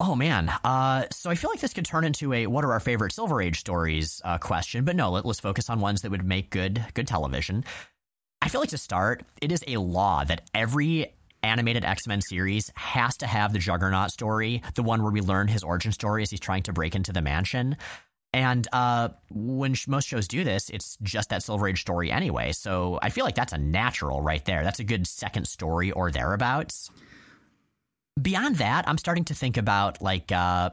Oh 0.00 0.16
man, 0.16 0.50
uh, 0.64 1.04
so 1.12 1.28
I 1.30 1.34
feel 1.34 1.50
like 1.50 1.60
this 1.60 1.74
could 1.74 1.84
turn 1.84 2.04
into 2.04 2.32
a 2.32 2.46
"What 2.46 2.64
are 2.64 2.72
our 2.72 2.80
favorite 2.80 3.12
Silver 3.12 3.40
Age 3.40 3.60
stories?" 3.60 4.20
Uh, 4.24 4.38
question, 4.38 4.84
but 4.84 4.96
no, 4.96 5.10
let, 5.10 5.26
us 5.26 5.38
focus 5.38 5.70
on 5.70 5.78
ones 5.78 6.02
that 6.02 6.10
would 6.10 6.24
make 6.24 6.50
good 6.50 6.84
good 6.94 7.06
television. 7.06 7.64
I 8.42 8.48
feel 8.48 8.60
like 8.62 8.70
to 8.70 8.78
start, 8.78 9.24
it 9.42 9.52
is 9.52 9.62
a 9.68 9.76
law 9.76 10.24
that 10.24 10.48
every 10.54 11.12
animated 11.42 11.84
X 11.84 12.06
Men 12.06 12.20
series 12.20 12.70
has 12.74 13.16
to 13.18 13.26
have 13.26 13.52
the 13.52 13.58
Juggernaut 13.58 14.10
story, 14.10 14.62
the 14.74 14.82
one 14.82 15.02
where 15.02 15.12
we 15.12 15.20
learn 15.20 15.48
his 15.48 15.62
origin 15.62 15.92
story 15.92 16.22
as 16.22 16.30
he's 16.30 16.40
trying 16.40 16.62
to 16.64 16.72
break 16.72 16.94
into 16.94 17.12
the 17.12 17.22
mansion. 17.22 17.76
And 18.32 18.68
uh, 18.72 19.08
when 19.30 19.74
sh- 19.74 19.88
most 19.88 20.06
shows 20.06 20.28
do 20.28 20.44
this, 20.44 20.70
it's 20.70 20.96
just 21.02 21.30
that 21.30 21.42
Silver 21.42 21.66
Age 21.68 21.80
story 21.80 22.12
anyway. 22.12 22.52
So 22.52 22.98
I 23.02 23.10
feel 23.10 23.24
like 23.24 23.34
that's 23.34 23.52
a 23.52 23.58
natural 23.58 24.22
right 24.22 24.44
there. 24.44 24.62
That's 24.62 24.78
a 24.78 24.84
good 24.84 25.06
second 25.06 25.48
story 25.48 25.90
or 25.90 26.12
thereabouts 26.12 26.90
beyond 28.20 28.56
that, 28.56 28.88
I'm 28.88 28.98
starting 28.98 29.24
to 29.26 29.34
think 29.34 29.56
about 29.56 30.02
like 30.02 30.30
uh, 30.32 30.70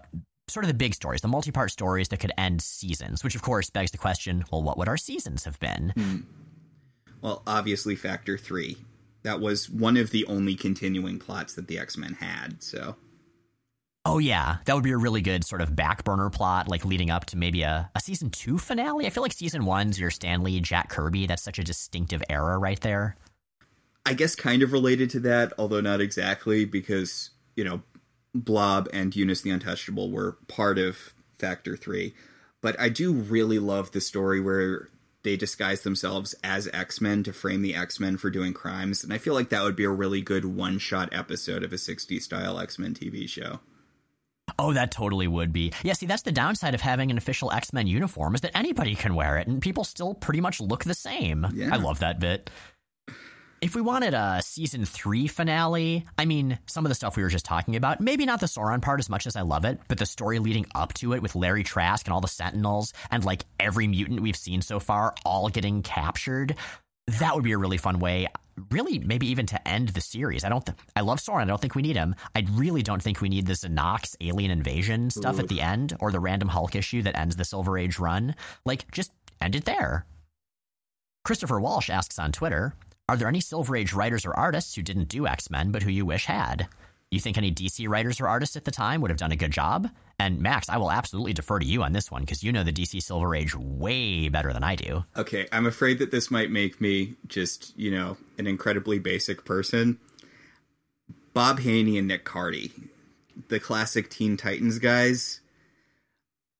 sort 0.47 0.63
of 0.65 0.68
the 0.68 0.74
big 0.74 0.93
stories, 0.93 1.22
the 1.22 1.28
multi-part 1.28 1.72
stories 1.72 2.09
that 2.09 2.20
could 2.20 2.32
end 2.38 2.61
seasons. 2.61 3.24
Which, 3.24 3.36
of 3.36 3.41
course, 3.41 3.70
begs 3.70 3.91
the 3.91 3.97
question: 3.97 4.43
Well, 4.51 4.63
what 4.63 4.78
would 4.78 4.88
our 4.88 4.97
seasons 4.97 5.45
have 5.45 5.59
been? 5.59 5.93
Hmm. 5.95 6.18
Well, 7.22 7.41
obviously, 7.47 7.95
Factor 7.95 8.38
Three. 8.38 8.78
That 9.28 9.41
was 9.41 9.69
one 9.69 9.97
of 9.97 10.11
the 10.11 10.23
only 10.28 10.55
continuing 10.55 11.19
plots 11.19 11.55
that 11.55 11.67
the 11.67 11.78
X 11.78 11.97
Men 11.97 12.13
had. 12.13 12.63
So. 12.63 12.95
Oh 14.05 14.19
yeah, 14.19 14.59
that 14.63 14.73
would 14.73 14.86
be 14.86 14.93
a 14.93 14.97
really 14.97 15.19
good 15.19 15.43
sort 15.43 15.59
of 15.59 15.75
back 15.75 16.05
burner 16.05 16.30
plot, 16.30 16.69
like 16.69 16.86
leading 16.86 17.09
up 17.09 17.25
to 17.25 17.38
maybe 17.38 17.63
a, 17.63 17.91
a 17.93 17.99
season 17.99 18.30
two 18.30 18.57
finale. 18.57 19.05
I 19.05 19.09
feel 19.09 19.23
like 19.23 19.34
season 19.34 19.65
one's 19.65 19.99
your 19.99 20.11
Stan 20.11 20.43
Lee, 20.43 20.61
Jack 20.61 20.88
Kirby. 20.88 21.28
That's 21.28 21.43
such 21.43 21.59
a 21.59 21.63
distinctive 21.65 22.23
era 22.30 22.57
right 22.57 22.80
there. 22.80 23.17
I 24.05 24.13
guess 24.13 24.34
kind 24.34 24.63
of 24.63 24.71
related 24.71 25.09
to 25.09 25.19
that, 25.19 25.51
although 25.57 25.82
not 25.82 25.99
exactly, 25.99 26.63
because 26.63 27.32
you 27.57 27.65
know, 27.65 27.82
Blob 28.34 28.88
and 28.93 29.13
Unus 29.13 29.41
the 29.41 29.49
Untouchable 29.49 30.09
were 30.09 30.38
part 30.47 30.80
of 30.80 31.13
Factor 31.38 31.75
3. 31.75 32.13
But 32.61 32.80
I 32.80 32.88
do 32.88 33.11
really 33.11 33.59
love 33.59 33.91
the 33.91 33.99
story 33.99 34.39
where 34.39 34.88
they 35.28 35.36
disguise 35.36 35.82
themselves 35.82 36.34
as 36.41 36.69
X 36.73 37.01
Men 37.01 37.21
to 37.23 37.34
frame 37.34 37.61
the 37.61 37.75
X 37.75 37.99
Men 37.99 38.15
for 38.15 38.30
doing 38.30 38.53
crimes. 38.53 39.03
And 39.03 39.11
I 39.11 39.17
feel 39.17 39.34
like 39.34 39.49
that 39.49 39.61
would 39.61 39.75
be 39.75 39.84
a 39.84 39.89
really 39.89 40.21
good 40.21 40.45
one 40.45 40.80
shot 40.80 41.09
episode 41.11 41.63
of 41.63 41.73
a 41.73 41.75
60s 41.75 42.21
style 42.21 42.57
X 42.59 42.80
Men 42.80 42.93
TV 42.93 43.28
show. 43.28 43.59
Oh, 44.57 44.71
that 44.71 44.91
totally 44.91 45.28
would 45.28 45.51
be. 45.51 45.73
Yeah, 45.84 45.93
see, 45.93 46.05
that's 46.05 46.23
the 46.23 46.32
downside 46.32 46.73
of 46.73 46.80
having 46.80 47.11
an 47.11 47.17
official 47.17 47.51
X 47.51 47.73
Men 47.73 47.88
uniform 47.88 48.36
is 48.36 48.41
that 48.41 48.55
anybody 48.55 48.95
can 48.95 49.15
wear 49.15 49.38
it 49.38 49.47
and 49.47 49.61
people 49.61 49.84
still 49.84 50.13
pretty 50.13 50.39
much 50.39 50.61
look 50.61 50.86
the 50.86 50.93
same. 50.93 51.45
Yeah. 51.53 51.73
I 51.73 51.78
love 51.78 51.99
that 51.99 52.19
bit 52.19 52.49
if 53.62 53.76
we 53.76 53.82
wanted 53.82 54.14
a 54.14 54.41
season 54.43 54.86
three 54.86 55.28
finale, 55.28 56.05
I 56.18 56.26
mean, 56.26 56.60
some 56.68 56.86
of 56.86 56.89
the 56.89 56.95
stuff 56.95 57.18
we 57.18 57.24
were 57.24 57.30
just 57.30 57.45
talking 57.45 57.76
about, 57.76 57.99
maybe 57.99 58.26
not 58.26 58.39
the 58.39 58.45
Sauron 58.45 58.82
part 58.82 58.99
as 58.99 59.10
much 59.10 59.26
as 59.26 59.36
I 59.36 59.41
love 59.41 59.66
it, 59.66 59.80
but 59.88 59.97
the 59.97 60.05
story 60.05 60.39
leading 60.39 60.66
up 60.76 60.93
to 60.95 61.14
it 61.14 61.22
with 61.22 61.36
Larry 61.36 61.64
Trask 61.64 62.05
and 62.05 62.14
all 62.14 62.22
the 62.22 62.28
Sentinels 62.28 62.93
and 63.10 63.26
like 63.26 63.45
every 63.60 63.88
mutant 63.88 64.22
we've 64.22 64.36
seen 64.36 64.62
so 64.62 64.80
far 64.80 65.16
all 65.26 65.49
getting 65.49 65.82
captured, 65.82 66.55
that 67.20 67.34
would 67.34 67.43
be 67.43 67.53
a 67.53 67.58
really 67.58 67.78
fun 67.78 67.99
way. 67.99 68.28
Really, 68.72 68.99
maybe 68.99 69.28
even 69.28 69.45
to 69.47 69.68
end 69.68 69.89
the 69.89 70.01
series. 70.01 70.43
I 70.43 70.49
don't. 70.49 70.66
Th- 70.66 70.78
I 70.95 71.01
love 71.01 71.20
Sauron. 71.20 71.43
I 71.43 71.45
don't 71.45 71.62
think 71.62 71.76
we 71.76 71.84
need 71.84 71.95
him. 71.95 72.16
I 72.36 72.43
really 72.53 72.82
don't 72.82 73.01
think 73.01 73.22
we 73.22 73.30
need 73.30 73.45
the 73.45 73.53
Z'Nox 73.53 74.16
alien 74.20 74.49
invasion 74.49 75.12
stuff 75.12 75.39
at 75.39 75.47
the 75.47 75.62
end 75.62 75.95
or 75.99 76.12
the 76.12 76.20
random 76.20 76.47
Hulk 76.49 76.76
issue 76.76 77.03
that 77.03 77.16
ends 77.16 77.36
the 77.36 77.45
Silver 77.45 77.78
Age 77.78 77.99
run. 77.99 78.34
Like, 78.66 78.89
just 78.91 79.12
end 79.39 79.55
it 79.55 79.66
there. 79.66 80.08
Christopher 81.24 81.60
Walsh 81.60 81.91
asks 81.91 82.18
on 82.18 82.32
Twitter 82.32 82.74
are 83.10 83.16
there 83.16 83.28
any 83.28 83.39
Silver 83.39 83.76
Age 83.76 83.93
writers 83.93 84.26
or 84.26 84.36
artists 84.36 84.76
who 84.76 84.82
didn't 84.82 85.08
do 85.08 85.28
X 85.28 85.49
Men 85.49 85.72
but 85.72 85.84
who 85.84 85.91
you 85.91 86.05
wish 86.05 86.26
had? 86.26 86.68
You 87.10 87.22
think 87.22 87.38
any 87.38 87.53
DC 87.53 87.88
writers 87.88 88.20
or 88.20 88.28
artists 88.28 88.58
at 88.58 88.66
the 88.66 88.72
time 88.72 88.99
would 88.99 89.10
have 89.10 89.18
done 89.18 89.32
a 89.32 89.38
good 89.38 89.51
job? 89.51 89.89
And 90.20 90.41
Max, 90.41 90.68
I 90.68 90.76
will 90.76 90.91
absolutely 90.91 91.32
defer 91.32 91.58
to 91.58 91.66
you 91.66 91.82
on 91.84 91.93
this 91.93 92.12
one 92.12 92.24
because 92.24 92.43
you 92.43 92.51
know 92.51 92.64
the 92.64 92.74
DC 92.74 93.01
Silver 93.01 93.34
Age 93.34 93.55
way 93.55 94.28
better 94.28 94.51
than 94.51 94.64
I 94.64 94.76
do. 94.76 95.05
Okay, 95.16 95.47
I'm 95.53 95.66
afraid 95.66 95.99
that 95.99 96.12
this 96.12 96.30
might 96.30 96.51
make 96.51 96.82
me 96.82 97.16
just, 97.28 97.78
you 97.78 97.91
know, 97.91 98.18
an 98.38 98.45
incredibly 98.45 98.99
basic 98.99 99.45
person. 99.45 99.99
Bob 101.34 101.60
Haney 101.60 101.97
and 101.97 102.10
Nick 102.10 102.26
Cardy, 102.26 102.72
the 103.47 103.60
classic 103.60 104.10
Teen 104.10 104.36
Titans 104.36 104.80
guys. 104.80 105.39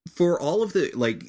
For 0.10 0.40
all 0.40 0.64
of 0.64 0.72
the 0.72 0.92
like 0.94 1.26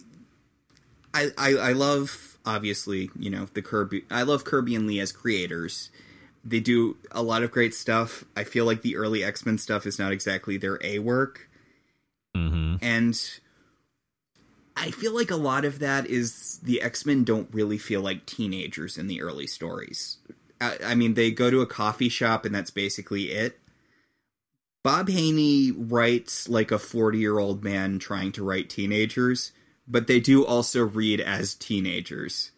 I, 1.13 1.31
I, 1.37 1.55
I 1.55 1.73
love 1.73 2.28
obviously, 2.49 3.11
you 3.19 3.29
know, 3.29 3.47
the 3.53 3.63
Kirby. 3.63 4.05
I 4.11 4.23
love 4.23 4.45
Kirby 4.45 4.75
and 4.75 4.87
Lee 4.87 5.01
as 5.01 5.13
creators. 5.13 5.91
They 6.45 6.61
do 6.61 6.97
a 7.11 7.23
lot 7.23 7.43
of 7.43 7.51
great 7.51 7.75
stuff. 7.75 8.25
I 8.35 8.45
feel 8.45 8.65
like 8.65 8.81
the 8.81 8.97
early 8.97 9.23
X 9.23 9.45
Men 9.45 9.59
stuff 9.59 9.87
is 9.87 9.99
not 9.99 10.13
exactly 10.13 10.57
their 10.57 10.79
A 10.83 10.99
work. 10.99 11.49
Mm-hmm. 12.35 12.77
And 12.81 13.21
I 14.77 14.91
feel 14.91 15.15
like 15.15 15.31
a 15.31 15.37
lot 15.37 15.67
of 15.67 15.81
that 15.81 16.07
is 16.07 16.59
the 16.63 16.81
X 16.81 17.05
Men 17.05 17.23
don't 17.23 17.53
really 17.53 17.79
feel 17.79 18.01
like 18.01 18.25
teenagers 18.25 18.97
in 18.97 19.09
the 19.09 19.21
early 19.21 19.47
stories. 19.47 20.17
I, 20.61 20.79
I 20.87 20.95
mean, 20.95 21.15
they 21.15 21.31
go 21.31 21.51
to 21.51 21.61
a 21.61 21.67
coffee 21.67 22.09
shop 22.09 22.47
and 22.47 22.55
that's 22.55 22.71
basically 22.71 23.25
it. 23.25 23.59
Bob 24.83 25.11
Haney 25.11 25.71
writes 25.71 26.49
like 26.49 26.71
a 26.71 26.79
40 26.79 27.19
year 27.19 27.39
old 27.39 27.63
man 27.63 27.99
trying 27.99 28.33
to 28.33 28.45
write 28.45 28.71
teenagers 28.71 29.53
but 29.89 30.07
they 30.07 30.21
do 30.21 30.45
also 30.45 30.85
read 30.85 31.21
as 31.21 31.55
teenagers. 31.55 32.53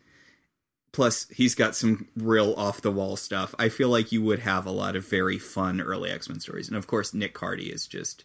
Plus, 0.93 1.28
he's 1.28 1.55
got 1.55 1.76
some 1.76 2.09
real 2.16 2.53
off 2.55 2.83
the 2.83 2.91
wall 2.91 3.16
stuff. 3.16 3.55
I 3.59 3.68
feel 3.68 3.89
like 3.89 4.11
you 4.11 4.22
would 4.22 4.41
have 4.41 4.66
a 4.66 4.72
lot 4.72 4.97
of 4.97 5.09
very 5.09 5.39
fun 5.39 5.81
early 5.81 6.11
X 6.11 6.28
Men 6.28 6.41
stories. 6.41 6.66
And 6.68 6.76
of 6.76 6.89
course, 6.89 7.14
Nick 7.14 7.35
Cardy 7.35 7.72
is 7.72 7.87
just. 7.87 8.24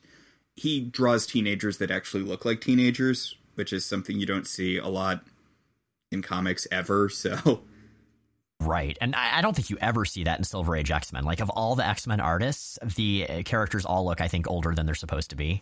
He 0.55 0.79
draws 0.79 1.27
teenagers 1.27 1.79
that 1.79 1.91
actually 1.91 2.23
look 2.23 2.45
like 2.45 2.61
teenagers, 2.61 3.35
which 3.55 3.73
is 3.73 3.85
something 3.85 4.17
you 4.17 4.25
don't 4.25 4.47
see 4.47 4.77
a 4.77 4.87
lot 4.87 5.23
in 6.11 6.21
comics 6.21 6.67
ever. 6.71 7.09
So. 7.15 7.61
Right. 8.61 8.97
And 9.01 9.15
I, 9.15 9.41
don't 9.41 9.53
think 9.53 9.69
you 9.69 9.77
ever 9.81 10.05
see 10.05 10.23
that 10.23 10.39
in 10.39 10.45
Silver 10.45 10.77
Age 10.77 10.89
X 10.89 11.11
Men. 11.11 11.25
Like, 11.25 11.41
of 11.41 11.49
all 11.49 11.75
the 11.75 11.85
X 11.85 12.07
Men 12.07 12.21
artists, 12.21 12.79
the 12.95 13.43
characters 13.43 13.85
all 13.85 14.05
look, 14.05 14.21
I 14.21 14.29
think, 14.29 14.49
older 14.49 14.73
than 14.73 14.85
they're 14.85 14.95
supposed 14.95 15.29
to 15.31 15.35
be. 15.35 15.61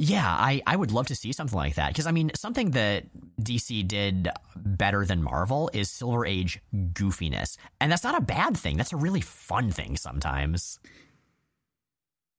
Yeah, 0.00 0.28
I, 0.28 0.62
I 0.64 0.76
would 0.76 0.92
love 0.92 1.08
to 1.08 1.16
see 1.16 1.32
something 1.32 1.56
like 1.56 1.74
that. 1.74 1.88
Because, 1.88 2.06
I 2.06 2.12
mean, 2.12 2.30
something 2.36 2.70
that 2.70 3.06
DC 3.40 3.86
did 3.88 4.28
better 4.54 5.04
than 5.04 5.24
Marvel 5.24 5.70
is 5.72 5.90
Silver 5.90 6.24
Age 6.24 6.60
goofiness. 6.72 7.56
And 7.80 7.90
that's 7.90 8.04
not 8.04 8.16
a 8.16 8.24
bad 8.24 8.56
thing. 8.56 8.76
That's 8.76 8.92
a 8.92 8.96
really 8.96 9.20
fun 9.20 9.72
thing 9.72 9.96
sometimes. 9.96 10.78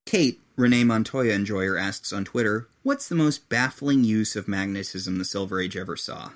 Kate, 0.06 0.40
Renee 0.56 0.84
Montoya 0.84 1.34
Enjoyer, 1.34 1.76
asks 1.76 2.14
on 2.14 2.24
Twitter 2.24 2.68
What's 2.82 3.08
the 3.10 3.14
most 3.14 3.50
baffling 3.50 4.04
use 4.04 4.36
of 4.36 4.48
magnetism 4.48 5.18
the 5.18 5.24
Silver 5.26 5.60
Age 5.60 5.76
ever 5.76 5.96
saw? 5.96 6.30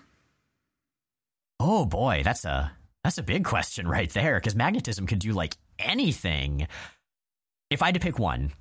Oh 1.59 1.87
boy, 1.87 2.21
that's 2.23 2.45
a 2.45 2.73
that's 3.03 3.17
a 3.17 3.23
big 3.23 3.45
question 3.45 3.89
right 3.89 4.11
there 4.11 4.37
because 4.37 4.55
magnetism 4.55 5.07
could 5.07 5.21
do 5.21 5.33
like 5.33 5.57
anything. 5.79 6.69
If 7.71 7.81
I 7.81 7.87
had 7.87 7.95
to 7.95 8.01
pick 8.01 8.19
one, 8.19 8.53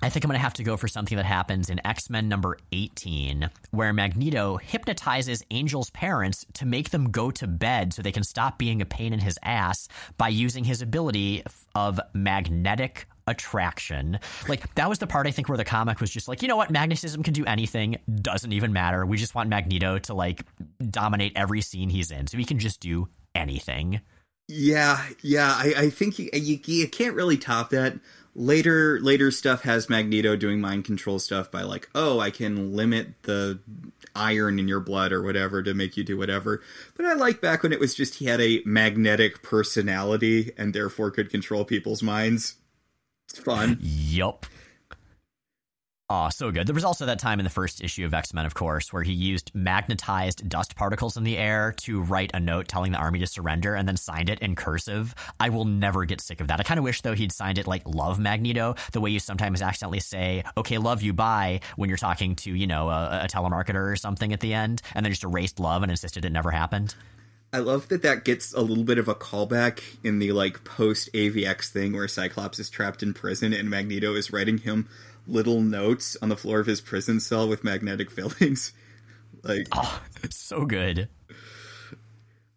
I 0.00 0.08
think 0.08 0.24
I'm 0.24 0.28
going 0.28 0.38
to 0.38 0.42
have 0.42 0.54
to 0.54 0.62
go 0.62 0.76
for 0.76 0.86
something 0.86 1.16
that 1.16 1.26
happens 1.26 1.70
in 1.70 1.84
X 1.84 2.08
Men 2.08 2.28
number 2.28 2.56
18, 2.70 3.50
where 3.72 3.92
Magneto 3.92 4.56
hypnotizes 4.56 5.42
Angel's 5.50 5.90
parents 5.90 6.46
to 6.54 6.66
make 6.66 6.90
them 6.90 7.10
go 7.10 7.30
to 7.32 7.48
bed 7.48 7.92
so 7.92 8.02
they 8.02 8.12
can 8.12 8.22
stop 8.22 8.58
being 8.58 8.80
a 8.80 8.86
pain 8.86 9.12
in 9.12 9.18
his 9.18 9.38
ass 9.42 9.88
by 10.16 10.28
using 10.28 10.64
his 10.64 10.82
ability 10.82 11.42
of 11.74 12.00
magnetic 12.14 13.06
attraction. 13.26 14.20
Like, 14.48 14.74
that 14.76 14.88
was 14.88 15.00
the 15.00 15.06
part 15.06 15.26
I 15.26 15.32
think 15.32 15.48
where 15.48 15.58
the 15.58 15.64
comic 15.64 16.00
was 16.00 16.10
just 16.10 16.28
like, 16.28 16.42
you 16.42 16.48
know 16.48 16.56
what? 16.56 16.70
Magnetism 16.70 17.22
can 17.22 17.34
do 17.34 17.44
anything, 17.44 17.98
doesn't 18.22 18.52
even 18.52 18.72
matter. 18.72 19.04
We 19.04 19.16
just 19.16 19.34
want 19.34 19.48
Magneto 19.48 19.98
to, 19.98 20.14
like, 20.14 20.44
dominate 20.90 21.32
every 21.34 21.60
scene 21.60 21.90
he's 21.90 22.10
in, 22.10 22.28
so 22.28 22.38
he 22.38 22.44
can 22.44 22.58
just 22.58 22.80
do 22.80 23.08
anything. 23.34 24.00
Yeah, 24.48 25.04
yeah, 25.22 25.52
I, 25.54 25.74
I 25.76 25.90
think 25.90 26.18
you, 26.18 26.30
you, 26.32 26.58
you 26.64 26.88
can't 26.88 27.14
really 27.14 27.36
top 27.36 27.68
that 27.70 27.98
later 28.38 29.00
later 29.00 29.30
stuff 29.30 29.62
has 29.62 29.90
Magneto 29.90 30.36
doing 30.36 30.60
mind 30.60 30.84
control 30.84 31.18
stuff 31.18 31.50
by 31.50 31.62
like, 31.62 31.90
oh, 31.94 32.20
I 32.20 32.30
can 32.30 32.74
limit 32.74 33.22
the 33.24 33.58
iron 34.14 34.58
in 34.58 34.68
your 34.68 34.80
blood 34.80 35.12
or 35.12 35.22
whatever 35.22 35.62
to 35.62 35.74
make 35.74 35.96
you 35.96 36.04
do 36.04 36.16
whatever. 36.16 36.62
But 36.96 37.06
I 37.06 37.14
like 37.14 37.40
back 37.40 37.62
when 37.62 37.72
it 37.72 37.80
was 37.80 37.94
just 37.94 38.16
he 38.16 38.26
had 38.26 38.40
a 38.40 38.62
magnetic 38.64 39.42
personality 39.42 40.52
and 40.56 40.72
therefore 40.72 41.10
could 41.10 41.30
control 41.30 41.64
people's 41.64 42.02
minds. 42.02 42.54
It's 43.28 43.38
fun. 43.38 43.78
yup. 43.82 44.46
Oh, 46.10 46.30
so 46.30 46.50
good. 46.50 46.66
There 46.66 46.74
was 46.74 46.84
also 46.84 47.04
that 47.04 47.18
time 47.18 47.38
in 47.38 47.44
the 47.44 47.50
first 47.50 47.84
issue 47.84 48.06
of 48.06 48.14
X 48.14 48.32
Men, 48.32 48.46
of 48.46 48.54
course, 48.54 48.94
where 48.94 49.02
he 49.02 49.12
used 49.12 49.50
magnetized 49.54 50.48
dust 50.48 50.74
particles 50.74 51.18
in 51.18 51.24
the 51.24 51.36
air 51.36 51.74
to 51.82 52.00
write 52.00 52.30
a 52.32 52.40
note 52.40 52.66
telling 52.66 52.92
the 52.92 52.98
army 52.98 53.18
to 53.18 53.26
surrender 53.26 53.74
and 53.74 53.86
then 53.86 53.98
signed 53.98 54.30
it 54.30 54.38
in 54.38 54.56
cursive. 54.56 55.14
I 55.38 55.50
will 55.50 55.66
never 55.66 56.06
get 56.06 56.22
sick 56.22 56.40
of 56.40 56.48
that. 56.48 56.60
I 56.60 56.62
kind 56.62 56.78
of 56.78 56.84
wish, 56.84 57.02
though, 57.02 57.12
he'd 57.12 57.30
signed 57.30 57.58
it 57.58 57.66
like 57.66 57.82
Love 57.84 58.18
Magneto, 58.18 58.74
the 58.92 59.02
way 59.02 59.10
you 59.10 59.20
sometimes 59.20 59.60
accidentally 59.60 60.00
say, 60.00 60.44
okay, 60.56 60.78
love 60.78 61.02
you, 61.02 61.12
bye, 61.12 61.60
when 61.76 61.90
you're 61.90 61.98
talking 61.98 62.36
to, 62.36 62.54
you 62.54 62.66
know, 62.66 62.88
a, 62.88 63.24
a 63.24 63.28
telemarketer 63.28 63.92
or 63.92 63.96
something 63.96 64.32
at 64.32 64.40
the 64.40 64.54
end, 64.54 64.80
and 64.94 65.04
then 65.04 65.12
just 65.12 65.24
erased 65.24 65.60
love 65.60 65.82
and 65.82 65.90
insisted 65.90 66.24
it 66.24 66.32
never 66.32 66.50
happened. 66.50 66.94
I 67.52 67.58
love 67.58 67.88
that 67.88 68.02
that 68.02 68.24
gets 68.24 68.52
a 68.52 68.60
little 68.60 68.84
bit 68.84 68.98
of 68.98 69.08
a 69.08 69.14
callback 69.14 69.80
in 70.04 70.18
the 70.18 70.32
like 70.32 70.64
post 70.64 71.10
AVX 71.14 71.68
thing 71.68 71.94
where 71.94 72.08
Cyclops 72.08 72.58
is 72.58 72.68
trapped 72.68 73.02
in 73.02 73.14
prison 73.14 73.54
and 73.54 73.70
Magneto 73.70 74.14
is 74.14 74.30
writing 74.30 74.58
him 74.58 74.86
little 75.28 75.60
notes 75.60 76.16
on 76.20 76.28
the 76.28 76.36
floor 76.36 76.58
of 76.58 76.66
his 76.66 76.80
prison 76.80 77.20
cell 77.20 77.48
with 77.48 77.62
magnetic 77.62 78.10
fillings. 78.12 78.72
Like, 79.42 79.68
oh, 79.72 80.02
so 80.30 80.64
good. 80.64 81.08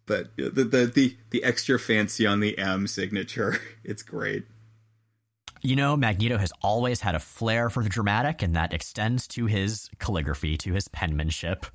But 0.06 0.36
the, 0.36 0.64
the 0.64 0.86
the 0.86 1.16
the 1.30 1.44
extra 1.44 1.78
fancy 1.78 2.26
on 2.26 2.40
the 2.40 2.58
M 2.58 2.86
signature, 2.86 3.58
it's 3.84 4.02
great. 4.02 4.44
You 5.64 5.76
know, 5.76 5.96
Magneto 5.96 6.38
has 6.38 6.52
always 6.60 7.02
had 7.02 7.14
a 7.14 7.20
flair 7.20 7.70
for 7.70 7.84
the 7.84 7.88
dramatic, 7.88 8.42
and 8.42 8.56
that 8.56 8.72
extends 8.72 9.28
to 9.28 9.46
his 9.46 9.88
calligraphy, 10.00 10.56
to 10.58 10.72
his 10.72 10.88
penmanship. 10.88 11.66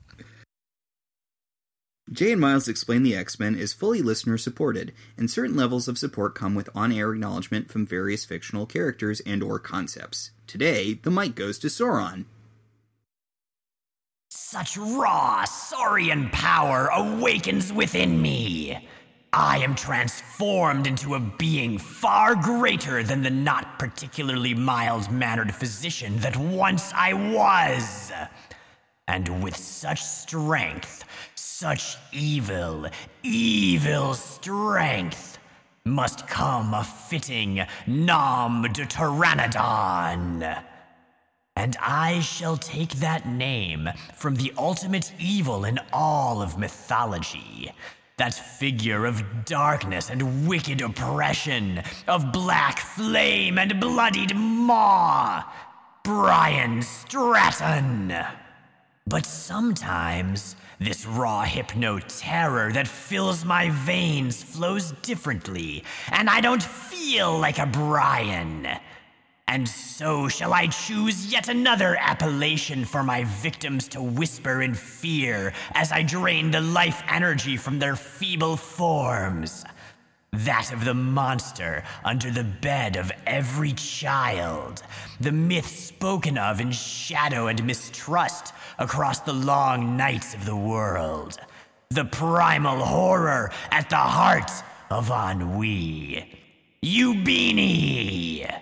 Jay 2.10 2.32
and 2.32 2.40
Miles 2.40 2.70
Explain 2.70 3.04
the 3.04 3.16
X 3.16 3.38
Men 3.38 3.56
is 3.56 3.74
fully 3.74 4.02
listener 4.02 4.38
supported, 4.38 4.94
and 5.18 5.30
certain 5.30 5.58
levels 5.58 5.90
of 5.90 5.98
support 5.98 6.36
come 6.36 6.56
with 6.56 6.70
on 6.74 6.92
air 6.92 7.12
acknowledgement 7.12 7.70
from 7.70 7.86
various 7.86 8.24
fictional 8.24 8.66
characters 8.66 9.20
and 9.26 9.44
or 9.44 9.60
concepts. 9.60 10.32
Today, 10.48 10.94
the 10.94 11.12
mic 11.12 11.36
goes 11.36 11.60
to 11.60 11.68
Sauron. 11.68 12.26
Such 14.30 14.78
raw, 14.78 15.44
saurian 15.44 16.30
power 16.30 16.88
awakens 16.94 17.74
within 17.74 18.22
me. 18.22 18.88
I 19.34 19.58
am 19.58 19.76
transformed 19.76 20.88
into 20.88 21.16
a 21.16 21.20
being 21.20 21.78
far 21.78 22.36
greater 22.36 23.04
than 23.04 23.22
the 23.22 23.30
not 23.30 23.78
particularly 23.80 24.54
mild 24.54 25.12
mannered 25.12 25.54
physician 25.54 26.18
that 26.20 26.38
once 26.38 26.94
I 26.96 27.14
was. 27.14 28.14
And 29.10 29.44
with 29.44 29.56
such 29.56 30.02
strength, 30.02 31.04
such 31.60 31.98
evil, 32.12 32.86
evil 33.24 34.14
strength, 34.14 35.40
must 35.86 36.28
come 36.28 36.72
a 36.76 36.84
fitting 36.84 37.66
nom 37.88 38.62
de 38.74 38.86
Pteranodon. 38.86 40.64
And 41.56 41.76
I 41.82 42.20
shall 42.20 42.58
take 42.58 42.92
that 43.00 43.28
name 43.28 43.90
from 44.14 44.36
the 44.36 44.54
ultimate 44.56 45.12
evil 45.20 45.66
in 45.66 45.80
all 45.92 46.44
of 46.44 46.60
mythology. 46.60 47.72
That 48.20 48.36
figure 48.36 49.08
of 49.08 49.24
darkness 49.46 50.12
and 50.12 50.48
wicked 50.48 50.82
oppression, 50.82 51.82
of 52.08 52.32
black 52.32 52.78
flame 52.78 53.58
and 53.58 53.80
bloodied 53.80 54.36
maw, 54.36 55.44
Brian 56.04 56.84
Stratton. 56.84 58.14
But 59.08 59.26
sometimes 59.26 60.57
this 60.80 61.06
raw 61.06 61.44
hypno 61.44 62.00
terror 62.00 62.72
that 62.72 62.88
fills 62.88 63.44
my 63.44 63.70
veins 63.70 64.44
flows 64.44 64.92
differently, 65.02 65.84
and 66.12 66.30
I 66.30 66.42
don't 66.42 66.62
feel 66.62 67.38
like 67.38 67.60
a 67.60 67.66
Brian. 67.66 68.68
And 69.50 69.68
so 69.68 70.28
shall 70.28 70.54
I 70.54 70.68
choose 70.68 71.32
yet 71.32 71.48
another 71.48 71.96
appellation 72.00 72.84
for 72.84 73.02
my 73.02 73.24
victims 73.24 73.88
to 73.90 74.02
whisper 74.02 74.62
in 74.62 74.74
fear 74.74 75.54
as 75.74 75.94
I 75.94 76.04
drain 76.04 76.52
the 76.52 76.60
life 76.60 77.02
energy 77.10 77.56
from 77.56 77.80
their 77.80 77.96
feeble 77.96 78.58
forms. 78.58 79.64
That 80.34 80.74
of 80.74 80.86
the 80.86 80.94
monster 80.94 81.84
under 82.04 82.30
the 82.30 82.44
bed 82.44 82.96
of 82.96 83.12
every 83.26 83.72
child. 83.74 84.84
The 85.20 85.32
myth 85.32 85.68
spoken 85.68 86.38
of 86.38 86.60
in 86.60 86.72
shadow 86.72 87.48
and 87.48 87.64
mistrust 87.66 88.54
across 88.78 89.20
the 89.22 89.34
long 89.34 89.98
nights 89.98 90.34
of 90.34 90.46
the 90.46 90.56
world. 90.56 91.38
The 91.90 92.06
primal 92.06 92.84
horror 92.84 93.52
at 93.72 93.90
the 93.90 93.96
heart 93.96 94.52
of 94.92 95.10
ennui. 95.10 96.38
Ubini! 96.84 98.62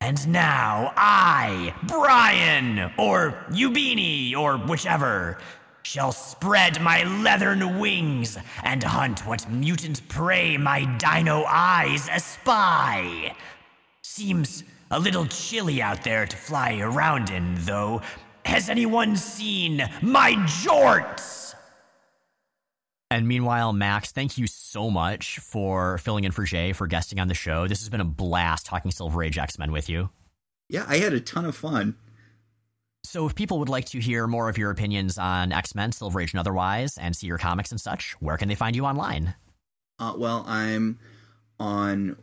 And 0.00 0.28
now 0.28 0.92
I, 0.96 1.74
Brian, 1.84 2.92
or 2.98 3.46
Ubini, 3.50 4.36
or 4.36 4.58
whichever, 4.58 5.38
shall 5.84 6.12
spread 6.12 6.80
my 6.80 7.04
leathern 7.22 7.78
wings 7.78 8.38
and 8.62 8.82
hunt 8.82 9.26
what 9.26 9.48
mutant 9.50 10.06
prey 10.08 10.56
my 10.56 10.84
dino 10.96 11.44
eyes 11.46 12.08
espy. 12.08 13.32
Seems 14.02 14.64
a 14.90 14.98
little 14.98 15.26
chilly 15.26 15.82
out 15.82 16.02
there 16.02 16.26
to 16.26 16.36
fly 16.36 16.78
around 16.78 17.30
in, 17.30 17.54
though. 17.60 18.00
Has 18.44 18.68
anyone 18.68 19.16
seen 19.16 19.88
my 20.02 20.32
jorts? 20.32 21.54
And 23.10 23.28
meanwhile, 23.28 23.72
Max, 23.72 24.10
thank 24.10 24.38
you 24.38 24.46
so 24.46 24.90
much 24.90 25.38
for 25.38 25.98
filling 25.98 26.24
in 26.24 26.32
for 26.32 26.44
Jay 26.44 26.72
for 26.72 26.86
guesting 26.86 27.20
on 27.20 27.28
the 27.28 27.34
show. 27.34 27.68
This 27.68 27.80
has 27.80 27.88
been 27.88 28.00
a 28.00 28.04
blast 28.04 28.66
talking 28.66 28.90
Silver 28.90 29.22
Age 29.22 29.38
X 29.38 29.58
Men 29.58 29.70
with 29.70 29.88
you. 29.88 30.10
Yeah, 30.68 30.84
I 30.88 30.96
had 30.96 31.12
a 31.12 31.20
ton 31.20 31.44
of 31.44 31.54
fun. 31.54 31.96
So, 33.04 33.26
if 33.26 33.34
people 33.34 33.58
would 33.58 33.68
like 33.68 33.84
to 33.86 34.00
hear 34.00 34.26
more 34.26 34.48
of 34.48 34.56
your 34.56 34.70
opinions 34.70 35.18
on 35.18 35.52
X 35.52 35.74
Men, 35.74 35.92
Silver 35.92 36.20
Age, 36.20 36.32
and 36.32 36.40
otherwise, 36.40 36.96
and 36.98 37.14
see 37.14 37.26
your 37.26 37.38
comics 37.38 37.70
and 37.70 37.80
such, 37.80 38.12
where 38.20 38.36
can 38.38 38.48
they 38.48 38.54
find 38.54 38.74
you 38.74 38.84
online? 38.86 39.34
Uh, 39.98 40.14
well, 40.16 40.44
I'm 40.48 40.98
on. 41.60 42.16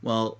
Well, 0.00 0.38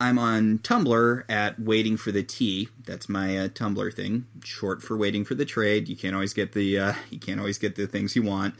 I'm 0.00 0.18
on 0.18 0.58
Tumblr 0.60 1.24
at 1.28 1.60
Waiting 1.60 1.98
for 1.98 2.10
the 2.10 2.22
T. 2.22 2.68
That's 2.86 3.08
my 3.08 3.36
uh, 3.36 3.48
Tumblr 3.48 3.94
thing, 3.94 4.26
short 4.42 4.82
for 4.82 4.96
Waiting 4.96 5.26
for 5.26 5.34
the 5.34 5.44
Trade. 5.44 5.88
You 5.88 5.96
can't 5.96 6.14
always 6.14 6.32
get 6.32 6.52
the 6.52 6.78
uh, 6.78 6.92
you 7.10 7.18
can't 7.18 7.38
always 7.38 7.58
get 7.58 7.76
the 7.76 7.86
things 7.86 8.16
you 8.16 8.22
want. 8.22 8.54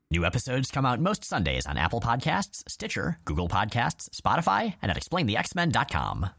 New 0.08 0.24
episodes 0.24 0.70
come 0.70 0.86
out 0.86 1.00
most 1.00 1.24
Sundays 1.24 1.66
on 1.66 1.76
Apple 1.76 2.00
Podcasts, 2.00 2.62
Stitcher, 2.68 3.18
Google 3.24 3.48
Podcasts, 3.48 4.08
Spotify, 4.10 4.74
and 4.80 4.90
at 4.90 4.96
explainthexmen.com. 4.96 6.30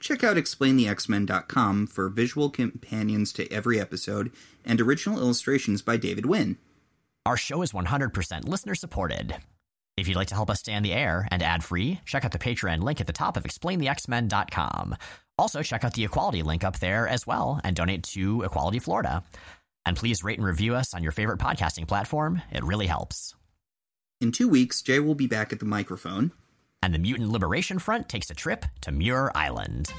Check 0.00 0.24
out 0.24 0.36
explainthexmen.com 0.36 1.86
for 1.88 2.08
visual 2.08 2.48
companions 2.48 3.32
to 3.34 3.50
every 3.52 3.78
episode 3.80 4.32
and 4.64 4.80
original 4.80 5.18
illustrations 5.18 5.82
by 5.82 5.96
David 5.96 6.26
Wynn. 6.26 6.58
Our 7.26 7.36
show 7.36 7.62
is 7.62 7.72
100% 7.72 8.46
listener 8.46 8.76
supported. 8.76 9.36
If 9.96 10.06
you'd 10.06 10.16
like 10.16 10.28
to 10.28 10.36
help 10.36 10.48
us 10.48 10.60
stay 10.60 10.74
on 10.74 10.84
the 10.84 10.92
air 10.92 11.26
and 11.32 11.42
ad 11.42 11.64
free, 11.64 12.00
check 12.04 12.24
out 12.24 12.30
the 12.30 12.38
Patreon 12.38 12.84
link 12.84 13.00
at 13.00 13.08
the 13.08 13.12
top 13.12 13.36
of 13.36 13.42
explainthexmen.com. 13.42 14.94
Also, 15.36 15.60
check 15.64 15.82
out 15.82 15.94
the 15.94 16.04
Equality 16.04 16.44
link 16.44 16.62
up 16.62 16.78
there 16.78 17.08
as 17.08 17.26
well 17.26 17.60
and 17.64 17.74
donate 17.74 18.04
to 18.04 18.42
Equality 18.42 18.78
Florida. 18.78 19.24
And 19.84 19.96
please 19.96 20.22
rate 20.22 20.38
and 20.38 20.46
review 20.46 20.76
us 20.76 20.94
on 20.94 21.02
your 21.02 21.10
favorite 21.10 21.40
podcasting 21.40 21.88
platform. 21.88 22.42
It 22.52 22.62
really 22.62 22.86
helps. 22.86 23.34
In 24.20 24.30
two 24.30 24.48
weeks, 24.48 24.80
Jay 24.80 25.00
will 25.00 25.16
be 25.16 25.26
back 25.26 25.52
at 25.52 25.58
the 25.58 25.66
microphone. 25.66 26.30
And 26.80 26.94
the 26.94 27.00
Mutant 27.00 27.30
Liberation 27.30 27.80
Front 27.80 28.08
takes 28.08 28.30
a 28.30 28.34
trip 28.34 28.66
to 28.82 28.92
Muir 28.92 29.32
Island. 29.34 29.92